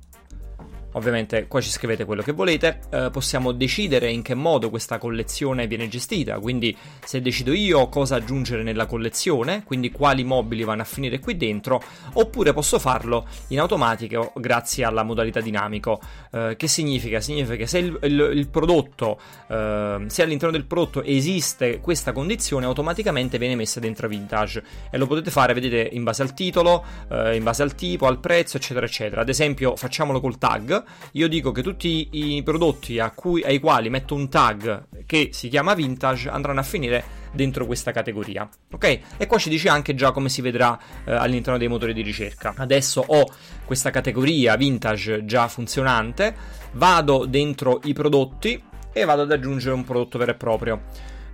Ovviamente 0.93 1.47
qua 1.47 1.61
ci 1.61 1.71
scrivete 1.71 2.05
quello 2.05 2.23
che 2.23 2.33
volete, 2.33 2.81
eh, 2.91 3.11
possiamo 3.13 3.53
decidere 3.53 4.11
in 4.11 4.23
che 4.23 4.35
modo 4.35 4.71
questa 4.71 4.99
collezione 4.99 5.69
viene 5.69 5.87
gestita, 5.87 6.39
quindi 6.41 6.77
se 7.05 7.21
decido 7.21 7.53
io 7.53 7.89
cosa 7.89 8.17
aggiungere 8.17 8.65
nella 8.65 8.87
collezione, 8.87 9.63
quindi 9.65 9.93
quali 9.93 10.25
mobili 10.25 10.65
vanno 10.65 10.83
a 10.83 10.85
finire 10.85 11.21
qui 11.21 11.37
dentro, 11.37 11.81
oppure 12.15 12.53
posso 12.53 12.81
farlo 12.81 13.27
in 13.49 13.61
automatico 13.61 14.33
grazie 14.37 14.85
alla 14.85 15.05
modalità 15.05 15.41
dinamico. 15.41 16.01
Eh, 16.33 16.55
che 16.57 16.67
significa? 16.67 17.21
Significa 17.21 17.55
che 17.55 17.67
se 17.69 17.79
il, 17.79 17.97
il, 18.03 18.31
il 18.35 18.49
prodotto, 18.49 19.21
eh, 19.47 20.05
se 20.07 20.23
all'interno 20.23 20.53
del 20.53 20.65
prodotto 20.65 21.05
esiste 21.05 21.79
questa 21.79 22.11
condizione, 22.13 22.67
automaticamente 22.67 23.39
viene 23.39 23.55
messa 23.55 23.79
dentro 23.79 24.09
Vintage 24.09 24.63
e 24.91 24.99
lo 24.99 25.07
potete 25.07 25.31
fare, 25.31 25.55
vedete, 25.55 25.89
in 25.93 26.03
base 26.03 26.23
al 26.23 26.35
titolo, 26.35 26.85
eh, 27.09 27.37
in 27.37 27.45
base 27.45 27.63
al 27.63 27.77
tipo, 27.77 28.07
al 28.07 28.19
prezzo, 28.19 28.57
eccetera, 28.57 28.87
eccetera. 28.87 29.21
Ad 29.21 29.29
esempio, 29.29 29.77
facciamolo 29.77 30.21
col 30.21 30.37
tag 30.37 30.80
io 31.13 31.29
dico 31.29 31.53
che 31.53 31.63
tutti 31.63 32.09
i 32.13 32.43
prodotti 32.43 33.01
cui, 33.15 33.43
ai 33.43 33.59
quali 33.59 33.91
metto 33.91 34.15
un 34.15 34.29
tag 34.29 34.87
che 35.07 35.31
si 35.33 35.49
chiama 35.49 35.75
vintage 35.75 36.29
andranno 36.29 36.61
a 36.61 36.65
finire 36.65 37.19
dentro 37.33 37.67
questa 37.67 37.93
categoria. 37.93 38.49
Ok? 38.73 39.01
E 39.17 39.27
qua 39.27 39.39
ci 39.39 39.49
dice 39.49 39.69
anche 39.69 39.95
già 39.95 40.13
come 40.13 40.29
si 40.29 40.41
vedrà 40.41 40.79
eh, 41.05 41.13
all'interno 41.13 41.59
dei 41.59 41.69
motori 41.69 41.93
di 41.93 42.03
ricerca. 42.03 42.55
Adesso 42.57 43.05
ho 43.07 43.25
questa 43.65 43.91
categoria 43.91 44.57
vintage 44.57 45.25
già 45.25 45.49
funzionante, 45.49 46.35
vado 46.73 47.25
dentro 47.27 47.81
i 47.85 47.93
prodotti 47.93 48.63
e 48.93 49.05
vado 49.05 49.23
ad 49.23 49.33
aggiungere 49.33 49.75
un 49.75 49.85
prodotto 49.85 50.19
vero 50.19 50.33
e 50.33 50.35
proprio. 50.35 50.83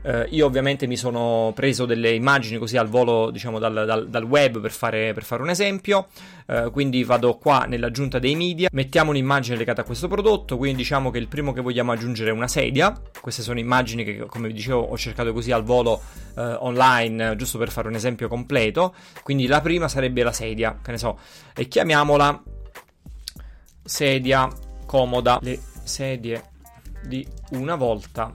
Eh, 0.06 0.28
io 0.30 0.46
ovviamente 0.46 0.86
mi 0.86 0.96
sono 0.96 1.50
preso 1.52 1.84
delle 1.84 2.12
immagini 2.12 2.58
così 2.58 2.76
al 2.76 2.86
volo, 2.86 3.30
diciamo, 3.32 3.58
dal, 3.58 3.84
dal, 3.84 4.08
dal 4.08 4.22
web 4.22 4.60
per 4.60 4.70
fare, 4.70 5.12
per 5.12 5.24
fare, 5.24 5.42
un 5.42 5.50
esempio. 5.50 6.06
Eh, 6.46 6.70
quindi 6.70 7.02
vado 7.02 7.36
qua 7.38 7.64
nell'aggiunta 7.66 8.20
dei 8.20 8.36
media, 8.36 8.68
mettiamo 8.70 9.10
un'immagine 9.10 9.56
legata 9.56 9.80
a 9.80 9.84
questo 9.84 10.06
prodotto. 10.06 10.56
Quindi 10.58 10.76
diciamo 10.76 11.10
che 11.10 11.18
il 11.18 11.26
primo 11.26 11.52
che 11.52 11.60
vogliamo 11.60 11.90
aggiungere 11.90 12.30
è 12.30 12.32
una 12.32 12.46
sedia. 12.46 12.96
Queste 13.20 13.42
sono 13.42 13.58
immagini 13.58 14.04
che, 14.04 14.26
come 14.26 14.46
vi 14.46 14.54
dicevo, 14.54 14.78
ho 14.78 14.96
cercato 14.96 15.32
così 15.32 15.50
al 15.50 15.64
volo 15.64 16.00
eh, 16.36 16.40
online, 16.40 17.34
giusto 17.34 17.58
per 17.58 17.70
fare 17.70 17.88
un 17.88 17.96
esempio 17.96 18.28
completo. 18.28 18.94
Quindi 19.24 19.48
la 19.48 19.60
prima 19.60 19.88
sarebbe 19.88 20.22
la 20.22 20.32
sedia, 20.32 20.78
che 20.80 20.92
ne 20.92 20.98
so, 20.98 21.18
e 21.52 21.66
chiamiamola 21.66 22.42
sedia 23.82 24.48
comoda. 24.86 25.40
Le 25.42 25.58
sedie 25.82 26.44
di 27.02 27.26
una 27.50 27.74
volta 27.74 28.32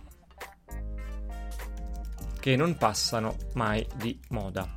che 2.41 2.57
non 2.57 2.75
passano 2.75 3.37
mai 3.53 3.87
di 3.95 4.19
moda. 4.29 4.67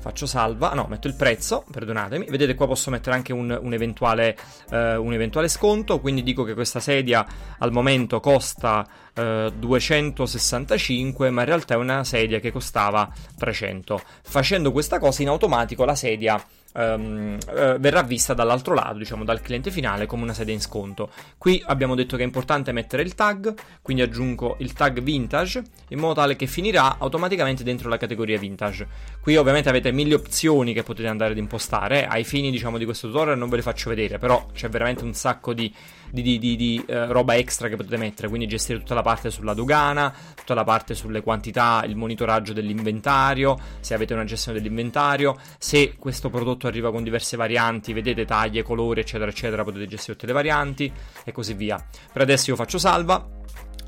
Faccio 0.00 0.26
salva, 0.26 0.74
no, 0.74 0.86
metto 0.88 1.08
il 1.08 1.16
prezzo, 1.16 1.64
perdonatemi. 1.70 2.26
Vedete 2.30 2.54
qua 2.54 2.68
posso 2.68 2.88
mettere 2.88 3.16
anche 3.16 3.32
un, 3.32 3.58
un, 3.60 3.72
eventuale, 3.74 4.36
eh, 4.70 4.94
un 4.94 5.12
eventuale, 5.12 5.48
sconto, 5.48 5.98
quindi 5.98 6.22
dico 6.22 6.44
che 6.44 6.54
questa 6.54 6.78
sedia 6.78 7.26
al 7.58 7.72
momento 7.72 8.20
costa 8.20 8.86
eh, 9.12 9.52
265, 9.58 11.30
ma 11.30 11.40
in 11.40 11.46
realtà 11.48 11.74
è 11.74 11.76
una 11.76 12.04
sedia 12.04 12.38
che 12.38 12.52
costava 12.52 13.12
300. 13.36 14.00
Facendo 14.22 14.70
questa 14.70 15.00
cosa 15.00 15.22
in 15.22 15.28
automatico 15.28 15.84
la 15.84 15.96
sedia 15.96 16.40
um, 16.78 17.36
uh, 17.46 17.78
verrà 17.78 18.02
vista 18.02 18.34
dall'altro 18.34 18.74
lato, 18.74 18.98
diciamo 18.98 19.24
dal 19.24 19.40
cliente 19.40 19.70
finale, 19.70 20.06
come 20.06 20.22
una 20.22 20.32
sedia 20.32 20.54
in 20.54 20.60
sconto. 20.60 21.10
Qui 21.36 21.62
abbiamo 21.66 21.94
detto 21.94 22.16
che 22.16 22.22
è 22.22 22.24
importante 22.24 22.72
mettere 22.72 23.02
il 23.02 23.14
tag, 23.14 23.54
quindi 23.82 24.02
aggiungo 24.02 24.56
il 24.60 24.72
tag 24.72 25.00
vintage 25.00 25.62
in 25.88 25.98
modo 25.98 26.14
tale 26.14 26.36
che 26.36 26.46
finirà 26.46 26.98
automaticamente 26.98 27.64
dentro 27.64 27.88
la 27.88 27.96
categoria 27.96 28.38
vintage. 28.38 28.86
Qui 29.20 29.36
ovviamente 29.36 29.68
avete 29.68 29.90
mille 29.92 30.14
opzioni 30.14 30.72
che 30.72 30.82
potete 30.82 31.08
andare 31.08 31.32
ad 31.32 31.38
impostare, 31.38 32.06
ai 32.06 32.24
fini 32.24 32.50
diciamo 32.50 32.78
di 32.78 32.84
questo 32.84 33.08
tutorial 33.08 33.36
non 33.36 33.48
ve 33.48 33.56
le 33.56 33.62
faccio 33.62 33.88
vedere, 33.88 34.18
però 34.18 34.46
c'è 34.52 34.68
veramente 34.68 35.04
un 35.04 35.14
sacco 35.14 35.52
di 35.52 35.72
di, 36.10 36.38
di, 36.38 36.56
di, 36.56 36.84
eh, 36.86 37.06
roba 37.06 37.36
extra 37.36 37.68
che 37.68 37.76
potete 37.76 37.96
mettere, 37.96 38.28
quindi 38.28 38.46
gestire 38.46 38.78
tutta 38.78 38.94
la 38.94 39.02
parte 39.02 39.30
sulla 39.30 39.54
dogana, 39.54 40.12
tutta 40.34 40.54
la 40.54 40.64
parte 40.64 40.94
sulle 40.94 41.22
quantità, 41.22 41.82
il 41.86 41.96
monitoraggio 41.96 42.52
dell'inventario, 42.52 43.58
se 43.80 43.94
avete 43.94 44.14
una 44.14 44.24
gestione 44.24 44.58
dell'inventario, 44.58 45.36
se 45.58 45.96
questo 45.98 46.30
prodotto 46.30 46.66
arriva 46.66 46.90
con 46.90 47.02
diverse 47.02 47.36
varianti, 47.36 47.92
vedete 47.92 48.24
taglie, 48.24 48.62
colori, 48.62 49.00
eccetera, 49.00 49.30
eccetera, 49.30 49.64
potete 49.64 49.86
gestire 49.86 50.14
tutte 50.14 50.26
le 50.26 50.32
varianti 50.32 50.92
e 51.24 51.32
così 51.32 51.54
via. 51.54 51.84
Per 52.12 52.22
adesso 52.22 52.50
io 52.50 52.56
faccio 52.56 52.78
salva 52.78 53.37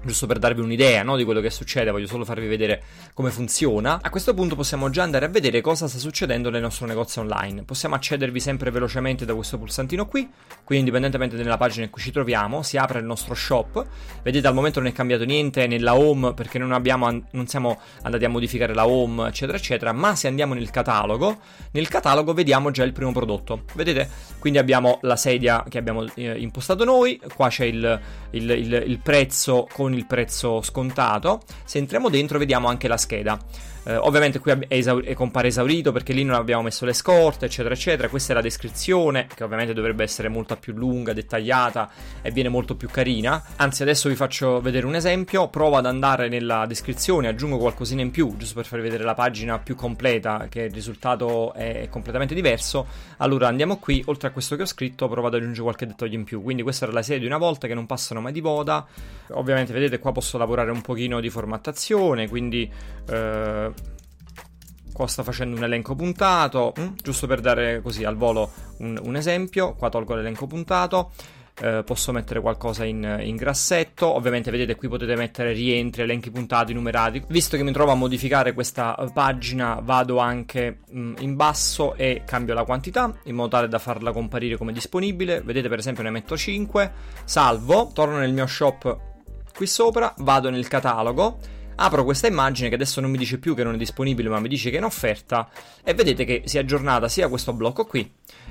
giusto 0.02 0.26
per 0.26 0.38
darvi 0.38 0.60
un'idea 0.60 1.02
no, 1.02 1.16
di 1.16 1.24
quello 1.24 1.40
che 1.40 1.50
succede, 1.50 1.90
voglio 1.90 2.06
solo 2.06 2.24
farvi 2.24 2.46
vedere 2.46 2.82
come 3.14 3.30
funziona. 3.30 3.98
A 4.02 4.10
questo 4.10 4.34
punto 4.34 4.56
possiamo 4.56 4.90
già 4.90 5.02
andare 5.02 5.26
a 5.26 5.28
vedere 5.28 5.60
cosa 5.60 5.88
sta 5.88 5.98
succedendo 5.98 6.50
nel 6.50 6.62
nostro 6.62 6.86
negozio 6.86 7.20
online. 7.22 7.62
Possiamo 7.64 7.94
accedervi 7.94 8.40
sempre 8.40 8.70
velocemente 8.70 9.24
da 9.24 9.34
questo 9.34 9.58
pulsantino 9.58 10.06
qui, 10.06 10.28
quindi 10.64 10.88
indipendentemente 10.88 11.36
dalla 11.36 11.56
pagina 11.56 11.84
in 11.84 11.90
cui 11.90 12.00
ci 12.00 12.10
troviamo, 12.10 12.62
si 12.62 12.76
apre 12.76 13.00
il 13.00 13.04
nostro 13.04 13.34
shop. 13.34 13.84
Vedete 14.22 14.46
al 14.46 14.54
momento 14.54 14.80
non 14.80 14.88
è 14.88 14.92
cambiato 14.92 15.24
niente 15.24 15.66
nella 15.66 15.94
home 15.94 16.32
perché 16.34 16.58
non, 16.58 16.72
abbiamo, 16.72 17.26
non 17.30 17.46
siamo 17.46 17.78
andati 18.02 18.24
a 18.24 18.28
modificare 18.28 18.74
la 18.74 18.86
home, 18.86 19.28
eccetera, 19.28 19.58
eccetera, 19.58 19.92
ma 19.92 20.14
se 20.14 20.28
andiamo 20.28 20.54
nel 20.54 20.70
catalogo, 20.70 21.38
nel 21.72 21.88
catalogo 21.88 22.32
vediamo 22.32 22.70
già 22.70 22.84
il 22.84 22.92
primo 22.92 23.12
prodotto. 23.12 23.64
Vedete? 23.74 24.08
Quindi 24.38 24.58
abbiamo 24.58 24.98
la 25.02 25.16
sedia 25.16 25.64
che 25.68 25.78
abbiamo 25.78 26.04
eh, 26.14 26.38
impostato 26.38 26.84
noi, 26.84 27.20
qua 27.34 27.48
c'è 27.48 27.64
il, 27.64 28.00
il, 28.30 28.50
il, 28.50 28.84
il 28.86 28.98
prezzo 29.00 29.66
con 29.70 29.89
con 29.90 29.98
il 29.98 30.06
prezzo 30.06 30.62
scontato. 30.62 31.42
Se 31.64 31.78
entriamo 31.78 32.08
dentro 32.08 32.38
vediamo 32.38 32.68
anche 32.68 32.88
la 32.88 32.96
scheda. 32.96 33.38
Eh, 33.84 33.96
ovviamente 33.96 34.38
qui 34.40 34.52
è, 34.52 34.58
esaur- 34.68 35.04
è 35.04 35.14
compare 35.14 35.48
esaurito 35.48 35.90
perché 35.90 36.12
lì 36.12 36.22
non 36.22 36.34
abbiamo 36.34 36.62
messo 36.62 36.84
le 36.84 36.92
scorte, 36.92 37.46
eccetera, 37.46 37.74
eccetera. 37.74 38.08
Questa 38.08 38.32
è 38.32 38.34
la 38.34 38.42
descrizione, 38.42 39.26
che 39.34 39.42
ovviamente 39.42 39.72
dovrebbe 39.72 40.02
essere 40.02 40.28
molto 40.28 40.56
più 40.56 40.74
lunga, 40.74 41.12
dettagliata 41.12 41.90
e 42.20 42.30
viene 42.30 42.48
molto 42.50 42.76
più 42.76 42.88
carina. 42.88 43.42
Anzi, 43.56 43.82
adesso 43.82 44.08
vi 44.08 44.16
faccio 44.16 44.60
vedere 44.60 44.86
un 44.86 44.94
esempio. 44.94 45.48
Provo 45.48 45.76
ad 45.76 45.86
andare 45.86 46.28
nella 46.28 46.66
descrizione, 46.66 47.28
aggiungo 47.28 47.56
qualcosina 47.56 48.02
in 48.02 48.10
più, 48.10 48.36
giusto 48.36 48.54
per 48.54 48.66
farvi 48.66 48.84
vedere 48.84 49.04
la 49.04 49.14
pagina 49.14 49.58
più 49.58 49.74
completa, 49.74 50.46
che 50.50 50.62
il 50.62 50.72
risultato 50.72 51.54
è 51.54 51.88
completamente 51.90 52.34
diverso. 52.34 52.86
Allora 53.18 53.48
andiamo 53.48 53.78
qui, 53.78 54.02
oltre 54.06 54.28
a 54.28 54.30
questo 54.30 54.56
che 54.56 54.62
ho 54.62 54.66
scritto, 54.66 55.08
provo 55.08 55.28
ad 55.28 55.34
aggiungere 55.34 55.62
qualche 55.62 55.86
dettaglio 55.86 56.16
in 56.16 56.24
più. 56.24 56.42
Quindi 56.42 56.62
questa 56.62 56.84
era 56.84 56.92
la 56.92 57.02
serie 57.02 57.20
di 57.20 57.26
una 57.26 57.38
volta 57.38 57.66
che 57.66 57.74
non 57.74 57.86
passano 57.86 58.20
mai 58.20 58.32
di 58.32 58.42
moda. 58.42 58.86
Ovviamente, 59.30 59.72
vedete, 59.72 59.98
qua 59.98 60.12
posso 60.12 60.36
lavorare 60.36 60.70
un 60.70 60.82
pochino 60.82 61.18
di 61.20 61.30
formattazione, 61.30 62.28
quindi. 62.28 62.70
Eh, 63.08 63.69
Qua 65.00 65.08
sto 65.08 65.22
facendo 65.22 65.56
un 65.56 65.64
elenco 65.64 65.94
puntato, 65.94 66.74
mm, 66.78 66.88
giusto 67.02 67.26
per 67.26 67.40
dare 67.40 67.80
così 67.80 68.04
al 68.04 68.16
volo 68.16 68.50
un, 68.80 69.00
un 69.02 69.16
esempio. 69.16 69.72
Qua 69.72 69.88
tolgo 69.88 70.14
l'elenco 70.14 70.46
puntato. 70.46 71.12
Eh, 71.58 71.82
posso 71.86 72.12
mettere 72.12 72.42
qualcosa 72.42 72.84
in, 72.84 73.18
in, 73.22 73.36
grassetto. 73.36 74.06
Ovviamente, 74.14 74.50
vedete, 74.50 74.74
qui 74.74 74.88
potete 74.88 75.16
mettere 75.16 75.54
rientri, 75.54 76.02
elenchi 76.02 76.30
puntati, 76.30 76.74
numerati. 76.74 77.24
Visto 77.28 77.56
che 77.56 77.62
mi 77.62 77.72
trovo 77.72 77.92
a 77.92 77.94
modificare 77.94 78.52
questa 78.52 78.94
pagina, 79.14 79.80
vado 79.82 80.18
anche 80.18 80.80
mh, 80.90 81.00
mm, 81.00 81.14
in 81.20 81.34
basso 81.34 81.94
e 81.94 82.24
cambio 82.26 82.52
la 82.52 82.64
quantità 82.64 83.10
in 83.24 83.36
modo 83.36 83.48
tale 83.48 83.68
da 83.68 83.78
farla 83.78 84.12
comparire 84.12 84.58
come 84.58 84.74
disponibile. 84.74 85.40
Vedete, 85.40 85.70
per 85.70 85.78
esempio, 85.78 86.02
ne 86.02 86.10
metto 86.10 86.36
5, 86.36 86.92
salvo, 87.24 87.90
torno 87.94 88.18
nel 88.18 88.34
mio 88.34 88.46
shop 88.46 88.98
qui 89.54 89.66
sopra, 89.66 90.14
vado 90.18 90.50
nel 90.50 90.68
catalogo 90.68 91.38
Apro 91.76 92.04
questa 92.04 92.26
immagine 92.26 92.68
che 92.68 92.74
adesso 92.74 93.00
non 93.00 93.10
mi 93.10 93.18
dice 93.18 93.38
più 93.38 93.54
che 93.54 93.64
non 93.64 93.74
è 93.74 93.78
disponibile, 93.78 94.28
ma 94.28 94.40
mi 94.40 94.48
dice 94.48 94.70
che 94.70 94.76
è 94.76 94.78
in 94.78 94.84
offerta 94.84 95.48
e 95.82 95.94
vedete 95.94 96.24
che 96.24 96.42
si 96.44 96.56
è 96.56 96.60
aggiornata 96.60 97.08
sia 97.08 97.28
questo 97.28 97.52
blocco 97.52 97.86
qui 97.86 98.10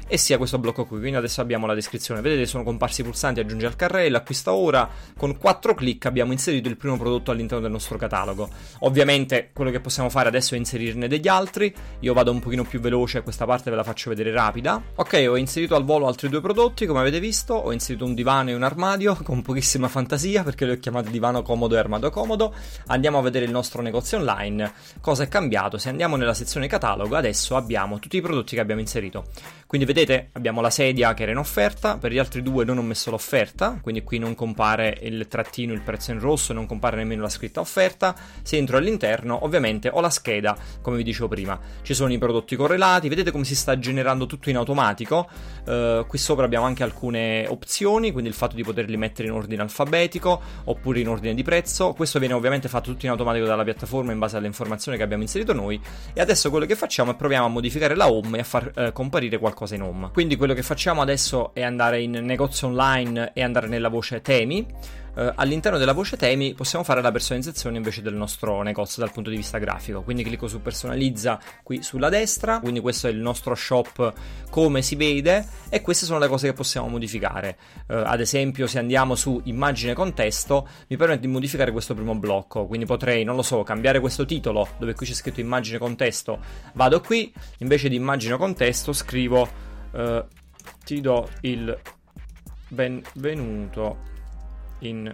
e 0.10 0.18
sia 0.18 0.38
questo 0.38 0.58
blocco 0.58 0.86
qui. 0.86 0.98
Quindi 0.98 1.18
adesso 1.18 1.40
abbiamo 1.40 1.68
la 1.68 1.76
descrizione. 1.76 2.20
Vedete, 2.20 2.46
sono 2.48 2.64
comparsi 2.64 3.02
i 3.02 3.04
pulsanti 3.04 3.40
aggiungi 3.40 3.66
al 3.66 3.76
carrello, 3.76 4.18
acquista 4.18 4.52
ora. 4.52 4.90
Con 5.16 5.38
4 5.38 5.76
clic 5.76 6.06
abbiamo 6.08 6.32
inserito 6.32 6.68
il 6.68 6.76
primo 6.76 6.98
prodotto 6.98 7.32
all'interno 7.32 7.62
del 7.62 7.72
nostro 7.72 7.98
catalogo. 7.98 8.50
Ovviamente 8.80 9.52
quello 9.54 9.70
che 9.70 9.80
possiamo 9.80 10.10
fare 10.10 10.28
adesso 10.28 10.56
è 10.56 10.58
inserirne 10.58 11.08
degli 11.08 11.28
altri. 11.28 11.74
Io 12.00 12.14
vado 12.14 12.32
un 12.32 12.40
pochino 12.40 12.64
più 12.64 12.80
veloce, 12.80 13.22
questa 13.22 13.46
parte 13.46 13.70
ve 13.70 13.76
la 13.76 13.84
faccio 13.84 14.10
vedere 14.10 14.32
rapida. 14.32 14.82
Ok, 14.96 15.26
ho 15.30 15.38
inserito 15.38 15.76
al 15.76 15.86
volo 15.86 16.08
altri 16.08 16.28
due 16.28 16.42
prodotti, 16.42 16.88
come 16.88 17.00
avete 17.00 17.20
visto. 17.20 17.54
Ho 17.54 17.72
inserito 17.72 18.04
un 18.04 18.16
divano 18.16 18.50
e 18.50 18.56
un 18.56 18.64
armadio 18.64 19.16
con 19.24 19.44
pochissima 19.44 19.88
fantasia 19.88 20.44
perché 20.44 20.66
li 20.66 20.72
ho 20.72 20.80
chiamati 20.80 21.12
divano 21.12 21.44
comodo 21.44 21.76
e 21.76 21.78
armadio 21.78 22.10
comodo. 22.10 22.54
Andiamo 22.88 23.19
a 23.20 23.24
vedere 23.24 23.46
il 23.46 23.52
nostro 23.52 23.82
negozio 23.82 24.18
online. 24.18 24.72
Cosa 25.02 25.24
è 25.24 25.28
cambiato? 25.28 25.78
Se 25.78 25.90
andiamo 25.90 26.16
nella 26.16 26.34
sezione 26.34 26.68
catalogo, 26.68 27.16
adesso 27.16 27.56
abbiamo 27.56 28.00
tutti 28.00 28.18
i 28.18 28.22
prodotti 28.22 28.56
che 28.56 28.62
abbiamo 28.62 28.82
inserito. 28.82 29.26
Quindi 29.70 29.86
vedete, 29.86 30.30
abbiamo 30.32 30.62
la 30.62 30.72
sedia 30.72 31.14
che 31.14 31.22
era 31.22 31.32
in 31.32 31.38
offerta, 31.38 31.98
per 31.98 32.12
gli 32.12 32.18
altri 32.18 32.42
due 32.42 32.66
non 32.66 32.80
ho 32.80 32.82
messo 32.82 33.12
l'offerta, 33.12 33.78
quindi 33.80 34.02
qui 34.02 34.18
non 34.18 34.34
compare 34.34 34.98
il 35.04 35.28
trattino, 35.28 35.74
il 35.74 35.82
prezzo 35.82 36.12
in 36.12 36.20
rosso, 36.20 36.54
non 36.54 36.66
compare 36.66 36.98
nemmeno 36.98 37.22
la 37.22 37.30
scritta 37.30 37.60
offerta. 37.60 38.16
Se 38.42 38.58
entro 38.58 38.78
all'interno, 38.78 39.44
ovviamente 39.44 39.90
ho 39.94 40.02
la 40.02 40.10
scheda, 40.10 40.58
come 40.82 40.98
vi 40.98 41.04
dicevo 41.04 41.28
prima. 41.28 41.60
Ci 41.84 41.94
sono 41.94 42.12
i 42.12 42.18
prodotti 42.18 42.56
correlati, 42.56 43.10
vedete 43.10 43.30
come 43.30 43.44
si 43.44 43.56
sta 43.56 43.78
generando 43.78 44.26
tutto 44.26 44.50
in 44.50 44.58
automatico. 44.58 45.30
Uh, 45.66 46.04
qui 46.08 46.18
sopra 46.18 46.46
abbiamo 46.46 46.66
anche 46.66 46.82
alcune 46.82 47.46
opzioni, 47.48 48.12
quindi 48.12 48.30
il 48.30 48.36
fatto 48.36 48.56
di 48.56 48.64
poterli 48.64 48.98
mettere 48.98 49.28
in 49.28 49.36
ordine 49.36 49.62
alfabetico 49.62 50.42
oppure 50.64 51.00
in 51.00 51.10
ordine 51.10 51.36
di 51.36 51.44
prezzo. 51.44 51.94
Questo 51.94 52.18
viene 52.18 52.34
ovviamente 52.34 52.68
fatto 52.70 52.90
tutto 53.00 53.06
in 53.06 53.12
automatico 53.12 53.46
dalla 53.46 53.64
piattaforma 53.64 54.12
in 54.12 54.20
base 54.20 54.36
alle 54.36 54.48
informazioni 54.48 54.98
che 54.98 55.04
abbiamo 55.04 55.24
inserito 55.24 55.54
noi. 55.54 55.80
E 56.14 56.20
adesso 56.20 56.50
quello 56.50 56.66
che 56.66 56.76
facciamo 56.76 57.12
è 57.12 57.16
proviamo 57.16 57.46
a 57.46 57.50
modificare 57.50 57.96
la 57.96 58.12
home 58.12 58.38
e 58.38 58.42
a 58.42 58.44
far 58.44 58.72
uh, 58.76 58.92
comparire 58.92 59.38
qualcosa 59.38 59.76
in 59.76 59.82
home. 59.82 60.10
Quindi 60.12 60.36
quello 60.36 60.54
che 60.54 60.64
facciamo 60.64 61.02
adesso 61.02 61.54
è 61.54 61.64
andare 61.64 62.02
in 62.02 62.12
negozio 62.12 62.68
online 62.68 63.32
e 63.34 63.42
andare 63.42 63.68
nella 63.68 63.88
voce 63.88 64.22
temi. 64.22 64.66
Uh, 65.20 65.34
all'interno 65.36 65.78
della 65.78 65.92
voce 65.92 66.16
temi 66.16 66.54
possiamo 66.54 66.86
fare 66.86 67.02
la 67.02 67.12
personalizzazione 67.12 67.76
invece 67.76 68.02
del 68.02 68.14
nostro 68.14 68.62
negozio 68.62 69.04
dal 69.04 69.12
punto 69.12 69.30
di 69.30 69.36
vista 69.36 69.58
grafico. 69.58 70.02
Quindi 70.02 70.24
clicco 70.24 70.48
su 70.48 70.62
personalizza 70.62 71.38
qui 71.62 71.84
sulla 71.84 72.08
destra, 72.08 72.60
quindi 72.62 72.80
questo 72.80 73.08
è 73.08 73.10
il 73.10 73.18
nostro 73.18 73.54
shop 73.54 74.14
come 74.50 74.82
si 74.82 74.96
vede 74.96 75.46
e 75.68 75.82
queste 75.82 76.06
sono 76.06 76.20
le 76.20 76.30
cose 76.30 76.48
che 76.48 76.54
possiamo 76.54 76.88
modificare. 76.88 77.58
Uh, 77.88 77.96
ad 78.06 78.22
esempio 78.22 78.66
se 78.66 78.80
andiamo 78.80 79.16
su 79.16 79.42
immagine 79.44 79.94
contesto 79.94 80.66
mi 80.88 80.96
permette 80.96 81.20
di 81.20 81.28
modificare 81.28 81.74
questo 81.74 81.94
primo 81.94 82.16
blocco, 82.16 82.66
quindi 82.66 82.86
potrei, 82.86 83.26
non 83.26 83.36
lo 83.36 83.42
so, 83.42 83.62
cambiare 83.64 84.00
questo 84.00 84.24
titolo 84.24 84.70
dove 84.78 84.94
qui 84.94 85.06
c'è 85.06 85.14
scritto 85.14 85.42
immagine 85.42 85.80
contesto, 85.80 86.40
vado 86.76 87.02
qui, 87.02 87.34
invece 87.58 87.90
di 87.90 87.96
immagine 87.96 88.38
contesto 88.38 88.94
scrivo 88.94 89.50
uh, 89.92 90.24
ti 90.86 91.02
do 91.02 91.28
il 91.42 91.78
benvenuto 92.70 94.09
in 94.80 95.14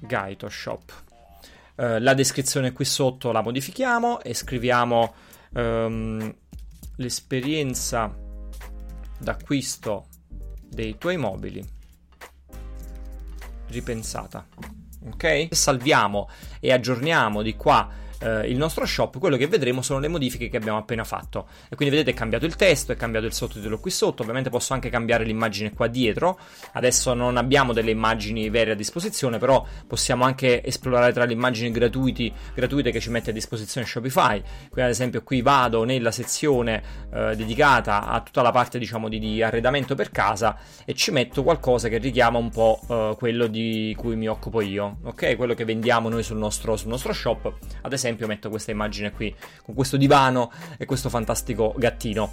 Gaito 0.00 0.48
Shop. 0.48 1.02
Uh, 1.76 1.98
la 1.98 2.14
descrizione 2.14 2.72
qui 2.72 2.84
sotto 2.84 3.30
la 3.30 3.40
modifichiamo 3.40 4.20
e 4.20 4.34
scriviamo 4.34 5.14
um, 5.54 6.34
l'esperienza 6.96 8.12
d'acquisto 9.18 10.06
dei 10.60 10.98
tuoi 10.98 11.16
mobili 11.16 11.64
ripensata. 13.68 14.46
Ok? 15.06 15.48
Salviamo 15.50 16.28
e 16.60 16.72
aggiorniamo 16.72 17.42
di 17.42 17.54
qua 17.54 17.88
eh, 18.20 18.48
il 18.48 18.56
nostro 18.56 18.84
shop, 18.86 19.18
quello 19.18 19.36
che 19.36 19.46
vedremo 19.46 19.82
sono 19.82 19.98
le 20.00 20.08
modifiche 20.08 20.48
che 20.48 20.56
abbiamo 20.56 20.78
appena 20.78 21.04
fatto. 21.04 21.46
E 21.68 21.76
quindi 21.76 21.94
vedete 21.94 22.12
è 22.12 22.18
cambiato 22.18 22.46
il 22.46 22.56
testo, 22.56 22.92
è 22.92 22.96
cambiato 22.96 23.26
il 23.26 23.32
sottotitolo 23.32 23.78
qui 23.78 23.90
sotto, 23.90 24.22
ovviamente 24.22 24.50
posso 24.50 24.74
anche 24.74 24.90
cambiare 24.90 25.24
l'immagine 25.24 25.72
qua 25.72 25.86
dietro. 25.86 26.38
Adesso 26.72 27.14
non 27.14 27.36
abbiamo 27.36 27.72
delle 27.72 27.90
immagini 27.90 28.50
vere 28.50 28.72
a 28.72 28.74
disposizione, 28.74 29.38
però 29.38 29.64
possiamo 29.86 30.24
anche 30.24 30.64
esplorare 30.64 31.12
tra 31.12 31.24
le 31.24 31.32
immagini 31.32 31.70
gratuiti, 31.70 32.32
gratuite 32.54 32.90
che 32.90 33.00
ci 33.00 33.10
mette 33.10 33.30
a 33.30 33.32
disposizione 33.32 33.86
Shopify. 33.86 34.42
Qui 34.70 34.82
ad 34.82 34.90
esempio 34.90 35.22
qui 35.22 35.42
vado 35.42 35.84
nella 35.84 36.10
sezione 36.10 36.82
eh, 37.12 37.36
dedicata 37.36 38.06
a 38.06 38.20
tutta 38.20 38.42
la 38.42 38.50
parte 38.50 38.78
diciamo 38.78 39.08
di, 39.08 39.18
di, 39.18 39.42
arredamento 39.42 39.94
per 39.94 40.10
casa 40.10 40.58
e 40.84 40.94
ci 40.94 41.10
metto 41.10 41.42
qualcosa 41.42 41.88
che 41.88 41.98
richiama 41.98 42.38
un 42.38 42.50
po' 42.50 42.80
eh, 42.88 43.14
quello 43.16 43.46
di 43.46 43.94
cui 43.96 44.16
mi 44.16 44.28
occupo 44.28 44.60
io, 44.60 44.98
ok? 45.04 45.36
Quello 45.36 45.54
che 45.54 45.64
vendiamo 45.64 46.08
noi 46.08 46.22
sul 46.22 46.36
nostro, 46.36 46.76
sul 46.76 46.88
nostro 46.88 47.12
shop. 47.12 47.52
Ad 47.82 47.92
esempio 47.92 48.07
esempio 48.08 48.26
metto 48.26 48.48
questa 48.48 48.70
immagine 48.70 49.12
qui, 49.12 49.34
con 49.62 49.74
questo 49.74 49.96
divano 49.96 50.50
e 50.76 50.84
questo 50.84 51.08
fantastico 51.08 51.74
gattino. 51.76 52.32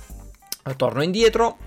Torno 0.78 1.04
indietro, 1.04 1.58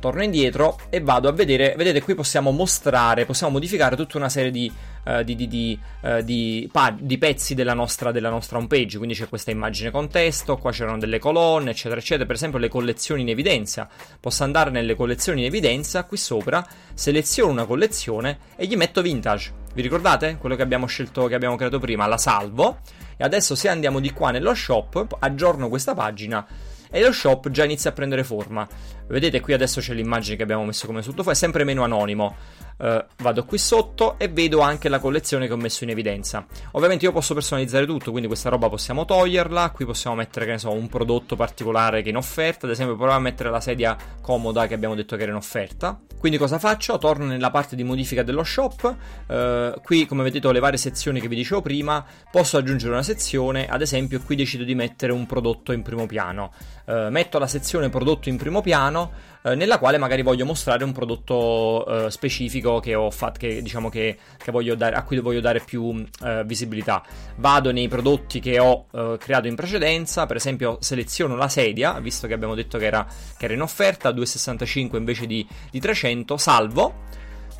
torno 0.00 0.22
indietro 0.22 0.78
e 0.90 1.00
vado 1.00 1.28
a 1.28 1.32
vedere, 1.32 1.74
vedete 1.76 2.02
qui 2.02 2.14
possiamo 2.14 2.50
mostrare, 2.50 3.24
possiamo 3.24 3.54
modificare 3.54 3.96
tutta 3.96 4.18
una 4.18 4.28
serie 4.28 4.50
di, 4.50 4.70
uh, 5.04 5.22
di, 5.22 5.34
di, 5.34 5.78
uh, 6.02 6.22
di, 6.22 6.70
di 7.00 7.18
pezzi 7.18 7.54
della 7.54 7.74
nostra, 7.74 8.12
della 8.12 8.28
nostra 8.28 8.58
homepage, 8.58 8.98
quindi 8.98 9.14
c'è 9.14 9.28
questa 9.28 9.50
immagine 9.50 9.90
con 9.90 10.08
testo, 10.08 10.58
qua 10.58 10.70
c'erano 10.70 10.98
delle 10.98 11.18
colonne, 11.18 11.70
eccetera, 11.70 12.00
eccetera, 12.00 12.26
per 12.26 12.36
esempio 12.36 12.58
le 12.58 12.68
collezioni 12.68 13.22
in 13.22 13.30
evidenza, 13.30 13.88
posso 14.20 14.44
andare 14.44 14.70
nelle 14.70 14.94
collezioni 14.94 15.40
in 15.40 15.46
evidenza, 15.46 16.04
qui 16.04 16.18
sopra, 16.18 16.66
seleziono 16.94 17.52
una 17.52 17.64
collezione 17.64 18.38
e 18.56 18.66
gli 18.66 18.76
metto 18.76 19.00
vintage, 19.00 19.64
vi 19.76 19.82
ricordate? 19.82 20.38
Quello 20.38 20.56
che 20.56 20.62
abbiamo 20.62 20.86
scelto, 20.86 21.26
che 21.26 21.34
abbiamo 21.34 21.54
creato 21.54 21.78
prima, 21.78 22.06
la 22.06 22.16
salvo. 22.16 22.78
E 23.18 23.22
adesso 23.22 23.54
se 23.54 23.68
andiamo 23.68 24.00
di 24.00 24.10
qua 24.10 24.30
nello 24.30 24.54
shop, 24.54 25.16
aggiorno 25.18 25.68
questa 25.68 25.92
pagina 25.92 26.46
e 26.90 27.02
lo 27.02 27.12
shop 27.12 27.50
già 27.50 27.64
inizia 27.64 27.90
a 27.90 27.92
prendere 27.92 28.24
forma. 28.24 28.66
Vedete 29.06 29.40
qui 29.40 29.52
adesso 29.52 29.82
c'è 29.82 29.92
l'immagine 29.92 30.36
che 30.36 30.42
abbiamo 30.42 30.64
messo 30.64 30.86
come 30.86 31.02
sottofondo, 31.02 31.32
è 31.32 31.34
sempre 31.34 31.64
meno 31.64 31.84
anonimo. 31.84 32.34
Uh, 32.78 33.02
vado 33.22 33.44
qui 33.44 33.56
sotto 33.56 34.18
e 34.18 34.28
vedo 34.28 34.60
anche 34.60 34.90
la 34.90 34.98
collezione 34.98 35.46
che 35.46 35.52
ho 35.52 35.56
messo 35.56 35.84
in 35.84 35.90
evidenza. 35.90 36.46
Ovviamente 36.72 37.06
io 37.06 37.12
posso 37.12 37.32
personalizzare 37.32 37.86
tutto, 37.86 38.10
quindi 38.10 38.28
questa 38.28 38.50
roba 38.50 38.68
possiamo 38.68 39.04
toglierla. 39.04 39.70
Qui 39.70 39.84
possiamo 39.86 40.16
mettere, 40.16 40.44
che 40.44 40.52
ne 40.52 40.58
so, 40.58 40.72
un 40.72 40.88
prodotto 40.88 41.36
particolare 41.36 42.02
che 42.02 42.08
è 42.08 42.10
in 42.10 42.16
offerta. 42.16 42.66
Ad 42.66 42.72
esempio, 42.72 42.96
proviamo 42.96 43.18
a 43.18 43.22
mettere 43.22 43.50
la 43.50 43.60
sedia 43.60 43.96
comoda 44.20 44.66
che 44.66 44.74
abbiamo 44.74 44.94
detto 44.94 45.16
che 45.16 45.22
era 45.22 45.30
in 45.30 45.38
offerta. 45.38 45.98
Quindi 46.18 46.38
cosa 46.38 46.58
faccio? 46.58 46.98
Torno 46.98 47.24
nella 47.26 47.50
parte 47.50 47.76
di 47.76 47.84
modifica 47.84 48.22
dello 48.22 48.42
shop. 48.42 48.96
Uh, 49.26 49.80
qui, 49.82 50.06
come 50.06 50.22
vedete, 50.22 50.46
ho 50.46 50.50
le 50.50 50.60
varie 50.60 50.78
sezioni 50.78 51.20
che 51.20 51.28
vi 51.28 51.36
dicevo 51.36 51.62
prima. 51.62 52.04
Posso 52.30 52.56
aggiungere 52.56 52.92
una 52.92 53.02
sezione, 53.02 53.66
ad 53.66 53.80
esempio, 53.80 54.20
qui 54.20 54.36
decido 54.36 54.64
di 54.64 54.74
mettere 54.74 55.12
un 55.12 55.26
prodotto 55.26 55.72
in 55.72 55.82
primo 55.82 56.06
piano. 56.06 56.52
Uh, 56.84 57.08
metto 57.10 57.38
la 57.38 57.46
sezione 57.46 57.88
prodotto 57.88 58.28
in 58.28 58.36
primo 58.36 58.60
piano 58.60 59.34
eh, 59.46 59.54
nella 59.54 59.78
quale 59.78 59.96
magari 59.96 60.22
voglio 60.22 60.44
mostrare 60.44 60.82
un 60.82 60.90
prodotto 60.90 61.86
eh, 61.86 62.10
specifico 62.10 62.80
che 62.80 62.96
ho 62.96 63.10
fatto, 63.12 63.38
che 63.38 63.62
diciamo 63.62 63.88
che, 63.88 64.18
che 64.36 64.74
dare, 64.76 64.96
a 64.96 65.04
cui 65.04 65.20
voglio 65.20 65.40
dare 65.40 65.60
più 65.60 66.04
eh, 66.24 66.42
visibilità. 66.44 67.02
Vado 67.36 67.70
nei 67.70 67.86
prodotti 67.86 68.40
che 68.40 68.58
ho 68.58 68.86
eh, 68.90 69.16
creato 69.20 69.46
in 69.46 69.54
precedenza, 69.54 70.26
per 70.26 70.36
esempio 70.36 70.78
seleziono 70.80 71.36
la 71.36 71.48
sedia, 71.48 72.00
visto 72.00 72.26
che 72.26 72.34
abbiamo 72.34 72.56
detto 72.56 72.76
che 72.76 72.86
era, 72.86 73.06
che 73.38 73.44
era 73.44 73.54
in 73.54 73.60
offerta, 73.60 74.10
2,65 74.10 74.96
invece 74.96 75.26
di, 75.26 75.46
di 75.70 75.78
300, 75.78 76.36
salvo 76.36 77.04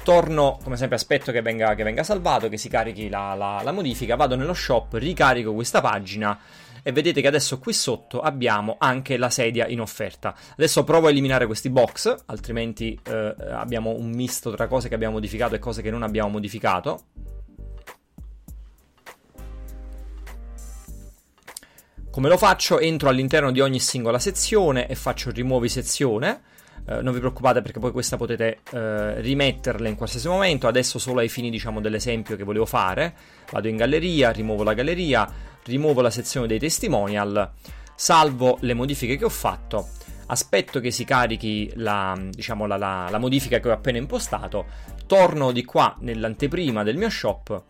torno, 0.03 0.61
come 0.63 0.77
sempre 0.77 0.95
aspetto 0.95 1.33
che 1.33 1.43
venga, 1.43 1.75
che 1.75 1.83
venga, 1.83 2.05
salvato, 2.05 2.49
che 2.49 2.57
si 2.57 2.69
carichi 2.69 3.09
la, 3.09 3.35
la, 3.35 3.61
la, 3.65 3.73
modifica, 3.73 4.15
vado 4.15 4.37
nello 4.37 4.55
shop, 4.55 4.93
ricarico 4.95 5.53
questa 5.53 5.81
pagina 5.81 6.39
e 6.87 6.93
vedete 6.93 7.21
che 7.21 7.27
adesso 7.27 7.59
qui 7.59 7.73
sotto 7.73 8.21
abbiamo 8.21 8.77
anche 8.79 9.17
la 9.17 9.29
sedia 9.29 9.67
in 9.67 9.81
offerta. 9.81 10.37
Adesso 10.53 10.85
provo 10.85 11.09
a 11.09 11.11
eliminare 11.11 11.45
questi 11.47 11.69
box, 11.69 12.15
altrimenti 12.27 12.97
eh, 13.09 13.35
abbiamo 13.51 13.91
un 13.91 14.11
misto 14.11 14.55
tra 14.55 14.69
cose 14.69 14.89
che 14.89 14.95
abbiamo 14.95 15.15
modificato 15.15 15.57
e 15.57 15.59
cose 15.59 15.83
che 15.83 15.91
non 15.91 16.05
abbiamo 16.05 16.29
modificato. 16.29 17.01
Come 22.09 22.29
lo 22.29 22.39
faccio? 22.39 22.79
Entro 22.79 23.09
all'interno 23.09 23.51
di 23.51 23.61
ogni 23.61 23.81
singola 23.81 24.21
sezione 24.21 24.87
e 24.87 24.95
faccio 24.95 25.33
rimuovi 25.33 25.69
sezione. 25.69 26.41
Uh, 26.87 27.03
non 27.03 27.13
vi 27.13 27.19
preoccupate 27.19 27.63
perché 27.63 27.81
poi 27.81 27.91
questa 27.91 28.17
potete 28.17 28.61
uh, 28.71 29.21
rimetterla 29.21 29.89
in 29.89 29.97
qualsiasi 29.97 30.29
momento. 30.29 30.69
Adesso 30.69 31.01
solo 31.01 31.19
ai 31.19 31.29
fini, 31.29 31.51
diciamo, 31.51 31.81
dell'esempio 31.81 32.37
che 32.37 32.45
volevo 32.45 32.65
fare. 32.65 33.13
Vado 33.51 33.67
in 33.67 33.75
galleria, 33.75 34.31
rimuovo 34.31 34.63
la 34.63 34.73
galleria, 34.73 35.29
rimuovo 35.67 36.01
la 36.01 36.11
sezione 36.11 36.47
dei 36.47 36.59
testimonial, 36.59 37.53
salvo 37.95 38.59
le 38.61 38.75
modifiche 38.75 39.17
che 39.17 39.25
ho 39.25 39.31
fatto, 39.31 39.89
aspetto 40.27 40.81
che 40.81 40.91
si 40.91 41.05
carichi 41.05 41.71
la, 41.75 42.19
diciamo, 42.19 42.67
la, 42.67 42.77
la, 42.77 43.09
la 43.11 43.19
modifica 43.19 43.61
che 43.61 43.69
ho 43.69 43.73
appena 43.73 43.99
impostato, 43.99 44.65
torno 45.07 45.53
di 45.53 45.65
qua 45.65 45.97
nell'anteprima 46.01 46.83
del 46.83 46.97
mio 46.97 47.11
shop 47.11 47.63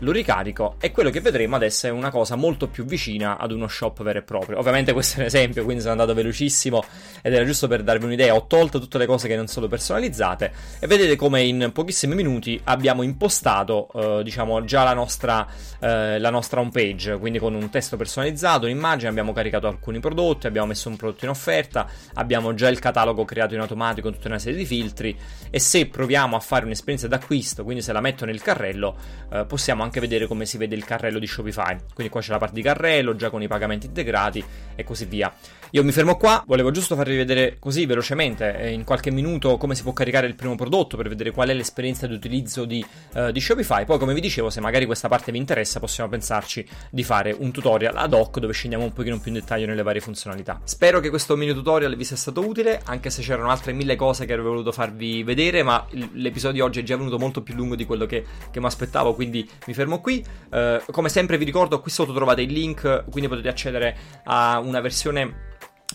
lo 0.00 0.12
ricarico 0.12 0.76
e 0.78 0.90
quello 0.90 1.10
che 1.10 1.20
vedremo 1.20 1.56
adesso 1.56 1.86
è 1.86 1.90
una 1.90 2.10
cosa 2.10 2.36
molto 2.36 2.68
più 2.68 2.84
vicina 2.84 3.38
ad 3.38 3.52
uno 3.52 3.68
shop 3.68 4.02
vero 4.02 4.18
e 4.18 4.22
proprio. 4.22 4.58
Ovviamente 4.58 4.92
questo 4.92 5.16
è 5.16 5.20
un 5.20 5.26
esempio, 5.26 5.64
quindi 5.64 5.80
sono 5.80 5.92
andato 5.92 6.14
velocissimo 6.14 6.82
ed 7.22 7.32
era 7.32 7.44
giusto 7.44 7.68
per 7.68 7.82
darvi 7.82 8.04
un'idea. 8.04 8.34
Ho 8.34 8.46
tolto 8.46 8.78
tutte 8.78 8.98
le 8.98 9.06
cose 9.06 9.28
che 9.28 9.36
non 9.36 9.46
sono 9.46 9.68
personalizzate 9.68 10.52
e 10.78 10.86
vedete 10.86 11.16
come 11.16 11.42
in 11.42 11.70
pochissimi 11.72 12.14
minuti 12.14 12.60
abbiamo 12.64 13.02
impostato, 13.02 13.88
eh, 13.94 14.22
diciamo, 14.22 14.64
già 14.64 14.84
la 14.84 14.94
nostra, 14.94 15.46
eh, 15.78 16.18
la 16.18 16.30
nostra 16.30 16.60
home 16.60 16.70
page, 16.70 17.18
quindi 17.18 17.38
con 17.38 17.54
un 17.54 17.68
testo 17.70 17.96
personalizzato, 17.96 18.66
un'immagine, 18.66 19.10
abbiamo 19.10 19.32
caricato 19.32 19.66
alcuni 19.66 20.00
prodotti, 20.00 20.46
abbiamo 20.46 20.68
messo 20.68 20.88
un 20.88 20.96
prodotto 20.96 21.24
in 21.24 21.30
offerta, 21.30 21.86
abbiamo 22.14 22.54
già 22.54 22.68
il 22.68 22.78
catalogo 22.78 23.24
creato 23.24 23.54
in 23.54 23.60
automatico 23.60 24.08
con 24.08 24.16
tutta 24.16 24.28
una 24.28 24.38
serie 24.38 24.58
di 24.58 24.64
filtri 24.64 25.16
e 25.50 25.58
se 25.58 25.86
proviamo 25.86 26.36
a 26.36 26.40
fare 26.40 26.64
un'esperienza 26.64 27.08
d'acquisto, 27.08 27.64
quindi 27.64 27.82
se 27.82 27.92
la 27.92 28.00
metto 28.00 28.24
nel 28.24 28.40
carrello, 28.40 28.96
eh, 29.32 29.44
possiamo 29.44 29.82
anche 29.82 29.89
anche 29.90 29.98
vedere 29.98 30.28
come 30.28 30.46
si 30.46 30.56
vede 30.56 30.76
il 30.76 30.84
carrello 30.84 31.18
di 31.18 31.26
Shopify. 31.26 31.76
Quindi 31.92 32.12
qua 32.12 32.20
c'è 32.20 32.30
la 32.30 32.38
parte 32.38 32.54
di 32.54 32.62
carrello, 32.62 33.16
già 33.16 33.28
con 33.28 33.42
i 33.42 33.48
pagamenti 33.48 33.86
integrati 33.86 34.42
e 34.76 34.84
così 34.84 35.04
via. 35.04 35.32
Io 35.72 35.84
mi 35.84 35.92
fermo 35.92 36.16
qua, 36.16 36.42
volevo 36.48 36.72
giusto 36.72 36.96
farvi 36.96 37.14
vedere 37.14 37.58
così 37.60 37.86
velocemente, 37.86 38.58
eh, 38.58 38.72
in 38.72 38.82
qualche 38.82 39.12
minuto, 39.12 39.56
come 39.56 39.76
si 39.76 39.84
può 39.84 39.92
caricare 39.92 40.26
il 40.26 40.34
primo 40.34 40.56
prodotto 40.56 40.96
per 40.96 41.08
vedere 41.08 41.30
qual 41.30 41.48
è 41.48 41.54
l'esperienza 41.54 42.08
di 42.08 42.14
utilizzo 42.14 42.64
di, 42.64 42.84
uh, 43.14 43.30
di 43.30 43.40
Shopify. 43.40 43.84
Poi, 43.84 43.96
come 43.96 44.12
vi 44.12 44.20
dicevo, 44.20 44.50
se 44.50 44.60
magari 44.60 44.84
questa 44.84 45.06
parte 45.06 45.30
vi 45.30 45.38
interessa, 45.38 45.78
possiamo 45.78 46.10
pensarci 46.10 46.66
di 46.90 47.04
fare 47.04 47.30
un 47.38 47.52
tutorial 47.52 47.96
ad 47.96 48.12
hoc 48.12 48.40
dove 48.40 48.52
scendiamo 48.52 48.82
un 48.82 48.92
pochino 48.92 49.20
più 49.20 49.30
in 49.30 49.38
dettaglio 49.38 49.66
nelle 49.66 49.84
varie 49.84 50.00
funzionalità. 50.00 50.60
Spero 50.64 50.98
che 50.98 51.08
questo 51.08 51.36
mini 51.36 51.52
tutorial 51.52 51.94
vi 51.94 52.02
sia 52.02 52.16
stato 52.16 52.44
utile, 52.44 52.80
anche 52.86 53.10
se 53.10 53.22
c'erano 53.22 53.50
altre 53.50 53.72
mille 53.72 53.94
cose 53.94 54.26
che 54.26 54.32
avrei 54.32 54.48
voluto 54.48 54.72
farvi 54.72 55.22
vedere, 55.22 55.62
ma 55.62 55.86
l'episodio 56.14 56.64
di 56.64 56.68
oggi 56.68 56.80
è 56.80 56.82
già 56.82 56.96
venuto 56.96 57.16
molto 57.16 57.44
più 57.44 57.54
lungo 57.54 57.76
di 57.76 57.84
quello 57.84 58.06
che, 58.06 58.24
che 58.50 58.58
mi 58.58 58.66
aspettavo, 58.66 59.14
quindi 59.14 59.48
mi 59.68 59.74
fermo 59.74 60.00
qui. 60.00 60.24
Uh, 60.50 60.82
come 60.90 61.08
sempre 61.08 61.38
vi 61.38 61.44
ricordo, 61.44 61.80
qui 61.80 61.92
sotto 61.92 62.12
trovate 62.12 62.42
il 62.42 62.52
link, 62.52 63.04
quindi 63.08 63.28
potete 63.28 63.48
accedere 63.48 63.96
a 64.24 64.58
una 64.58 64.80
versione 64.80 65.46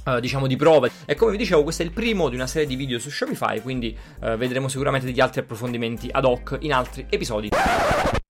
Uh, 0.03 0.19
diciamo 0.19 0.45
di 0.45 0.55
prova 0.55 0.89
e 1.05 1.15
come 1.15 1.31
vi 1.31 1.37
dicevo 1.37 1.63
questo 1.63 1.81
è 1.81 1.85
il 1.85 1.91
primo 1.91 2.29
di 2.29 2.35
una 2.35 2.47
serie 2.47 2.67
di 2.67 2.75
video 2.75 2.99
su 2.99 3.09
Shopify 3.09 3.61
quindi 3.61 3.95
uh, 4.21 4.35
vedremo 4.35 4.67
sicuramente 4.67 5.05
degli 5.05 5.19
altri 5.19 5.39
approfondimenti 5.39 6.09
ad 6.11 6.25
hoc 6.25 6.57
in 6.61 6.73
altri 6.73 7.05
episodi. 7.09 7.49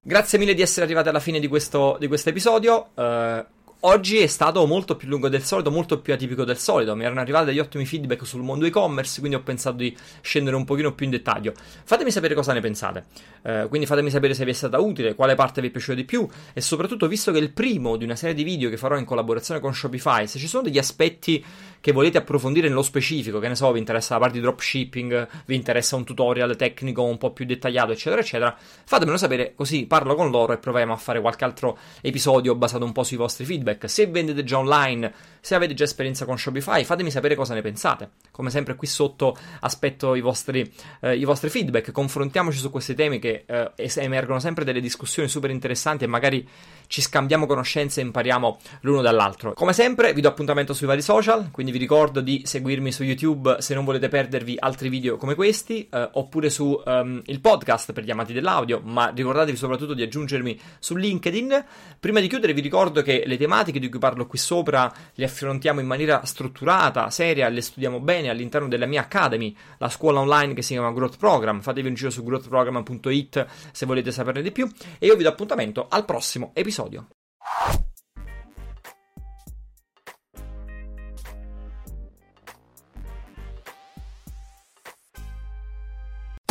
Grazie 0.01 0.37
mille 0.37 0.53
di 0.53 0.61
essere 0.61 0.85
arrivati 0.85 1.09
alla 1.09 1.19
fine 1.19 1.39
di 1.39 1.47
questo 1.47 1.97
di 1.99 2.07
episodio 2.29 2.91
uh, 2.93 3.45
Oggi 3.87 4.17
è 4.17 4.25
stato 4.25 4.65
molto 4.65 4.95
più 4.95 5.07
lungo 5.07 5.29
del 5.29 5.43
solito, 5.43 5.69
molto 5.69 6.01
più 6.01 6.11
atipico 6.11 6.43
del 6.43 6.57
solito. 6.57 6.95
Mi 6.95 7.03
erano 7.03 7.19
arrivati 7.19 7.45
degli 7.45 7.59
ottimi 7.59 7.85
feedback 7.85 8.25
sul 8.25 8.41
mondo 8.41 8.65
e-commerce, 8.65 9.19
quindi 9.19 9.37
ho 9.37 9.43
pensato 9.43 9.75
di 9.75 9.95
scendere 10.21 10.55
un 10.55 10.65
pochino 10.65 10.95
più 10.95 11.05
in 11.05 11.11
dettaglio. 11.11 11.53
Fatemi 11.83 12.09
sapere 12.09 12.33
cosa 12.33 12.51
ne 12.51 12.61
pensate. 12.61 13.05
Eh, 13.43 13.67
quindi 13.69 13.85
fatemi 13.85 14.09
sapere 14.09 14.33
se 14.33 14.43
vi 14.43 14.49
è 14.49 14.53
stata 14.55 14.79
utile, 14.79 15.13
quale 15.13 15.35
parte 15.35 15.61
vi 15.61 15.67
è 15.67 15.69
piaciuta 15.69 15.93
di 15.93 16.03
più 16.03 16.27
e 16.53 16.61
soprattutto, 16.61 17.07
visto 17.07 17.31
che 17.31 17.37
è 17.37 17.41
il 17.41 17.51
primo 17.51 17.95
di 17.95 18.05
una 18.05 18.15
serie 18.15 18.33
di 18.33 18.41
video 18.41 18.71
che 18.71 18.77
farò 18.77 18.97
in 18.97 19.05
collaborazione 19.05 19.59
con 19.59 19.75
Shopify, 19.75 20.25
se 20.25 20.39
ci 20.39 20.47
sono 20.47 20.63
degli 20.63 20.79
aspetti 20.79 21.45
che 21.85 21.91
volete 21.91 22.17
approfondire 22.17 22.67
nello 22.67 22.81
specifico, 22.81 23.37
che 23.37 23.47
ne 23.47 23.53
so, 23.53 23.71
vi 23.71 23.77
interessa 23.77 24.15
la 24.15 24.19
parte 24.21 24.37
di 24.37 24.41
dropshipping, 24.41 25.27
vi 25.45 25.53
interessa 25.53 25.95
un 25.95 26.03
tutorial 26.03 26.55
tecnico 26.55 27.03
un 27.03 27.19
po' 27.19 27.29
più 27.29 27.45
dettagliato, 27.45 27.91
eccetera, 27.91 28.21
eccetera, 28.21 28.57
fatemelo 28.57 29.17
sapere 29.17 29.53
così 29.53 29.85
parlo 29.85 30.15
con 30.15 30.31
loro 30.31 30.53
e 30.53 30.57
proviamo 30.57 30.93
a 30.93 30.97
fare 30.97 31.21
qualche 31.21 31.43
altro 31.43 31.77
episodio 32.01 32.55
basato 32.55 32.83
un 32.83 32.91
po' 32.91 33.03
sui 33.03 33.17
vostri 33.17 33.45
feedback. 33.45 33.87
Se 33.87 34.07
vendete 34.07 34.43
già 34.43 34.57
online, 34.57 35.13
se 35.45 35.53
avete 35.53 35.75
già 35.75 35.83
esperienza 35.83 36.25
con 36.25 36.39
Shopify, 36.39 36.83
fatemi 36.83 37.11
sapere 37.11 37.35
cosa 37.35 37.53
ne 37.53 37.61
pensate. 37.61 38.09
Come 38.31 38.49
sempre 38.49 38.73
qui 38.73 38.87
sotto 38.87 39.37
aspetto 39.59 40.15
i 40.15 40.19
vostri, 40.19 40.67
eh, 41.01 41.15
i 41.15 41.23
vostri 41.23 41.49
feedback, 41.51 41.91
confrontiamoci 41.91 42.57
su 42.57 42.71
questi 42.71 42.95
temi 42.95 43.19
che 43.19 43.45
eh, 43.45 43.71
emergono 43.97 44.39
sempre 44.39 44.63
delle 44.63 44.81
discussioni 44.81 45.29
super 45.29 45.51
interessanti 45.51 46.03
e 46.03 46.07
magari 46.07 46.49
ci 46.87 46.99
scambiamo 46.99 47.45
conoscenze 47.45 48.01
e 48.01 48.05
impariamo 48.05 48.57
l'uno 48.81 49.03
dall'altro. 49.03 49.53
Come 49.53 49.71
sempre 49.73 50.13
vi 50.13 50.21
do 50.21 50.29
appuntamento 50.29 50.73
sui 50.73 50.87
vari 50.87 51.03
social, 51.03 51.51
quindi 51.51 51.71
vi 51.71 51.77
ricordo 51.77 52.21
di 52.21 52.41
seguirmi 52.43 52.91
su 52.91 53.03
YouTube 53.03 53.57
se 53.59 53.75
non 53.75 53.85
volete 53.85 54.07
perdervi 54.07 54.55
altri 54.57 54.89
video 54.89 55.15
come 55.17 55.35
questi, 55.35 55.87
eh, 55.91 56.09
oppure 56.13 56.49
su 56.49 56.81
um, 56.83 57.21
il 57.23 57.39
podcast 57.39 57.93
per 57.93 58.03
gli 58.03 58.09
amati 58.09 58.33
dell'audio, 58.33 58.81
ma 58.83 59.11
ricordatevi 59.13 59.55
soprattutto 59.55 59.93
di 59.93 60.01
aggiungermi 60.01 60.59
su 60.79 60.95
LinkedIn. 60.95 61.65
Prima 61.99 62.19
di 62.19 62.27
chiudere 62.27 62.53
vi 62.53 62.61
ricordo 62.61 63.03
che 63.03 63.21
le 63.27 63.37
tematiche 63.37 63.77
di 63.77 63.89
cui 63.89 63.99
parlo 63.99 64.25
qui 64.25 64.39
sopra 64.39 64.91
le 65.13 65.33
affrontiamo 65.35 65.81
in 65.81 65.87
maniera 65.87 66.23
strutturata, 66.25 67.09
seria, 67.09 67.49
le 67.49 67.61
studiamo 67.61 67.99
bene 67.99 68.29
all'interno 68.29 68.67
della 68.67 68.85
mia 68.85 69.01
Academy, 69.01 69.55
la 69.77 69.89
scuola 69.89 70.21
online 70.21 70.53
che 70.53 70.61
si 70.61 70.73
chiama 70.73 70.91
Growth 70.91 71.17
Program. 71.17 71.61
Fatevi 71.61 71.89
un 71.89 71.93
giro 71.93 72.09
su 72.09 72.23
growthprogram.it 72.23 73.45
se 73.71 73.85
volete 73.85 74.11
saperne 74.11 74.41
di 74.41 74.51
più 74.51 74.69
e 74.97 75.05
io 75.05 75.15
vi 75.15 75.23
do 75.23 75.29
appuntamento 75.29 75.87
al 75.89 76.05
prossimo 76.05 76.51
episodio. 76.53 77.07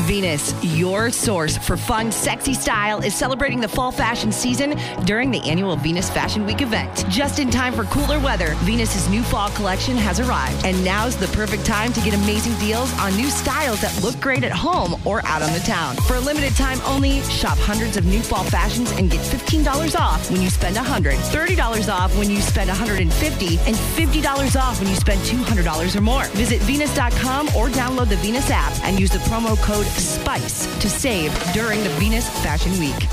Venus, 0.04 0.52
your 0.62 1.10
source 1.10 1.56
for 1.56 1.78
fun, 1.78 2.12
sexy 2.12 2.52
style, 2.52 3.00
is 3.00 3.14
celebrating 3.14 3.58
the 3.58 3.68
fall 3.68 3.90
fashion 3.90 4.30
season 4.30 4.78
during 5.06 5.30
the 5.30 5.40
annual 5.48 5.76
Venus 5.76 6.10
Fashion 6.10 6.44
Week 6.44 6.60
event. 6.60 7.06
Just 7.08 7.38
in 7.38 7.50
time 7.50 7.72
for 7.72 7.84
cooler 7.84 8.20
weather, 8.20 8.54
Venus's 8.58 9.08
new 9.08 9.22
fall 9.22 9.48
collection 9.50 9.96
has 9.96 10.20
arrived, 10.20 10.62
and 10.66 10.84
now's 10.84 11.16
the 11.16 11.26
perfect 11.28 11.64
time 11.64 11.90
to 11.94 12.02
get 12.02 12.12
amazing 12.12 12.52
deals 12.58 12.92
on 12.98 13.16
new 13.16 13.30
styles 13.30 13.80
that 13.80 13.98
look 14.02 14.18
great 14.20 14.44
at 14.44 14.52
home 14.52 15.00
or 15.06 15.24
out 15.26 15.40
on 15.40 15.52
the 15.54 15.60
town. 15.60 15.96
For 16.06 16.16
a 16.16 16.20
limited 16.20 16.54
time 16.54 16.80
only, 16.82 17.22
shop 17.22 17.56
hundreds 17.56 17.96
of 17.96 18.04
new 18.04 18.20
fall 18.20 18.44
fashions 18.44 18.90
and 18.92 19.10
get 19.10 19.20
$15 19.20 19.98
off 19.98 20.30
when 20.30 20.42
you 20.42 20.50
spend 20.50 20.76
100, 20.76 21.14
$30 21.14 21.92
off 21.92 22.16
when 22.18 22.28
you 22.28 22.42
spend 22.42 22.68
150, 22.68 23.46
and 23.58 23.74
$50 23.74 24.60
off 24.60 24.78
when 24.80 24.90
you 24.90 24.96
spend 24.96 25.20
$200 25.22 25.96
or 25.96 26.00
more. 26.02 26.24
Visit 26.36 26.60
Venus.com 26.62 27.48
or 27.56 27.68
download 27.70 28.10
the 28.10 28.16
Venus 28.16 28.50
app 28.50 28.72
and 28.84 29.00
use 29.00 29.10
the 29.10 29.18
promo 29.30 29.56
code 29.62 29.86
SPICE 30.04 30.78
to 30.80 30.88
save 30.88 31.32
during 31.52 31.82
the 31.82 31.90
Venus 31.90 32.28
Fashion 32.42 32.72
Week. 32.78 33.08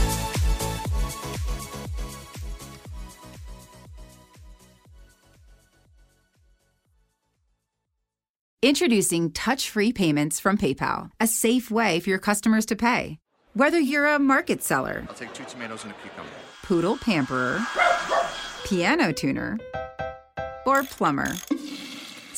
Introducing 8.63 9.31
touch 9.31 9.69
free 9.71 9.91
payments 9.91 10.39
from 10.39 10.55
PayPal, 10.55 11.09
a 11.19 11.25
safe 11.25 11.71
way 11.71 11.99
for 11.99 12.09
your 12.09 12.19
customers 12.19 12.65
to 12.67 12.75
pay. 12.75 13.17
Whether 13.53 13.79
you're 13.79 14.05
a 14.05 14.19
market 14.19 14.61
seller, 14.63 15.03
I'll 15.09 15.15
take 15.15 15.33
two 15.33 15.43
tomatoes 15.45 15.83
and 15.83 15.91
a 15.91 15.95
cucumber. 15.95 16.29
poodle 16.63 16.97
pamperer, 16.97 17.59
piano 18.63 19.11
tuner, 19.11 19.57
or 20.65 20.83
plumber. 20.83 21.33